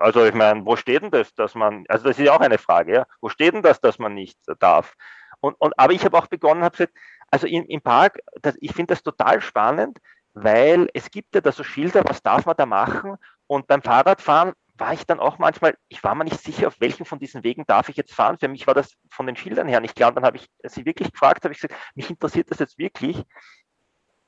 Also 0.00 0.24
ich 0.24 0.34
meine, 0.34 0.64
wo 0.66 0.76
steht 0.76 1.02
denn 1.02 1.10
das, 1.10 1.34
dass 1.34 1.54
man, 1.54 1.84
also 1.88 2.04
das 2.04 2.18
ist 2.18 2.24
ja 2.24 2.34
auch 2.34 2.40
eine 2.40 2.58
Frage, 2.58 2.92
ja, 2.92 3.06
wo 3.20 3.28
steht 3.28 3.54
denn 3.54 3.62
das, 3.62 3.80
dass 3.80 3.98
man 3.98 4.14
nicht 4.14 4.38
darf? 4.58 4.94
Und, 5.40 5.54
und 5.60 5.72
aber 5.78 5.92
ich 5.92 6.04
habe 6.04 6.18
auch 6.18 6.26
begonnen, 6.26 6.62
habe 6.62 6.76
gesagt, 6.76 6.94
also 7.30 7.46
im, 7.46 7.64
im 7.64 7.80
Park, 7.80 8.18
das, 8.42 8.56
ich 8.60 8.72
finde 8.72 8.94
das 8.94 9.02
total 9.02 9.40
spannend, 9.40 9.98
weil 10.34 10.88
es 10.94 11.10
gibt 11.10 11.34
ja 11.34 11.40
da 11.40 11.52
so 11.52 11.64
Schilder, 11.64 12.04
was 12.06 12.22
darf 12.22 12.46
man 12.46 12.56
da 12.56 12.66
machen? 12.66 13.16
Und 13.46 13.66
beim 13.66 13.82
Fahrradfahren 13.82 14.52
war 14.78 14.92
ich 14.92 15.06
dann 15.06 15.20
auch 15.20 15.38
manchmal, 15.38 15.76
ich 15.88 16.02
war 16.04 16.14
mir 16.14 16.24
nicht 16.24 16.40
sicher, 16.40 16.68
auf 16.68 16.80
welchen 16.80 17.04
von 17.04 17.18
diesen 17.18 17.44
Wegen 17.44 17.64
darf 17.66 17.88
ich 17.88 17.96
jetzt 17.96 18.14
fahren. 18.14 18.38
Für 18.38 18.48
mich 18.48 18.66
war 18.66 18.74
das 18.74 18.94
von 19.10 19.26
den 19.26 19.36
Schildern 19.36 19.68
her 19.68 19.80
nicht 19.80 19.96
klar. 19.96 20.10
Und 20.10 20.16
dann 20.16 20.24
habe 20.24 20.36
ich 20.36 20.48
sie 20.64 20.84
wirklich 20.86 21.12
gefragt, 21.12 21.44
habe 21.44 21.52
ich 21.52 21.60
gesagt, 21.60 21.80
mich 21.94 22.10
interessiert 22.10 22.50
das 22.50 22.58
jetzt 22.58 22.78
wirklich. 22.78 23.24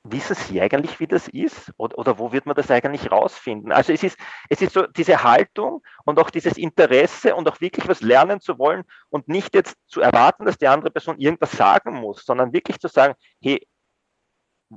wissen 0.02 0.34
Sie 0.34 0.60
eigentlich, 0.60 0.98
wie 0.98 1.06
das 1.06 1.28
ist? 1.28 1.72
Oder, 1.76 1.98
oder, 1.98 2.18
wo 2.18 2.32
wird 2.32 2.46
man 2.46 2.56
das 2.56 2.70
eigentlich 2.70 3.10
rausfinden? 3.10 3.70
Also 3.72 3.92
es 3.92 4.02
ist, 4.02 4.18
es 4.48 4.62
ist 4.62 4.72
so 4.72 4.86
diese 4.86 5.22
Haltung 5.22 5.82
und 6.04 6.18
auch 6.18 6.30
dieses 6.30 6.56
Interesse 6.56 7.34
und 7.34 7.48
auch 7.48 7.60
wirklich 7.60 7.86
was 7.86 8.00
lernen 8.00 8.40
zu 8.40 8.58
wollen 8.58 8.84
und 9.10 9.28
nicht 9.28 9.54
jetzt 9.54 9.76
zu 9.86 10.00
erwarten, 10.00 10.46
dass 10.46 10.58
die 10.58 10.68
andere 10.68 10.90
Person 10.90 11.18
irgendwas 11.18 11.52
sagen 11.52 11.94
muss, 11.94 12.24
sondern 12.24 12.52
wirklich 12.52 12.78
zu 12.80 12.88
sagen, 12.88 13.14
hey, 13.42 13.66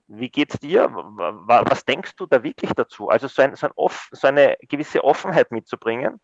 wie 0.08 0.30
geht's 0.30 0.60
dir? 0.60 0.90
Was 0.92 1.86
denkst 1.86 2.16
du 2.16 2.26
da 2.26 2.44
wirklich 2.44 2.74
dazu? 2.74 3.10
Also 3.10 3.28
so, 3.28 3.42
ein, 3.42 3.56
so, 3.56 3.68
ein 3.68 3.74
off, 3.76 4.10
so 4.12 4.28
eine 4.28 4.58
gewisse 4.68 5.04
Offenheit 5.04 5.52
mitzubringen. 5.52 6.20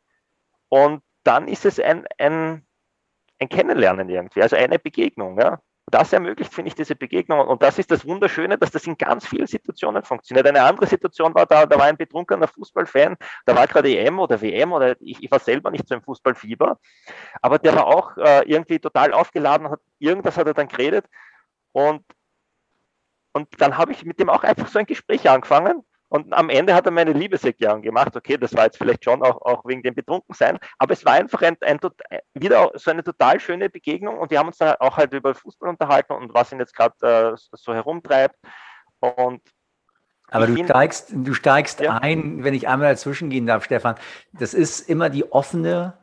Und 0.70 1.04
dann 1.24 1.48
ist 1.48 1.66
es 1.66 1.80
ein, 1.80 2.06
ein, 2.18 2.66
ein 3.40 3.50
Kennenlernen 3.50 4.10
irgendwie, 4.10 4.42
also 4.42 4.56
eine 4.56 4.80
Begegnung. 4.80 5.40
Ja? 5.40 5.60
Das 5.92 6.14
ermöglicht, 6.14 6.54
finde 6.54 6.70
ich, 6.70 6.76
diese 6.76 6.96
Begegnung. 6.96 7.48
Und 7.48 7.62
das 7.64 7.80
ist 7.80 7.92
das 7.92 8.06
Wunderschöne, 8.06 8.58
dass 8.58 8.72
das 8.72 8.86
in 8.86 8.98
ganz 8.98 9.28
vielen 9.28 9.48
Situationen 9.48 10.04
funktioniert. 10.04 10.48
Eine 10.48 10.64
andere 10.64 10.88
Situation 10.88 11.34
war 11.34 11.46
da, 11.46 11.66
da 11.66 11.78
war 11.78 11.86
ein 11.86 11.98
betrunkener 11.98 12.48
Fußballfan, 12.48 13.18
da 13.46 13.56
war 13.56 13.68
gerade 13.68 13.96
EM 13.96 14.20
oder 14.20 14.42
WM 14.42 14.72
oder 14.72 14.96
ich, 15.00 15.24
ich 15.24 15.32
war 15.32 15.40
selber 15.40 15.72
nicht 15.72 15.88
so 15.88 15.96
im 15.96 16.02
Fußballfieber, 16.02 16.80
aber 17.42 17.60
der 17.60 17.76
war 17.76 17.88
auch 17.88 18.18
äh, 18.18 18.44
irgendwie 18.50 18.80
total 18.80 19.14
aufgeladen, 19.14 19.70
hat, 19.70 19.80
irgendwas 19.98 20.38
hat 20.38 20.48
er 20.48 20.54
dann 20.54 20.68
geredet 20.68 21.06
und 21.72 22.04
und 23.34 23.48
dann 23.60 23.78
habe 23.78 23.92
ich 23.92 24.06
mit 24.06 24.20
dem 24.20 24.30
auch 24.30 24.44
einfach 24.44 24.68
so 24.68 24.80
ein 24.80 24.86
Gespräch 24.86 25.30
angefangen. 25.30 25.84
Und 26.12 26.34
am 26.34 26.50
Ende 26.50 26.74
hat 26.74 26.88
er 26.88 26.92
meine 26.92 27.14
Liebeserklärung 27.14 27.84
gemacht. 27.84 28.16
Okay, 28.16 28.36
das 28.36 28.56
war 28.56 28.66
jetzt 28.66 28.80
vielleicht 28.80 29.04
schon 29.04 29.22
auch, 29.22 29.40
auch 29.44 29.64
wegen 29.66 29.84
dem 29.84 29.94
Betrunkensein, 29.94 30.58
aber 30.80 30.94
es 30.94 31.06
war 31.06 31.14
einfach 31.14 31.42
ein, 31.44 31.56
ein, 31.62 31.80
wieder 32.34 32.72
so 32.74 32.90
eine 32.90 33.04
total 33.04 33.40
schöne 33.40 33.70
Begegnung 33.70 34.18
und 34.18 34.32
wir 34.32 34.40
haben 34.40 34.48
uns 34.48 34.58
dann 34.58 34.76
auch 34.80 34.98
halt 34.98 35.14
über 35.14 35.36
Fußball 35.36 35.70
unterhalten 35.70 36.14
und 36.14 36.34
was 36.34 36.52
ihn 36.52 36.60
jetzt 36.60 36.76
gerade 36.76 37.36
äh, 37.36 37.38
so 37.54 37.74
herumtreibt. 37.76 38.36
Und 39.00 39.42
aber 40.32 40.48
du 40.48 40.64
steigst, 40.64 41.12
du 41.14 41.34
steigst 41.34 41.80
ja. 41.80 41.98
ein, 41.98 42.44
wenn 42.44 42.54
ich 42.54 42.68
einmal 42.68 42.90
dazwischen 42.90 43.30
gehen 43.30 43.46
darf, 43.46 43.64
Stefan. 43.64 43.96
Das 44.34 44.54
ist 44.54 44.90
immer 44.90 45.10
die 45.10 45.32
offene, 45.32 45.94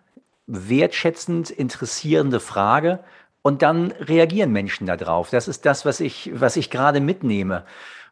wertschätzend 0.47 1.51
interessierende 1.51 2.41
Frage. 2.41 3.01
Und 3.47 3.63
dann 3.63 3.93
reagieren 3.93 4.51
Menschen 4.51 4.89
darauf. 4.89 5.31
Das 5.31 5.47
ist 5.47 5.65
das, 5.67 5.85
was 5.85 6.01
ich, 6.01 6.33
was 6.35 6.57
ich 6.57 6.69
gerade 6.69 6.99
mitnehme. 6.99 7.65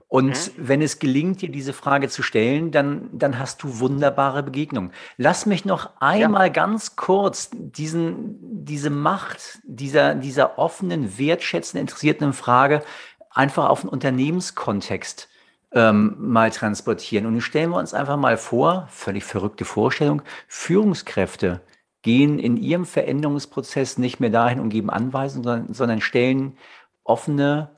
Und 0.07 0.29
mhm. 0.29 0.69
wenn 0.69 0.81
es 0.81 1.01
gelingt, 1.01 1.43
dir 1.43 1.49
diese 1.49 1.73
Frage 1.73 2.09
zu 2.09 2.23
stellen, 2.23 2.71
dann, 2.71 3.09
dann 3.11 3.41
hast 3.41 3.65
du 3.65 3.81
wunderbare 3.81 4.45
Begegnungen. 4.45 4.93
Lass 5.17 5.45
mich 5.45 5.65
noch 5.65 5.91
einmal 5.99 6.47
ja. 6.47 6.53
ganz 6.53 6.95
kurz 6.95 7.51
diesen, 7.53 8.65
diese 8.65 8.91
Macht 8.91 9.59
dieser, 9.65 10.15
dieser 10.15 10.57
offenen, 10.57 11.19
wertschätzenden, 11.19 11.81
interessierten 11.81 12.33
Frage 12.33 12.85
einfach 13.33 13.71
auf 13.71 13.81
den 13.81 13.91
Unternehmenskontext 13.91 15.29
ähm, 15.73 16.15
mal 16.17 16.53
transportieren. 16.53 17.27
Und 17.27 17.41
stellen 17.41 17.71
wir 17.71 17.79
uns 17.79 17.93
einfach 17.93 18.19
mal 18.19 18.37
vor, 18.37 18.87
völlig 18.89 19.25
verrückte 19.25 19.65
Vorstellung, 19.65 20.23
Führungskräfte 20.47 21.61
gehen 22.05 22.39
in 22.39 22.59
ihrem 22.59 22.85
Veränderungsprozess 22.85 23.97
nicht 23.97 24.21
mehr 24.21 24.29
dahin 24.29 24.61
und 24.61 24.69
geben 24.69 24.91
Anweisungen, 24.91 25.43
sondern, 25.43 25.75
sondern 25.75 26.01
stellen 26.03 26.59
offene, 27.03 27.75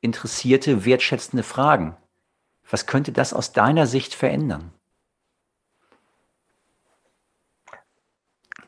interessierte, 0.00 0.86
wertschätzende 0.86 1.42
Fragen. 1.42 1.94
Was 2.70 2.86
könnte 2.86 3.12
das 3.12 3.34
aus 3.34 3.52
deiner 3.52 3.86
Sicht 3.86 4.14
verändern? 4.14 4.72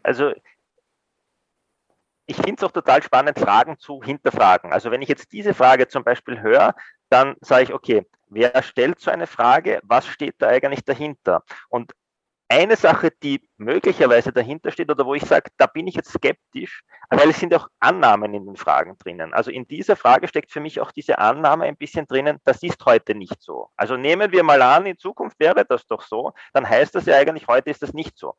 Also 0.03 0.33
ich 2.27 2.37
finde 2.37 2.57
es 2.59 2.63
auch 2.63 2.73
total 2.73 3.03
spannend, 3.03 3.39
Fragen 3.39 3.79
zu 3.79 4.03
hinterfragen. 4.03 4.71
Also 4.71 4.91
wenn 4.91 5.01
ich 5.01 5.09
jetzt 5.09 5.33
diese 5.33 5.55
Frage 5.55 5.89
zum 5.89 6.05
Beispiel 6.05 6.43
höre, 6.43 6.75
dann 7.09 7.37
sage 7.41 7.65
ich, 7.65 7.73
okay, 7.73 8.07
wer 8.29 8.63
stellt 8.63 9.01
so 9.01 9.11
eine 9.11 9.27
Frage? 9.27 9.81
Was 9.83 10.07
steht 10.07 10.37
da 10.39 10.49
eigentlich 10.49 10.85
dahinter? 10.85 11.43
Und 11.71 11.93
eine 12.51 12.77
Sache, 12.77 13.13
die 13.23 13.49
möglicherweise 13.59 14.33
dahinter 14.33 14.73
steht 14.73 14.91
oder 14.91 15.07
wo 15.07 15.15
ich 15.15 15.25
sage, 15.25 15.51
da 15.57 15.67
bin 15.67 15.87
ich 15.87 15.95
jetzt 15.95 16.13
skeptisch, 16.13 16.83
weil 17.09 17.31
es 17.31 17.39
sind 17.39 17.55
auch 17.55 17.69
Annahmen 17.79 18.35
in 18.35 18.45
den 18.45 18.57
Fragen 18.57 18.99
drinnen. 18.99 19.33
Also 19.33 19.53
in 19.53 19.69
dieser 19.69 19.95
Frage 19.95 20.27
steckt 20.27 20.51
für 20.51 20.59
mich 20.59 20.81
auch 20.81 20.91
diese 20.91 21.19
Annahme 21.19 21.65
ein 21.65 21.77
bisschen 21.77 22.07
drinnen, 22.07 22.39
das 22.45 22.63
ist 22.65 22.85
heute 22.85 23.15
nicht 23.15 23.41
so. 23.41 23.69
Also 23.77 23.97
nehmen 23.97 24.33
wir 24.33 24.43
mal 24.43 24.61
an, 24.63 24.87
in 24.87 24.99
Zukunft 24.99 25.39
wäre 25.39 25.65
das 25.65 25.87
doch 25.87 26.03
so, 26.03 26.33
dann 26.53 26.69
heißt 26.69 26.93
das 26.95 27.07
ja 27.07 27.17
eigentlich, 27.17 27.47
heute 27.47 27.71
ist 27.71 27.83
das 27.83 27.93
nicht 27.93 28.19
so. 28.19 28.35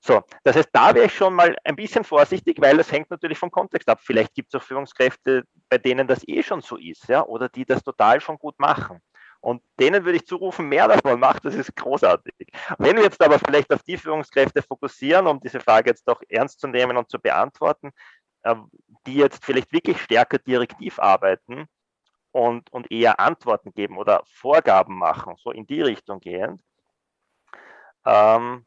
So, 0.00 0.22
das 0.42 0.56
heißt, 0.56 0.68
da 0.72 0.94
wäre 0.94 1.06
ich 1.06 1.14
schon 1.14 1.34
mal 1.34 1.56
ein 1.64 1.76
bisschen 1.76 2.04
vorsichtig, 2.04 2.58
weil 2.60 2.76
das 2.76 2.92
hängt 2.92 3.10
natürlich 3.10 3.38
vom 3.38 3.50
Kontext 3.50 3.88
ab. 3.88 4.00
Vielleicht 4.02 4.34
gibt 4.34 4.52
es 4.52 4.60
auch 4.60 4.64
Führungskräfte, 4.64 5.44
bei 5.70 5.78
denen 5.78 6.06
das 6.06 6.28
eh 6.28 6.42
schon 6.42 6.60
so 6.60 6.76
ist, 6.76 7.08
ja, 7.08 7.24
oder 7.24 7.48
die 7.48 7.64
das 7.64 7.82
total 7.82 8.20
schon 8.20 8.38
gut 8.38 8.58
machen. 8.58 9.00
Und 9.44 9.62
denen 9.78 10.06
würde 10.06 10.16
ich 10.16 10.26
zurufen, 10.26 10.70
mehr 10.70 10.88
davon 10.88 11.20
macht, 11.20 11.44
das 11.44 11.54
ist 11.54 11.76
großartig. 11.76 12.32
Wenn 12.78 12.96
wir 12.96 13.02
jetzt 13.02 13.22
aber 13.22 13.38
vielleicht 13.38 13.70
auf 13.74 13.82
die 13.82 13.98
Führungskräfte 13.98 14.62
fokussieren, 14.62 15.26
um 15.26 15.38
diese 15.38 15.60
Frage 15.60 15.90
jetzt 15.90 16.08
doch 16.08 16.22
ernst 16.30 16.60
zu 16.60 16.66
nehmen 16.66 16.96
und 16.96 17.10
zu 17.10 17.18
beantworten, 17.18 17.90
ähm, 18.42 18.70
die 19.06 19.16
jetzt 19.16 19.44
vielleicht 19.44 19.70
wirklich 19.70 20.00
stärker 20.00 20.38
direktiv 20.38 20.98
arbeiten 20.98 21.66
und, 22.32 22.72
und 22.72 22.90
eher 22.90 23.20
Antworten 23.20 23.74
geben 23.74 23.98
oder 23.98 24.22
Vorgaben 24.24 24.96
machen, 24.96 25.34
so 25.36 25.50
in 25.50 25.66
die 25.66 25.82
Richtung 25.82 26.20
gehend, 26.20 26.62
ähm, 28.06 28.64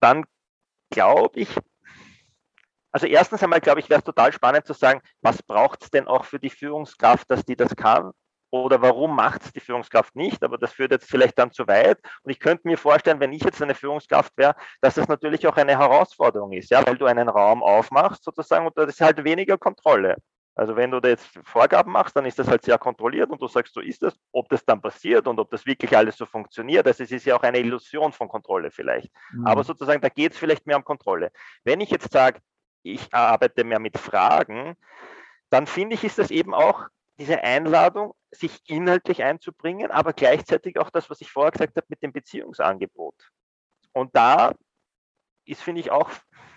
dann 0.00 0.26
glaube 0.90 1.40
ich, 1.40 1.48
also 2.92 3.06
erstens 3.06 3.42
einmal 3.42 3.62
glaube 3.62 3.80
ich, 3.80 3.88
wäre 3.88 4.00
es 4.00 4.04
total 4.04 4.34
spannend 4.34 4.66
zu 4.66 4.74
sagen, 4.74 5.00
was 5.22 5.42
braucht 5.42 5.82
es 5.84 5.90
denn 5.90 6.06
auch 6.06 6.26
für 6.26 6.38
die 6.38 6.50
Führungskraft, 6.50 7.30
dass 7.30 7.46
die 7.46 7.56
das 7.56 7.74
kann? 7.74 8.12
Oder 8.62 8.80
warum 8.80 9.16
macht 9.16 9.42
es 9.44 9.52
die 9.52 9.60
Führungskraft 9.60 10.14
nicht, 10.14 10.42
aber 10.44 10.58
das 10.58 10.72
führt 10.72 10.92
jetzt 10.92 11.08
vielleicht 11.10 11.38
dann 11.38 11.50
zu 11.50 11.66
weit. 11.66 11.98
Und 12.22 12.30
ich 12.30 12.38
könnte 12.38 12.68
mir 12.68 12.78
vorstellen, 12.78 13.18
wenn 13.18 13.32
ich 13.32 13.42
jetzt 13.42 13.60
eine 13.60 13.74
Führungskraft 13.74 14.32
wäre, 14.36 14.54
dass 14.80 14.94
das 14.94 15.08
natürlich 15.08 15.46
auch 15.46 15.56
eine 15.56 15.76
Herausforderung 15.76 16.52
ist, 16.52 16.70
ja, 16.70 16.86
weil 16.86 16.96
du 16.96 17.06
einen 17.06 17.28
Raum 17.28 17.62
aufmachst 17.62 18.22
sozusagen 18.22 18.66
und 18.66 18.76
das 18.78 18.88
ist 18.90 19.00
halt 19.00 19.24
weniger 19.24 19.58
Kontrolle. 19.58 20.16
Also 20.56 20.76
wenn 20.76 20.92
du 20.92 21.00
da 21.00 21.08
jetzt 21.08 21.26
Vorgaben 21.42 21.90
machst, 21.90 22.14
dann 22.14 22.26
ist 22.26 22.38
das 22.38 22.46
halt 22.46 22.64
sehr 22.64 22.78
kontrolliert 22.78 23.28
und 23.30 23.42
du 23.42 23.48
sagst, 23.48 23.74
so 23.74 23.80
ist 23.80 24.04
das, 24.04 24.14
ob 24.30 24.48
das 24.48 24.64
dann 24.64 24.80
passiert 24.80 25.26
und 25.26 25.40
ob 25.40 25.50
das 25.50 25.66
wirklich 25.66 25.96
alles 25.96 26.16
so 26.16 26.26
funktioniert. 26.26 26.86
Also 26.86 27.02
es 27.02 27.10
ist 27.10 27.26
ja 27.26 27.34
auch 27.36 27.42
eine 27.42 27.58
Illusion 27.58 28.12
von 28.12 28.28
Kontrolle 28.28 28.70
vielleicht. 28.70 29.10
Mhm. 29.32 29.48
Aber 29.48 29.64
sozusagen, 29.64 30.00
da 30.00 30.08
geht 30.08 30.32
es 30.32 30.38
vielleicht 30.38 30.64
mehr 30.64 30.76
um 30.76 30.84
Kontrolle. 30.84 31.32
Wenn 31.64 31.80
ich 31.80 31.90
jetzt 31.90 32.12
sage, 32.12 32.40
ich 32.84 33.12
arbeite 33.12 33.64
mehr 33.64 33.80
mit 33.80 33.98
Fragen, 33.98 34.76
dann 35.50 35.66
finde 35.66 35.94
ich, 35.94 36.04
ist 36.04 36.18
das 36.18 36.30
eben 36.30 36.54
auch 36.54 36.86
diese 37.18 37.42
Einladung, 37.42 38.14
sich 38.34 38.60
inhaltlich 38.66 39.22
einzubringen, 39.22 39.90
aber 39.90 40.12
gleichzeitig 40.12 40.78
auch 40.78 40.90
das, 40.90 41.10
was 41.10 41.20
ich 41.20 41.30
vorher 41.30 41.52
gesagt 41.52 41.76
habe 41.76 41.86
mit 41.88 42.02
dem 42.02 42.12
Beziehungsangebot. 42.12 43.30
Und 43.92 44.14
da 44.16 44.52
ist, 45.44 45.62
finde 45.62 45.80
ich, 45.80 45.90
auch 45.90 46.10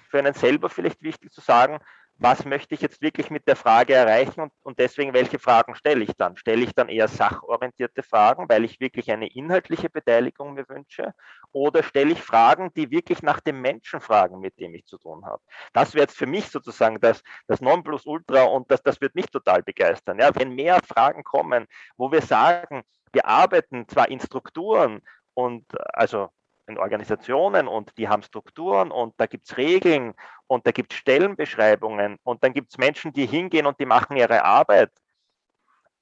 für 0.10 0.20
einen 0.20 0.34
selber 0.34 0.70
vielleicht 0.70 1.02
wichtig 1.02 1.32
zu 1.32 1.42
sagen, 1.42 1.80
was 2.20 2.46
möchte 2.46 2.74
ich 2.74 2.82
jetzt 2.82 3.02
wirklich 3.02 3.30
mit 3.30 3.48
der 3.48 3.56
Frage 3.56 3.94
erreichen 3.94 4.42
und, 4.42 4.54
und 4.64 4.80
deswegen, 4.80 5.14
welche 5.14 5.40
Fragen 5.40 5.76
stelle 5.76 6.04
ich 6.04 6.14
dann? 6.18 6.36
Stelle 6.36 6.64
ich 6.64 6.74
dann 6.74 6.90
eher 6.90 7.08
sachorientierte 7.08 8.04
Fragen, 8.04 8.50
weil 8.50 8.66
ich 8.66 8.80
wirklich 8.80 9.12
eine 9.12 9.28
inhaltliche 9.28 9.90
Beteiligung 9.90 10.54
mir 10.54 10.68
wünsche? 10.68 11.14
Oder 11.52 11.84
stelle 11.84 12.12
ich 12.12 12.22
Fragen, 12.22 12.72
die 12.76 12.90
wirklich 12.90 13.22
nach 13.22 13.40
dem 13.40 13.62
Menschen 13.62 14.02
fragen, 14.02 14.40
mit 14.40 14.60
dem 14.60 14.74
ich 14.74 14.86
zu 14.86 14.98
tun 14.98 15.26
habe? 15.26 15.42
Das 15.74 15.94
wäre 15.94 16.04
jetzt 16.04 16.18
für 16.18 16.26
mich 16.26 16.50
sozusagen 16.50 17.00
das, 17.00 17.22
das 17.48 17.62
Nonplusultra 17.62 18.44
und 18.44 18.72
das, 18.72 18.82
das 18.82 19.00
wird 19.00 19.16
mich 19.16 19.28
total 19.28 19.62
begeistern. 19.62 20.20
Ja, 20.20 20.32
wenn 20.36 20.56
mehr 20.56 20.80
Fragen 20.88 21.24
kommen, 21.24 21.68
wo 21.98 22.12
wir 22.12 22.22
sagen, 22.22 22.84
wir 23.14 23.26
arbeiten 23.26 23.88
zwar 23.88 24.10
in 24.10 24.20
Strukturen 24.20 25.02
und 25.34 25.66
also 25.94 26.30
in 26.68 26.78
Organisationen 26.78 27.68
und 27.68 27.98
die 27.98 28.08
haben 28.10 28.24
Strukturen 28.24 28.92
und 28.92 29.14
da 29.18 29.26
gibt 29.26 29.50
es 29.50 29.58
Regeln 29.58 30.14
und 30.48 30.68
da 30.68 30.72
gibt 30.72 30.94
es 30.94 31.00
Stellenbeschreibungen 31.00 32.18
und 32.24 32.44
dann 32.44 32.54
gibt 32.54 32.72
es 32.72 32.78
Menschen, 32.78 33.14
die 33.14 33.26
hingehen 33.26 33.66
und 33.66 33.80
die 33.80 33.86
machen 33.86 34.18
ihre 34.18 34.44
Arbeit, 34.44 34.92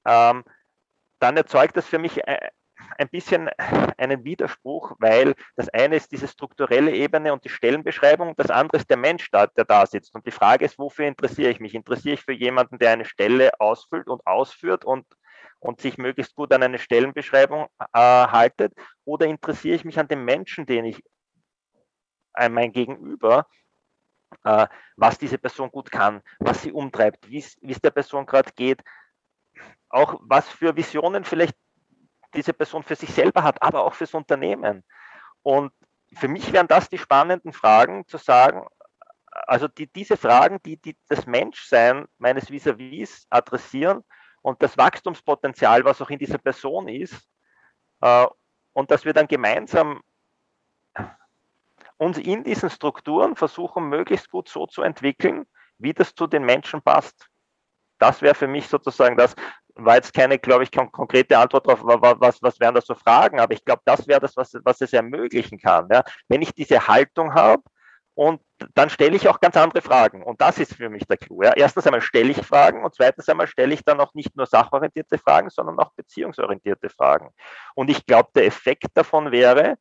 ähm, 0.05 0.43
dann 1.19 1.37
erzeugt 1.37 1.77
das 1.77 1.85
für 1.85 1.99
mich 1.99 2.25
äh, 2.27 2.49
ein 2.97 3.09
bisschen 3.09 3.49
einen 3.97 4.23
Widerspruch, 4.23 4.93
weil 4.99 5.35
das 5.55 5.69
eine 5.69 5.95
ist 5.95 6.11
diese 6.11 6.27
strukturelle 6.27 6.91
Ebene 6.91 7.33
und 7.33 7.43
die 7.43 7.49
Stellenbeschreibung, 7.49 8.35
das 8.35 8.49
andere 8.49 8.77
ist 8.77 8.89
der 8.89 8.97
Mensch, 8.97 9.29
der 9.31 9.47
da 9.47 9.85
sitzt. 9.85 10.13
Und 10.15 10.25
die 10.25 10.31
Frage 10.31 10.65
ist, 10.65 10.77
wofür 10.77 11.05
interessiere 11.07 11.51
ich 11.51 11.59
mich? 11.59 11.73
Interessiere 11.73 12.15
ich 12.15 12.21
für 12.21 12.33
jemanden, 12.33 12.77
der 12.77 12.91
eine 12.91 13.05
Stelle 13.05 13.51
ausfüllt 13.59 14.07
und 14.07 14.25
ausführt 14.27 14.85
und 14.85 15.05
und 15.59 15.81
sich 15.81 15.97
möglichst 15.97 16.35
gut 16.35 16.53
an 16.53 16.63
eine 16.63 16.79
Stellenbeschreibung 16.79 17.67
äh, 17.79 17.99
haltet? 17.99 18.73
Oder 19.03 19.25
interessiere 19.27 19.75
ich 19.75 19.85
mich 19.85 19.99
an 19.99 20.07
dem 20.07 20.25
Menschen, 20.25 20.65
den 20.65 20.85
ich, 20.85 21.03
äh, 22.35 22.49
mein 22.49 22.71
Gegenüber, 22.71 23.47
äh, 24.43 24.67
was 24.95 25.17
diese 25.17 25.37
Person 25.37 25.71
gut 25.71 25.91
kann, 25.91 26.21
was 26.39 26.61
sie 26.61 26.71
umtreibt, 26.71 27.29
wie 27.29 27.37
es 27.37 27.81
der 27.81 27.91
Person 27.91 28.25
gerade 28.25 28.51
geht, 28.55 28.81
auch 29.89 30.19
was 30.21 30.49
für 30.49 30.75
Visionen 30.75 31.23
vielleicht 31.23 31.55
diese 32.33 32.53
Person 32.53 32.83
für 32.83 32.95
sich 32.95 33.09
selber 33.09 33.43
hat, 33.43 33.61
aber 33.61 33.83
auch 33.85 33.93
fürs 33.93 34.13
Unternehmen. 34.13 34.83
Und 35.41 35.71
für 36.13 36.27
mich 36.27 36.51
wären 36.51 36.67
das 36.67 36.89
die 36.89 36.97
spannenden 36.97 37.53
Fragen, 37.53 38.05
zu 38.07 38.17
sagen, 38.17 38.67
also 39.31 39.67
die, 39.67 39.87
diese 39.87 40.17
Fragen, 40.17 40.61
die, 40.63 40.77
die 40.77 40.97
das 41.07 41.25
Menschsein 41.25 42.05
meines 42.17 42.49
Vis-à-vis 42.49 43.25
adressieren 43.29 44.03
und 44.45 44.61
das 44.61 44.77
Wachstumspotenzial, 44.77 45.83
was 45.85 45.99
auch 46.03 46.09
in 46.11 46.19
dieser 46.19 46.37
Person 46.37 46.87
ist, 46.87 47.27
äh, 48.01 48.27
und 48.73 48.91
dass 48.91 49.03
wir 49.03 49.11
dann 49.11 49.27
gemeinsam 49.27 50.03
uns 51.97 52.19
in 52.19 52.43
diesen 52.43 52.69
Strukturen 52.69 53.35
versuchen, 53.35 53.89
möglichst 53.89 54.29
gut 54.29 54.47
so 54.47 54.67
zu 54.67 54.83
entwickeln, 54.83 55.47
wie 55.79 55.93
das 55.93 56.13
zu 56.13 56.27
den 56.27 56.45
Menschen 56.45 56.83
passt. 56.83 57.27
Das 57.97 58.21
wäre 58.21 58.35
für 58.35 58.47
mich 58.47 58.67
sozusagen 58.67 59.17
das, 59.17 59.33
war 59.73 59.95
jetzt 59.95 60.13
keine, 60.13 60.37
glaube 60.37 60.63
ich, 60.63 60.71
konkrete 60.71 61.39
Antwort 61.39 61.67
darauf, 61.67 62.19
was, 62.19 62.39
was 62.43 62.59
wären 62.59 62.75
das 62.75 62.85
so 62.85 62.93
Fragen, 62.93 63.39
aber 63.39 63.53
ich 63.53 63.65
glaube, 63.65 63.81
das 63.83 64.07
wäre 64.07 64.19
das, 64.19 64.37
was, 64.37 64.53
was 64.63 64.79
es 64.79 64.93
ermöglichen 64.93 65.57
kann. 65.57 65.87
Ja? 65.91 66.03
Wenn 66.27 66.43
ich 66.43 66.53
diese 66.53 66.87
Haltung 66.87 67.33
habe 67.33 67.63
und 68.15 68.41
dann 68.73 68.89
stelle 68.89 69.15
ich 69.15 69.27
auch 69.27 69.41
ganz 69.41 69.57
andere 69.57 69.81
Fragen. 69.81 70.23
Und 70.23 70.39
das 70.39 70.57
ist 70.57 70.73
für 70.73 70.89
mich 70.89 71.05
der 71.05 71.17
Clou. 71.17 71.43
Ja? 71.43 71.51
Erstens 71.53 71.85
einmal 71.85 72.01
stelle 72.01 72.31
ich 72.31 72.45
Fragen 72.45 72.83
und 72.83 72.95
zweitens 72.95 73.27
einmal 73.27 73.47
stelle 73.47 73.73
ich 73.73 73.83
dann 73.83 73.99
auch 73.99 74.13
nicht 74.13 74.35
nur 74.37 74.45
sachorientierte 74.45 75.17
Fragen, 75.17 75.49
sondern 75.49 75.77
auch 75.79 75.91
beziehungsorientierte 75.91 76.89
Fragen. 76.89 77.29
Und 77.75 77.89
ich 77.89 78.05
glaube, 78.05 78.29
der 78.33 78.45
Effekt 78.45 78.87
davon 78.93 79.31
wäre, 79.31 79.77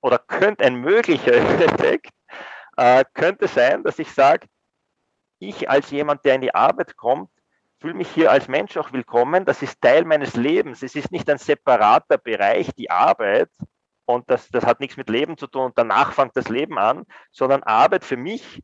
oder 0.00 0.18
könnte 0.18 0.64
ein 0.64 0.76
möglicher 0.76 1.34
Effekt, 1.60 2.10
äh, 2.78 3.04
könnte 3.12 3.48
sein, 3.48 3.84
dass 3.84 3.98
ich 3.98 4.10
sage, 4.10 4.46
ich 5.38 5.68
als 5.68 5.90
jemand, 5.90 6.24
der 6.24 6.36
in 6.36 6.40
die 6.40 6.54
Arbeit 6.54 6.96
kommt, 6.96 7.30
fühle 7.80 7.94
mich 7.94 8.08
hier 8.10 8.30
als 8.30 8.48
Mensch 8.48 8.78
auch 8.78 8.92
willkommen. 8.92 9.44
Das 9.44 9.62
ist 9.62 9.80
Teil 9.80 10.06
meines 10.06 10.36
Lebens. 10.36 10.82
Es 10.82 10.94
ist 10.94 11.12
nicht 11.12 11.28
ein 11.28 11.38
separater 11.38 12.16
Bereich, 12.16 12.70
die 12.76 12.90
Arbeit. 12.90 13.50
Und 14.14 14.30
das, 14.30 14.48
das 14.48 14.66
hat 14.66 14.80
nichts 14.80 14.96
mit 14.96 15.08
Leben 15.08 15.36
zu 15.36 15.46
tun 15.46 15.66
und 15.66 15.78
danach 15.78 16.12
fängt 16.12 16.36
das 16.36 16.48
Leben 16.48 16.78
an, 16.78 17.04
sondern 17.30 17.62
Arbeit 17.62 18.04
für 18.04 18.16
mich 18.16 18.62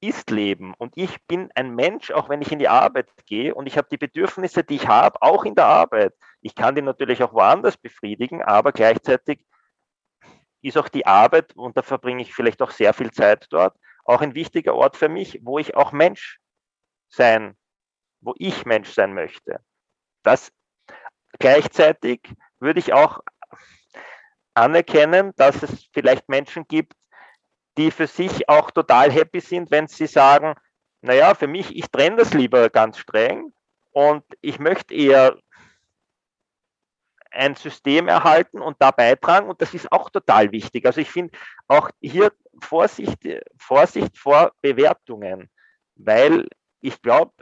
ist 0.00 0.30
Leben. 0.30 0.74
Und 0.74 0.92
ich 0.96 1.24
bin 1.26 1.50
ein 1.54 1.74
Mensch, 1.74 2.10
auch 2.10 2.28
wenn 2.28 2.42
ich 2.42 2.52
in 2.52 2.58
die 2.58 2.68
Arbeit 2.68 3.08
gehe. 3.26 3.54
Und 3.54 3.66
ich 3.66 3.78
habe 3.78 3.88
die 3.90 3.96
Bedürfnisse, 3.96 4.62
die 4.62 4.76
ich 4.76 4.88
habe, 4.88 5.20
auch 5.22 5.44
in 5.44 5.54
der 5.54 5.66
Arbeit. 5.66 6.14
Ich 6.42 6.54
kann 6.54 6.74
die 6.74 6.82
natürlich 6.82 7.22
auch 7.22 7.32
woanders 7.32 7.76
befriedigen, 7.76 8.42
aber 8.42 8.72
gleichzeitig 8.72 9.44
ist 10.62 10.76
auch 10.76 10.88
die 10.88 11.06
Arbeit, 11.06 11.56
und 11.56 11.76
da 11.76 11.82
verbringe 11.82 12.22
ich 12.22 12.34
vielleicht 12.34 12.60
auch 12.60 12.70
sehr 12.70 12.92
viel 12.92 13.10
Zeit 13.10 13.46
dort, 13.50 13.76
auch 14.04 14.20
ein 14.20 14.34
wichtiger 14.34 14.74
Ort 14.74 14.96
für 14.96 15.08
mich, 15.08 15.40
wo 15.42 15.58
ich 15.58 15.76
auch 15.76 15.92
Mensch 15.92 16.38
sein, 17.08 17.56
wo 18.20 18.34
ich 18.36 18.66
Mensch 18.66 18.90
sein 18.90 19.14
möchte. 19.14 19.60
Das 20.22 20.52
gleichzeitig 21.38 22.20
würde 22.58 22.80
ich 22.80 22.92
auch 22.92 23.20
anerkennen, 24.56 25.32
dass 25.36 25.62
es 25.62 25.88
vielleicht 25.92 26.28
Menschen 26.28 26.66
gibt, 26.66 26.94
die 27.76 27.90
für 27.90 28.06
sich 28.06 28.48
auch 28.48 28.70
total 28.70 29.10
happy 29.12 29.40
sind, 29.40 29.70
wenn 29.70 29.86
sie 29.86 30.06
sagen, 30.06 30.54
naja, 31.02 31.34
für 31.34 31.46
mich, 31.46 31.76
ich 31.76 31.90
trenne 31.90 32.16
das 32.16 32.32
lieber 32.32 32.70
ganz 32.70 32.98
streng 32.98 33.52
und 33.92 34.24
ich 34.40 34.58
möchte 34.58 34.94
eher 34.94 35.36
ein 37.30 37.54
System 37.54 38.08
erhalten 38.08 38.60
und 38.60 38.76
da 38.80 38.90
beitragen 38.90 39.48
und 39.48 39.60
das 39.60 39.74
ist 39.74 39.92
auch 39.92 40.08
total 40.08 40.50
wichtig. 40.52 40.86
Also 40.86 41.02
ich 41.02 41.10
finde 41.10 41.36
auch 41.68 41.90
hier 42.00 42.32
Vorsicht, 42.60 43.18
Vorsicht 43.58 44.16
vor 44.16 44.52
Bewertungen, 44.62 45.50
weil 45.96 46.48
ich 46.80 47.00
glaube, 47.02 47.32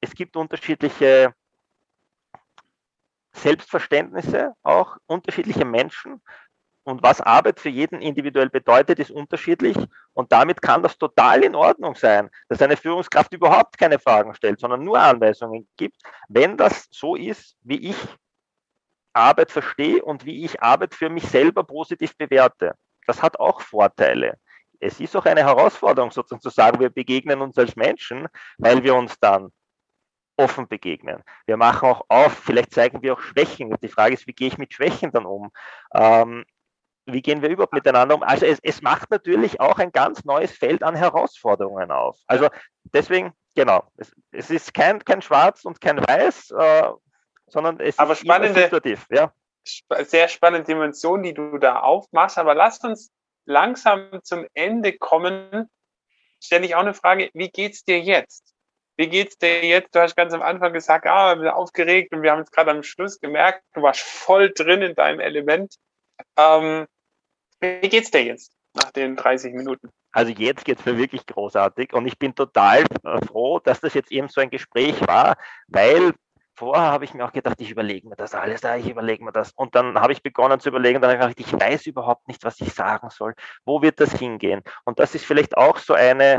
es 0.00 0.14
gibt 0.14 0.36
unterschiedliche 0.36 1.34
Selbstverständnisse, 3.34 4.54
auch 4.62 4.96
unterschiedliche 5.06 5.64
Menschen. 5.64 6.22
Und 6.84 7.02
was 7.02 7.20
Arbeit 7.20 7.60
für 7.60 7.70
jeden 7.70 8.02
individuell 8.02 8.50
bedeutet, 8.50 8.98
ist 8.98 9.10
unterschiedlich. 9.10 9.76
Und 10.12 10.32
damit 10.32 10.60
kann 10.60 10.82
das 10.82 10.98
total 10.98 11.42
in 11.42 11.54
Ordnung 11.54 11.94
sein, 11.94 12.30
dass 12.48 12.60
eine 12.60 12.76
Führungskraft 12.76 13.32
überhaupt 13.32 13.78
keine 13.78 13.98
Fragen 13.98 14.34
stellt, 14.34 14.60
sondern 14.60 14.84
nur 14.84 15.00
Anweisungen 15.00 15.66
gibt, 15.76 15.96
wenn 16.28 16.56
das 16.56 16.86
so 16.90 17.16
ist, 17.16 17.56
wie 17.62 17.88
ich 17.88 17.96
Arbeit 19.14 19.50
verstehe 19.50 20.04
und 20.04 20.26
wie 20.26 20.44
ich 20.44 20.62
Arbeit 20.62 20.94
für 20.94 21.08
mich 21.08 21.24
selber 21.24 21.64
positiv 21.64 22.16
bewerte. 22.16 22.74
Das 23.06 23.22
hat 23.22 23.38
auch 23.40 23.60
Vorteile. 23.60 24.38
Es 24.80 25.00
ist 25.00 25.16
auch 25.16 25.24
eine 25.24 25.44
Herausforderung, 25.44 26.10
sozusagen 26.10 26.42
zu 26.42 26.50
sagen, 26.50 26.80
wir 26.80 26.90
begegnen 26.90 27.40
uns 27.40 27.56
als 27.56 27.76
Menschen, 27.76 28.28
weil 28.58 28.82
wir 28.82 28.94
uns 28.94 29.18
dann 29.18 29.50
offen 30.36 30.68
begegnen. 30.68 31.22
Wir 31.46 31.56
machen 31.56 31.88
auch 31.88 32.04
auf, 32.08 32.32
vielleicht 32.32 32.72
zeigen 32.72 33.02
wir 33.02 33.14
auch 33.14 33.20
Schwächen. 33.20 33.72
Und 33.72 33.82
die 33.82 33.88
Frage 33.88 34.14
ist, 34.14 34.26
wie 34.26 34.32
gehe 34.32 34.48
ich 34.48 34.58
mit 34.58 34.72
Schwächen 34.72 35.12
dann 35.12 35.26
um? 35.26 35.50
Ähm, 35.94 36.44
wie 37.06 37.22
gehen 37.22 37.42
wir 37.42 37.50
überhaupt 37.50 37.72
miteinander 37.72 38.14
um? 38.14 38.22
Also 38.22 38.46
es, 38.46 38.58
es, 38.62 38.82
macht 38.82 39.10
natürlich 39.10 39.60
auch 39.60 39.78
ein 39.78 39.92
ganz 39.92 40.24
neues 40.24 40.52
Feld 40.52 40.82
an 40.82 40.94
Herausforderungen 40.94 41.90
auf. 41.90 42.18
Also 42.26 42.48
deswegen, 42.82 43.32
genau, 43.54 43.84
es, 43.96 44.12
es 44.32 44.50
ist 44.50 44.74
kein, 44.74 45.04
kein 45.04 45.22
Schwarz 45.22 45.64
und 45.64 45.80
kein 45.80 45.98
Weiß, 45.98 46.50
äh, 46.50 46.90
sondern 47.46 47.78
es 47.80 47.98
aber 47.98 48.12
ist 48.12 48.20
spannende, 48.20 48.62
situativ. 48.62 49.06
Ja. 49.10 49.32
Sehr 49.64 50.28
spannende 50.28 50.66
Dimension, 50.66 51.22
die 51.22 51.34
du 51.34 51.58
da 51.58 51.80
aufmachst. 51.80 52.38
Aber 52.38 52.54
lass 52.54 52.82
uns 52.82 53.12
langsam 53.44 54.20
zum 54.22 54.46
Ende 54.54 54.96
kommen. 54.96 55.68
Stelle 56.42 56.66
ich 56.66 56.74
auch 56.74 56.80
eine 56.80 56.94
Frage, 56.94 57.30
wie 57.34 57.50
geht's 57.50 57.84
dir 57.84 58.00
jetzt? 58.00 58.53
Wie 58.96 59.08
geht's 59.08 59.38
dir 59.38 59.64
jetzt? 59.64 59.94
Du 59.94 60.00
hast 60.00 60.16
ganz 60.16 60.32
am 60.32 60.42
Anfang 60.42 60.72
gesagt, 60.72 61.06
ah, 61.06 61.34
wir 61.34 61.42
sind 61.42 61.50
aufgeregt 61.50 62.12
und 62.14 62.22
wir 62.22 62.30
haben 62.30 62.42
es 62.42 62.50
gerade 62.50 62.70
am 62.70 62.82
Schluss 62.82 63.20
gemerkt, 63.20 63.62
du 63.74 63.82
warst 63.82 64.00
voll 64.00 64.52
drin 64.52 64.82
in 64.82 64.94
deinem 64.94 65.20
Element. 65.20 65.76
Ähm, 66.36 66.86
wie 67.60 67.88
geht's 67.88 68.10
dir 68.10 68.22
jetzt 68.22 68.52
nach 68.74 68.92
den 68.92 69.16
30 69.16 69.54
Minuten? 69.54 69.90
Also 70.12 70.32
jetzt 70.32 70.64
geht's 70.64 70.84
mir 70.84 70.96
wirklich 70.96 71.26
großartig 71.26 71.92
und 71.92 72.06
ich 72.06 72.18
bin 72.18 72.36
total 72.36 72.84
froh, 73.26 73.58
dass 73.58 73.80
das 73.80 73.94
jetzt 73.94 74.12
eben 74.12 74.28
so 74.28 74.40
ein 74.40 74.50
Gespräch 74.50 75.00
war, 75.08 75.36
weil 75.66 76.12
vorher 76.54 76.84
habe 76.84 77.04
ich 77.04 77.14
mir 77.14 77.24
auch 77.24 77.32
gedacht, 77.32 77.60
ich 77.60 77.70
überlege 77.70 78.08
mir 78.08 78.14
das 78.14 78.34
alles, 78.34 78.62
ich 78.78 78.88
überlege 78.88 79.24
mir 79.24 79.32
das. 79.32 79.50
Und 79.52 79.74
dann 79.74 79.98
habe 79.98 80.12
ich 80.12 80.22
begonnen 80.22 80.60
zu 80.60 80.68
überlegen, 80.68 81.00
dann 81.00 81.18
habe 81.18 81.30
ich 81.30 81.36
gedacht, 81.36 81.52
ich 81.52 81.60
weiß 81.60 81.86
überhaupt 81.86 82.28
nicht, 82.28 82.44
was 82.44 82.60
ich 82.60 82.72
sagen 82.72 83.10
soll. 83.10 83.34
Wo 83.64 83.82
wird 83.82 83.98
das 83.98 84.12
hingehen? 84.12 84.62
Und 84.84 85.00
das 85.00 85.16
ist 85.16 85.24
vielleicht 85.24 85.56
auch 85.56 85.78
so 85.78 85.94
eine, 85.94 86.38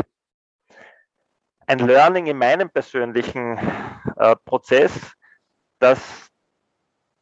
ein 1.67 1.79
Learning 1.79 2.27
in 2.27 2.37
meinem 2.37 2.69
persönlichen 2.69 3.57
äh, 4.17 4.35
Prozess, 4.45 5.13
dass, 5.79 6.29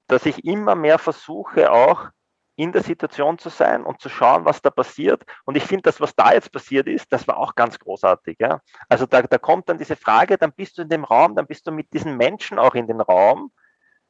dass 0.07 0.25
ich 0.25 0.45
immer 0.45 0.75
mehr 0.75 0.99
versuche, 0.99 1.71
auch 1.71 2.09
in 2.55 2.71
der 2.71 2.83
Situation 2.83 3.39
zu 3.39 3.49
sein 3.49 3.83
und 3.83 3.99
zu 3.99 4.09
schauen, 4.09 4.45
was 4.45 4.61
da 4.61 4.69
passiert. 4.69 5.23
Und 5.45 5.57
ich 5.57 5.63
finde, 5.63 5.83
das, 5.83 5.99
was 5.99 6.15
da 6.15 6.33
jetzt 6.33 6.51
passiert 6.51 6.87
ist, 6.87 7.11
das 7.11 7.27
war 7.27 7.37
auch 7.37 7.55
ganz 7.55 7.79
großartig. 7.79 8.37
Ja? 8.39 8.61
Also 8.89 9.05
da, 9.07 9.23
da 9.23 9.37
kommt 9.39 9.69
dann 9.69 9.79
diese 9.79 9.95
Frage, 9.95 10.37
dann 10.37 10.53
bist 10.53 10.77
du 10.77 10.83
in 10.83 10.89
dem 10.89 11.03
Raum, 11.03 11.35
dann 11.35 11.47
bist 11.47 11.65
du 11.65 11.71
mit 11.71 11.91
diesen 11.93 12.15
Menschen 12.15 12.59
auch 12.59 12.75
in 12.75 12.85
den 12.85 13.01
Raum, 13.01 13.51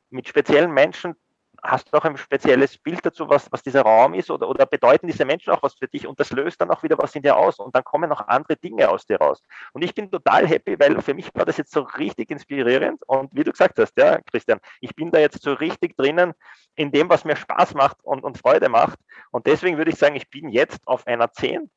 mit 0.09 0.27
speziellen 0.27 0.71
Menschen, 0.71 1.15
hast 1.63 1.91
du 1.91 1.97
auch 1.97 2.03
ein 2.03 2.17
spezielles 2.17 2.77
Bild 2.77 3.05
dazu, 3.05 3.29
was, 3.29 3.51
was 3.51 3.63
dieser 3.63 3.81
Raum 3.81 4.13
ist 4.13 4.29
oder, 4.29 4.49
oder 4.49 4.65
bedeuten 4.65 5.07
diese 5.07 5.23
Menschen 5.23 5.53
auch 5.53 5.63
was 5.63 5.75
für 5.75 5.87
dich 5.87 6.05
und 6.05 6.19
das 6.19 6.31
löst 6.31 6.59
dann 6.59 6.69
auch 6.71 6.83
wieder 6.83 6.97
was 6.97 7.15
in 7.15 7.21
dir 7.21 7.37
aus 7.37 7.59
und 7.59 7.73
dann 7.73 7.83
kommen 7.83 8.09
noch 8.09 8.27
andere 8.27 8.57
Dinge 8.57 8.89
aus 8.89 9.05
dir 9.05 9.17
raus. 9.17 9.41
Und 9.71 9.83
ich 9.83 9.95
bin 9.95 10.11
total 10.11 10.45
happy, 10.47 10.77
weil 10.79 11.01
für 11.01 11.13
mich 11.13 11.33
war 11.33 11.45
das 11.45 11.57
jetzt 11.57 11.71
so 11.71 11.81
richtig 11.81 12.29
inspirierend 12.31 13.01
und 13.07 13.33
wie 13.33 13.43
du 13.43 13.51
gesagt 13.51 13.79
hast, 13.79 13.97
ja, 13.97 14.19
Christian, 14.21 14.59
ich 14.81 14.93
bin 14.95 15.11
da 15.11 15.19
jetzt 15.19 15.41
so 15.41 15.53
richtig 15.53 15.95
drinnen 15.95 16.33
in 16.75 16.91
dem, 16.91 17.09
was 17.09 17.23
mir 17.23 17.35
Spaß 17.35 17.75
macht 17.75 17.97
und, 18.03 18.23
und 18.23 18.37
Freude 18.37 18.67
macht 18.67 18.99
und 19.31 19.47
deswegen 19.47 19.77
würde 19.77 19.91
ich 19.91 19.97
sagen, 19.97 20.15
ich 20.15 20.29
bin 20.29 20.49
jetzt 20.49 20.85
auf 20.85 21.07
einer 21.07 21.31
10 21.31 21.69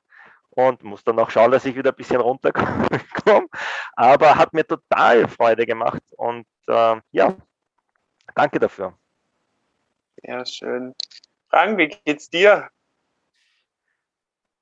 und 0.51 0.83
muss 0.83 1.05
dann 1.05 1.19
auch 1.19 1.31
schauen, 1.31 1.53
dass 1.53 1.67
ich 1.67 1.77
wieder 1.77 1.91
ein 1.91 1.97
bisschen 1.97 2.21
runterkomme. 2.21 3.47
Aber 3.95 4.37
hat 4.37 4.53
mir 4.53 4.67
total 4.67 5.29
Freude 5.29 5.67
gemacht 5.67 6.03
und 6.17 6.47
äh, 6.67 6.97
ja, 7.13 7.37
danke 8.35 8.59
dafür. 8.59 8.95
Ja, 10.23 10.45
schön. 10.45 10.95
Frank, 11.49 11.79
wie 11.79 11.89
geht's 12.05 12.31
dir? 12.31 12.69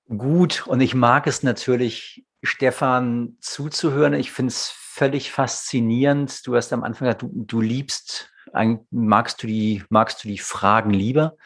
Gut, 0.09 0.67
und 0.67 0.81
ich 0.81 0.95
mag 0.95 1.27
es 1.27 1.43
natürlich, 1.43 2.25
Stefan 2.43 3.39
zuzuhören. 3.41 4.13
Ich 4.15 4.31
finde 4.31 4.51
es 4.51 4.69
völlig 4.69 5.33
faszinierend. 5.33 6.47
Du 6.47 6.55
hast 6.57 6.73
am 6.73 6.85
Anfang 6.85 7.07
gesagt, 7.07 7.23
du, 7.23 7.31
du 7.33 7.61
liebst, 7.61 8.31
magst 8.91 9.43
du, 9.43 9.47
die, 9.47 9.83
magst 9.89 10.23
du 10.23 10.29
die 10.29 10.39
Fragen 10.39 10.91
lieber. 10.91 11.37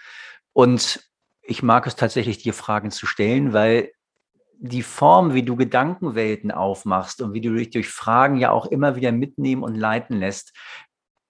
Und 0.53 1.09
ich 1.43 1.63
mag 1.63 1.87
es 1.87 1.95
tatsächlich, 1.95 2.39
dir 2.39 2.53
Fragen 2.53 2.91
zu 2.91 3.07
stellen, 3.07 3.53
weil 3.53 3.93
die 4.61 4.83
Form, 4.83 5.35
wie 5.35 5.45
du 5.45 5.55
Gedankenwelten 5.55 6.51
aufmachst 6.51 7.23
und 7.23 7.33
wie 7.33 7.41
du 7.41 7.55
dich 7.55 7.71
durch 7.71 7.89
Fragen 7.89 8.37
ja 8.37 8.51
auch 8.51 8.67
immer 8.67 8.97
wieder 8.97 9.13
mitnehmen 9.13 9.63
und 9.63 9.77
leiten 9.77 10.19
lässt, 10.19 10.53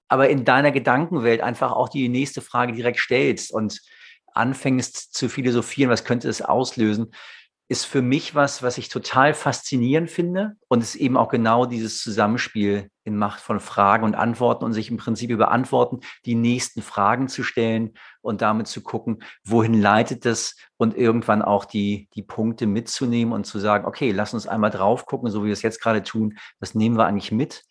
aber 0.09 0.29
in 0.29 0.45
deiner 0.45 0.73
Gedankenwelt 0.73 1.41
einfach 1.41 1.73
auch 1.73 1.89
die 1.89 2.09
nächste 2.09 2.41
Frage 2.41 2.73
direkt 2.73 2.99
stellst 2.99 3.53
und 3.53 3.81
anfängst 4.35 5.15
zu 5.15 5.29
philosophieren, 5.29 5.91
was 5.91 6.05
könnte 6.05 6.29
es 6.29 6.43
auslösen, 6.43 7.13
ist 7.71 7.85
für 7.85 8.01
mich 8.01 8.35
was, 8.35 8.63
was 8.63 8.79
ich 8.79 8.89
total 8.89 9.35
faszinierend 9.35 10.11
finde 10.11 10.57
und 10.69 10.83
es 10.83 10.95
eben 10.95 11.19
auch 11.19 11.29
genau 11.29 11.67
dieses 11.67 12.03
Zusammenspiel 12.03 12.91
in 13.05 13.17
Macht 13.19 13.41
von 13.41 13.61
Fragen 13.61 14.05
und 14.05 14.15
Antworten 14.15 14.65
und 14.65 14.73
sich 14.73 14.91
im 14.91 14.97
Prinzip 14.97 15.29
über 15.31 15.51
Antworten 15.51 16.01
die 16.25 16.35
nächsten 16.35 16.81
Fragen 16.81 17.29
zu 17.29 17.43
stellen 17.43 17.93
und 18.23 18.41
damit 18.41 18.69
zu 18.69 18.83
gucken, 18.83 19.23
wohin 19.45 19.75
leitet 19.75 20.25
das 20.25 20.57
und 20.79 20.97
irgendwann 20.97 21.43
auch 21.43 21.67
die, 21.67 22.09
die 22.15 22.23
Punkte 22.23 22.67
mitzunehmen 22.67 23.35
und 23.35 23.45
zu 23.45 23.59
sagen, 23.59 23.85
okay, 23.85 24.13
lass 24.13 24.33
uns 24.33 24.47
einmal 24.47 24.71
drauf 24.71 25.05
gucken, 25.05 25.31
so 25.31 25.43
wie 25.43 25.49
wir 25.49 25.53
es 25.53 25.63
jetzt 25.63 25.83
gerade 25.83 26.03
tun, 26.03 26.39
was 26.61 26.75
nehmen 26.75 26.97
wir 26.97 27.05
eigentlich 27.05 27.33
mit 27.33 27.65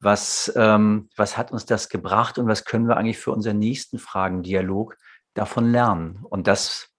Was, 0.00 0.52
ähm, 0.56 1.08
was 1.16 1.36
hat 1.36 1.52
uns 1.52 1.66
das 1.66 1.88
gebracht 1.88 2.38
und 2.38 2.48
was 2.48 2.64
können 2.64 2.88
wir 2.88 2.96
eigentlich 2.96 3.18
für 3.18 3.32
unseren 3.32 3.58
nächsten 3.58 3.98
Fragendialog 3.98 4.96
davon 5.34 5.70
lernen? 5.70 6.24
Und 6.28 6.46
das 6.46 6.90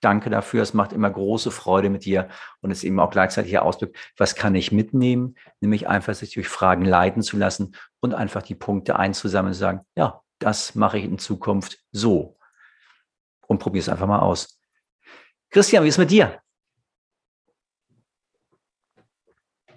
danke 0.00 0.30
dafür. 0.30 0.62
Es 0.62 0.74
macht 0.74 0.92
immer 0.92 1.10
große 1.10 1.50
Freude 1.50 1.90
mit 1.90 2.04
dir 2.04 2.28
und 2.60 2.70
es 2.70 2.84
eben 2.84 3.00
auch 3.00 3.10
gleichzeitig 3.10 3.50
hier 3.50 3.64
ausdrückt, 3.64 3.96
was 4.16 4.34
kann 4.34 4.54
ich 4.54 4.72
mitnehmen, 4.72 5.36
nämlich 5.60 5.88
einfach 5.88 6.14
sich 6.14 6.32
durch 6.34 6.48
Fragen 6.48 6.84
leiten 6.84 7.22
zu 7.22 7.36
lassen 7.36 7.74
und 8.00 8.14
einfach 8.14 8.42
die 8.42 8.54
Punkte 8.54 8.96
einzusammeln 8.96 9.52
und 9.52 9.58
sagen, 9.58 9.80
ja, 9.96 10.22
das 10.38 10.74
mache 10.74 10.98
ich 10.98 11.04
in 11.04 11.18
Zukunft 11.18 11.78
so. 11.92 12.38
Und 13.46 13.58
probier 13.58 13.80
es 13.80 13.88
einfach 13.88 14.06
mal 14.06 14.20
aus. 14.20 14.60
Christian, 15.50 15.84
wie 15.84 15.88
ist 15.88 15.98
mit 15.98 16.10
dir? 16.10 16.40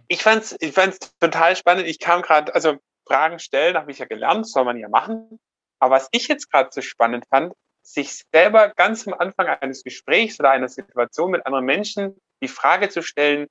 Ich 0.09 0.23
fand 0.23 0.43
es 0.43 0.55
ich 0.59 0.73
fand's 0.73 0.97
total 1.19 1.55
spannend. 1.55 1.87
Ich 1.87 1.99
kam 1.99 2.23
gerade, 2.23 2.53
also 2.53 2.77
Fragen 3.07 3.39
stellen, 3.39 3.77
habe 3.77 3.91
ich 3.91 3.99
ja 3.99 4.05
gelernt, 4.05 4.47
soll 4.47 4.65
man 4.65 4.77
ja 4.77 4.89
machen. 4.89 5.39
Aber 5.79 5.95
was 5.95 6.09
ich 6.11 6.27
jetzt 6.27 6.51
gerade 6.51 6.69
so 6.71 6.81
spannend 6.81 7.25
fand, 7.29 7.53
sich 7.83 8.23
selber 8.33 8.69
ganz 8.75 9.07
am 9.07 9.13
Anfang 9.13 9.47
eines 9.47 9.83
Gesprächs 9.83 10.39
oder 10.39 10.49
einer 10.49 10.67
Situation 10.67 11.31
mit 11.31 11.45
anderen 11.45 11.65
Menschen 11.65 12.19
die 12.41 12.47
Frage 12.47 12.89
zu 12.89 13.01
stellen, 13.01 13.47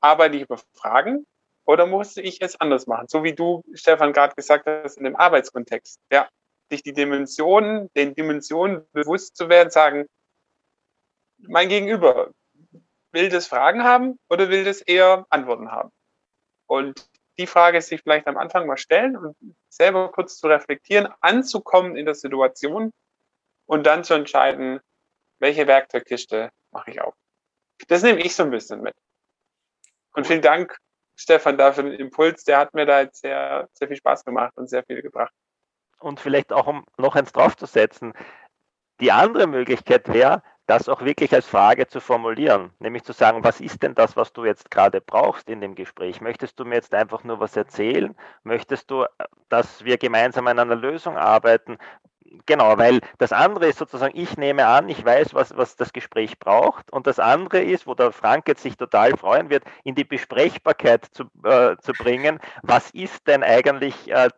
arbeite 0.00 0.36
ich 0.36 0.42
über 0.42 0.58
Fragen 0.74 1.26
oder 1.66 1.86
musste 1.86 2.22
ich 2.22 2.40
es 2.40 2.58
anders 2.60 2.86
machen? 2.86 3.08
So 3.08 3.22
wie 3.22 3.34
du, 3.34 3.62
Stefan, 3.74 4.12
gerade 4.12 4.34
gesagt 4.34 4.66
hast, 4.66 4.96
in 4.96 5.04
dem 5.04 5.16
Arbeitskontext. 5.16 6.00
Ja, 6.10 6.28
sich 6.70 6.82
die 6.82 6.92
Dimensionen, 6.94 7.90
den 7.94 8.14
Dimensionen 8.14 8.86
bewusst 8.92 9.36
zu 9.36 9.48
werden, 9.48 9.70
sagen, 9.70 10.06
mein 11.38 11.68
Gegenüber 11.68 12.32
will 13.12 13.28
das 13.28 13.46
Fragen 13.46 13.84
haben 13.84 14.18
oder 14.28 14.48
will 14.48 14.64
das 14.64 14.80
eher 14.80 15.26
Antworten 15.30 15.70
haben? 15.70 15.90
Und 16.66 17.08
die 17.38 17.46
Frage 17.46 17.80
sich 17.80 18.02
vielleicht 18.02 18.26
am 18.26 18.36
Anfang 18.36 18.66
mal 18.66 18.76
stellen 18.76 19.16
und 19.16 19.36
selber 19.68 20.10
kurz 20.12 20.38
zu 20.38 20.46
reflektieren, 20.46 21.08
anzukommen 21.20 21.96
in 21.96 22.04
der 22.04 22.14
Situation 22.14 22.92
und 23.66 23.86
dann 23.86 24.04
zu 24.04 24.14
entscheiden, 24.14 24.80
welche 25.38 25.66
Werkzeugkiste 25.66 26.50
mache 26.70 26.90
ich 26.90 27.00
auf. 27.00 27.14
Das 27.88 28.02
nehme 28.02 28.20
ich 28.20 28.34
so 28.34 28.42
ein 28.42 28.50
bisschen 28.50 28.82
mit. 28.82 28.94
Und 30.12 30.26
vielen 30.26 30.42
Dank, 30.42 30.76
Stefan, 31.16 31.56
dafür 31.56 31.84
den 31.84 31.94
Impuls. 31.94 32.44
Der 32.44 32.58
hat 32.58 32.74
mir 32.74 32.84
da 32.84 33.00
jetzt 33.00 33.22
sehr, 33.22 33.68
sehr 33.72 33.88
viel 33.88 33.96
Spaß 33.96 34.24
gemacht 34.24 34.52
und 34.56 34.68
sehr 34.68 34.84
viel 34.84 35.00
gebracht. 35.02 35.32
Und 35.98 36.20
vielleicht 36.20 36.52
auch, 36.52 36.66
um 36.66 36.84
noch 36.98 37.14
eins 37.14 37.32
draufzusetzen, 37.32 38.12
die 39.00 39.12
andere 39.12 39.46
Möglichkeit 39.46 40.08
wäre, 40.08 40.42
das 40.70 40.88
auch 40.88 41.02
wirklich 41.02 41.34
als 41.34 41.46
Frage 41.46 41.88
zu 41.88 42.00
formulieren, 42.00 42.70
nämlich 42.78 43.02
zu 43.02 43.12
sagen, 43.12 43.42
was 43.42 43.60
ist 43.60 43.82
denn 43.82 43.96
das, 43.96 44.16
was 44.16 44.32
du 44.32 44.44
jetzt 44.44 44.70
gerade 44.70 45.00
brauchst 45.00 45.48
in 45.48 45.60
dem 45.60 45.74
Gespräch? 45.74 46.20
Möchtest 46.20 46.60
du 46.60 46.64
mir 46.64 46.76
jetzt 46.76 46.94
einfach 46.94 47.24
nur 47.24 47.40
was 47.40 47.56
erzählen? 47.56 48.14
Möchtest 48.44 48.88
du, 48.88 49.04
dass 49.48 49.84
wir 49.84 49.98
gemeinsam 49.98 50.46
an 50.46 50.60
einer 50.60 50.76
Lösung 50.76 51.16
arbeiten? 51.16 51.76
Genau, 52.46 52.78
weil 52.78 53.00
das 53.18 53.32
andere 53.32 53.66
ist 53.66 53.78
sozusagen, 53.78 54.16
ich 54.16 54.36
nehme 54.36 54.64
an, 54.66 54.88
ich 54.88 55.04
weiß, 55.04 55.34
was, 55.34 55.56
was 55.56 55.74
das 55.74 55.92
Gespräch 55.92 56.38
braucht. 56.38 56.92
Und 56.92 57.08
das 57.08 57.18
andere 57.18 57.60
ist, 57.60 57.88
wo 57.88 57.94
der 57.94 58.12
Frank 58.12 58.46
jetzt 58.46 58.62
sich 58.62 58.76
total 58.76 59.16
freuen 59.16 59.50
wird, 59.50 59.64
in 59.82 59.96
die 59.96 60.04
Besprechbarkeit 60.04 61.04
zu, 61.06 61.24
äh, 61.42 61.76
zu 61.78 61.92
bringen. 61.94 62.38
Was 62.62 62.92
ist 62.92 63.26
denn 63.26 63.42
eigentlich 63.42 64.08
äh, 64.08 64.28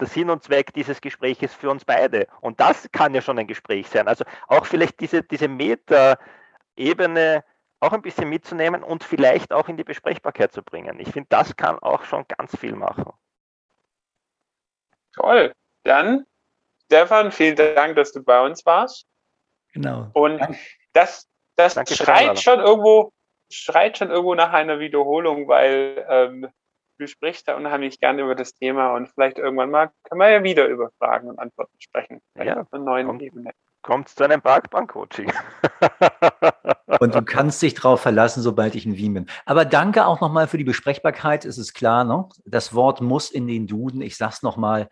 der 0.00 0.08
Sinn 0.08 0.30
und 0.30 0.42
Zweck 0.42 0.72
dieses 0.74 1.00
Gespräches 1.00 1.54
für 1.54 1.70
uns 1.70 1.84
beide. 1.84 2.26
Und 2.40 2.60
das 2.60 2.88
kann 2.92 3.14
ja 3.14 3.22
schon 3.22 3.38
ein 3.38 3.46
Gespräch 3.46 3.88
sein. 3.88 4.08
Also 4.08 4.24
auch 4.48 4.66
vielleicht 4.66 5.00
diese, 5.00 5.22
diese 5.22 5.48
Meta-Ebene 5.48 7.44
auch 7.80 7.92
ein 7.92 8.02
bisschen 8.02 8.28
mitzunehmen 8.28 8.82
und 8.82 9.04
vielleicht 9.04 9.52
auch 9.52 9.68
in 9.68 9.76
die 9.76 9.84
Besprechbarkeit 9.84 10.52
zu 10.52 10.62
bringen. 10.62 11.00
Ich 11.00 11.10
finde, 11.10 11.28
das 11.30 11.56
kann 11.56 11.78
auch 11.78 12.04
schon 12.04 12.24
ganz 12.28 12.56
viel 12.56 12.74
machen. 12.76 13.12
Toll. 15.14 15.52
Dann, 15.84 16.26
Stefan, 16.84 17.32
vielen 17.32 17.56
Dank, 17.56 17.96
dass 17.96 18.12
du 18.12 18.22
bei 18.22 18.40
uns 18.44 18.64
warst. 18.66 19.06
Genau. 19.72 20.10
Und 20.12 20.40
das, 20.92 21.28
das 21.56 21.74
schreit 21.96 22.38
schon 22.40 22.60
irgendwo, 22.60 23.12
schreit 23.50 23.98
schon 23.98 24.10
irgendwo 24.10 24.34
nach 24.34 24.52
einer 24.52 24.78
Wiederholung, 24.78 25.48
weil 25.48 26.04
ähm, 26.08 26.48
du 27.00 27.08
sprichst 27.08 27.48
da 27.48 27.56
unheimlich 27.56 27.98
gerne 27.98 28.22
über 28.22 28.34
das 28.34 28.54
Thema 28.54 28.94
und 28.94 29.08
vielleicht 29.08 29.38
irgendwann 29.38 29.70
mal 29.70 29.90
können 30.04 30.20
wir 30.20 30.30
ja 30.30 30.44
wieder 30.44 30.66
über 30.66 30.90
Fragen 30.98 31.28
und 31.28 31.38
Antworten 31.38 31.74
sprechen. 31.78 32.20
Ja, 32.36 32.60
auf 32.60 32.72
einer 32.72 32.84
neuen 32.84 33.06
kommt, 33.06 33.22
Ebene. 33.22 33.50
Kommt 33.82 34.08
zu 34.10 34.22
einem 34.22 34.42
Parkbank-Coaching. 34.42 35.32
und 37.00 37.14
du 37.14 37.22
kannst 37.22 37.62
dich 37.62 37.74
darauf 37.74 38.02
verlassen, 38.02 38.42
sobald 38.42 38.74
ich 38.74 38.84
in 38.84 38.96
Wien 38.96 39.14
bin. 39.14 39.26
Aber 39.46 39.64
danke 39.64 40.06
auch 40.06 40.20
nochmal 40.20 40.46
für 40.46 40.58
die 40.58 40.64
Besprechbarkeit. 40.64 41.44
Es 41.44 41.56
ist 41.56 41.72
klar, 41.72 42.04
ne? 42.04 42.28
das 42.44 42.74
Wort 42.74 43.00
muss 43.00 43.30
in 43.30 43.46
den 43.46 43.66
Duden. 43.66 44.02
Ich 44.02 44.16
sag's 44.16 44.42
nochmal. 44.42 44.88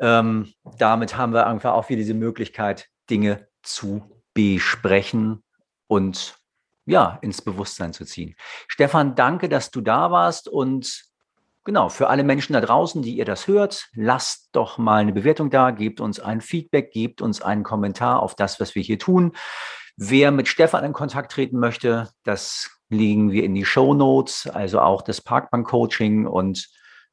Ähm, 0.00 0.52
damit 0.78 1.16
haben 1.16 1.32
wir 1.32 1.46
einfach 1.46 1.72
auch 1.74 1.88
wieder 1.88 1.98
diese 1.98 2.14
Möglichkeit, 2.14 2.88
Dinge 3.08 3.46
zu 3.62 4.02
besprechen 4.34 5.44
und 5.86 6.36
ja, 6.86 7.18
ins 7.22 7.40
Bewusstsein 7.40 7.92
zu 7.92 8.04
ziehen. 8.04 8.34
Stefan, 8.66 9.14
danke, 9.14 9.48
dass 9.48 9.70
du 9.70 9.80
da 9.80 10.10
warst 10.10 10.48
und 10.48 11.13
Genau, 11.64 11.88
für 11.88 12.08
alle 12.08 12.24
Menschen 12.24 12.52
da 12.52 12.60
draußen, 12.60 13.00
die 13.00 13.16
ihr 13.16 13.24
das 13.24 13.48
hört, 13.48 13.88
lasst 13.94 14.50
doch 14.52 14.76
mal 14.76 15.00
eine 15.00 15.14
Bewertung 15.14 15.48
da, 15.48 15.70
gebt 15.70 15.98
uns 15.98 16.20
ein 16.20 16.42
Feedback, 16.42 16.92
gebt 16.92 17.22
uns 17.22 17.40
einen 17.40 17.62
Kommentar 17.62 18.22
auf 18.22 18.34
das, 18.34 18.60
was 18.60 18.74
wir 18.74 18.82
hier 18.82 18.98
tun. 18.98 19.32
Wer 19.96 20.30
mit 20.30 20.46
Stefan 20.46 20.84
in 20.84 20.92
Kontakt 20.92 21.32
treten 21.32 21.58
möchte, 21.58 22.10
das 22.22 22.70
legen 22.90 23.32
wir 23.32 23.44
in 23.44 23.54
die 23.54 23.64
Show 23.64 23.94
Notes, 23.94 24.46
also 24.46 24.80
auch 24.80 25.00
das 25.00 25.22
Parkbank-Coaching. 25.22 26.26
Und 26.26 26.68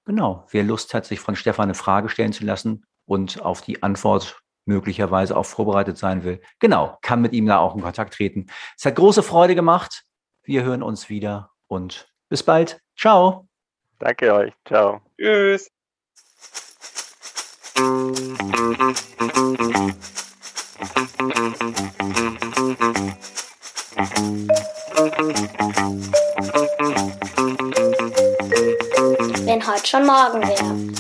genau, 0.06 0.46
wer 0.52 0.64
Lust 0.64 0.94
hat, 0.94 1.06
sich 1.06 1.22
von 1.22 1.38
Stefan 1.38 1.66
eine 1.66 1.74
Frage 1.74 2.10
stellen 2.10 2.34
zu 2.34 2.44
lassen 2.44 2.84
und 3.06 3.42
auf 3.42 3.62
die 3.62 3.84
Antwort 3.84 4.42
möglicherweise 4.66 5.38
auch 5.38 5.46
vorbereitet 5.46 5.98
sein 5.98 6.24
will, 6.24 6.42
genau, 6.60 6.98
kann 7.02 7.22
mit 7.22 7.34
ihm 7.34 7.46
da 7.46 7.60
auch 7.60 7.76
in 7.76 7.82
Kontakt 7.82 8.16
treten. 8.16 8.48
Es 8.78 8.86
hat 8.86 8.96
große 8.96 9.24
Freude 9.24 9.56
gemacht. 9.56 10.04
Wir 10.44 10.64
hören 10.64 10.84
uns 10.84 11.10
wieder 11.10 11.52
und 11.68 12.12
bis 12.30 12.44
bald. 12.44 12.82
Ciao. 12.98 13.51
Danke 14.02 14.34
euch. 14.34 14.52
Ciao. 14.66 15.00
Tschüss. 15.16 15.70
Wenn 29.46 29.68
heute 29.68 29.86
schon 29.86 30.06
morgen 30.08 30.42
wäre. 30.42 30.92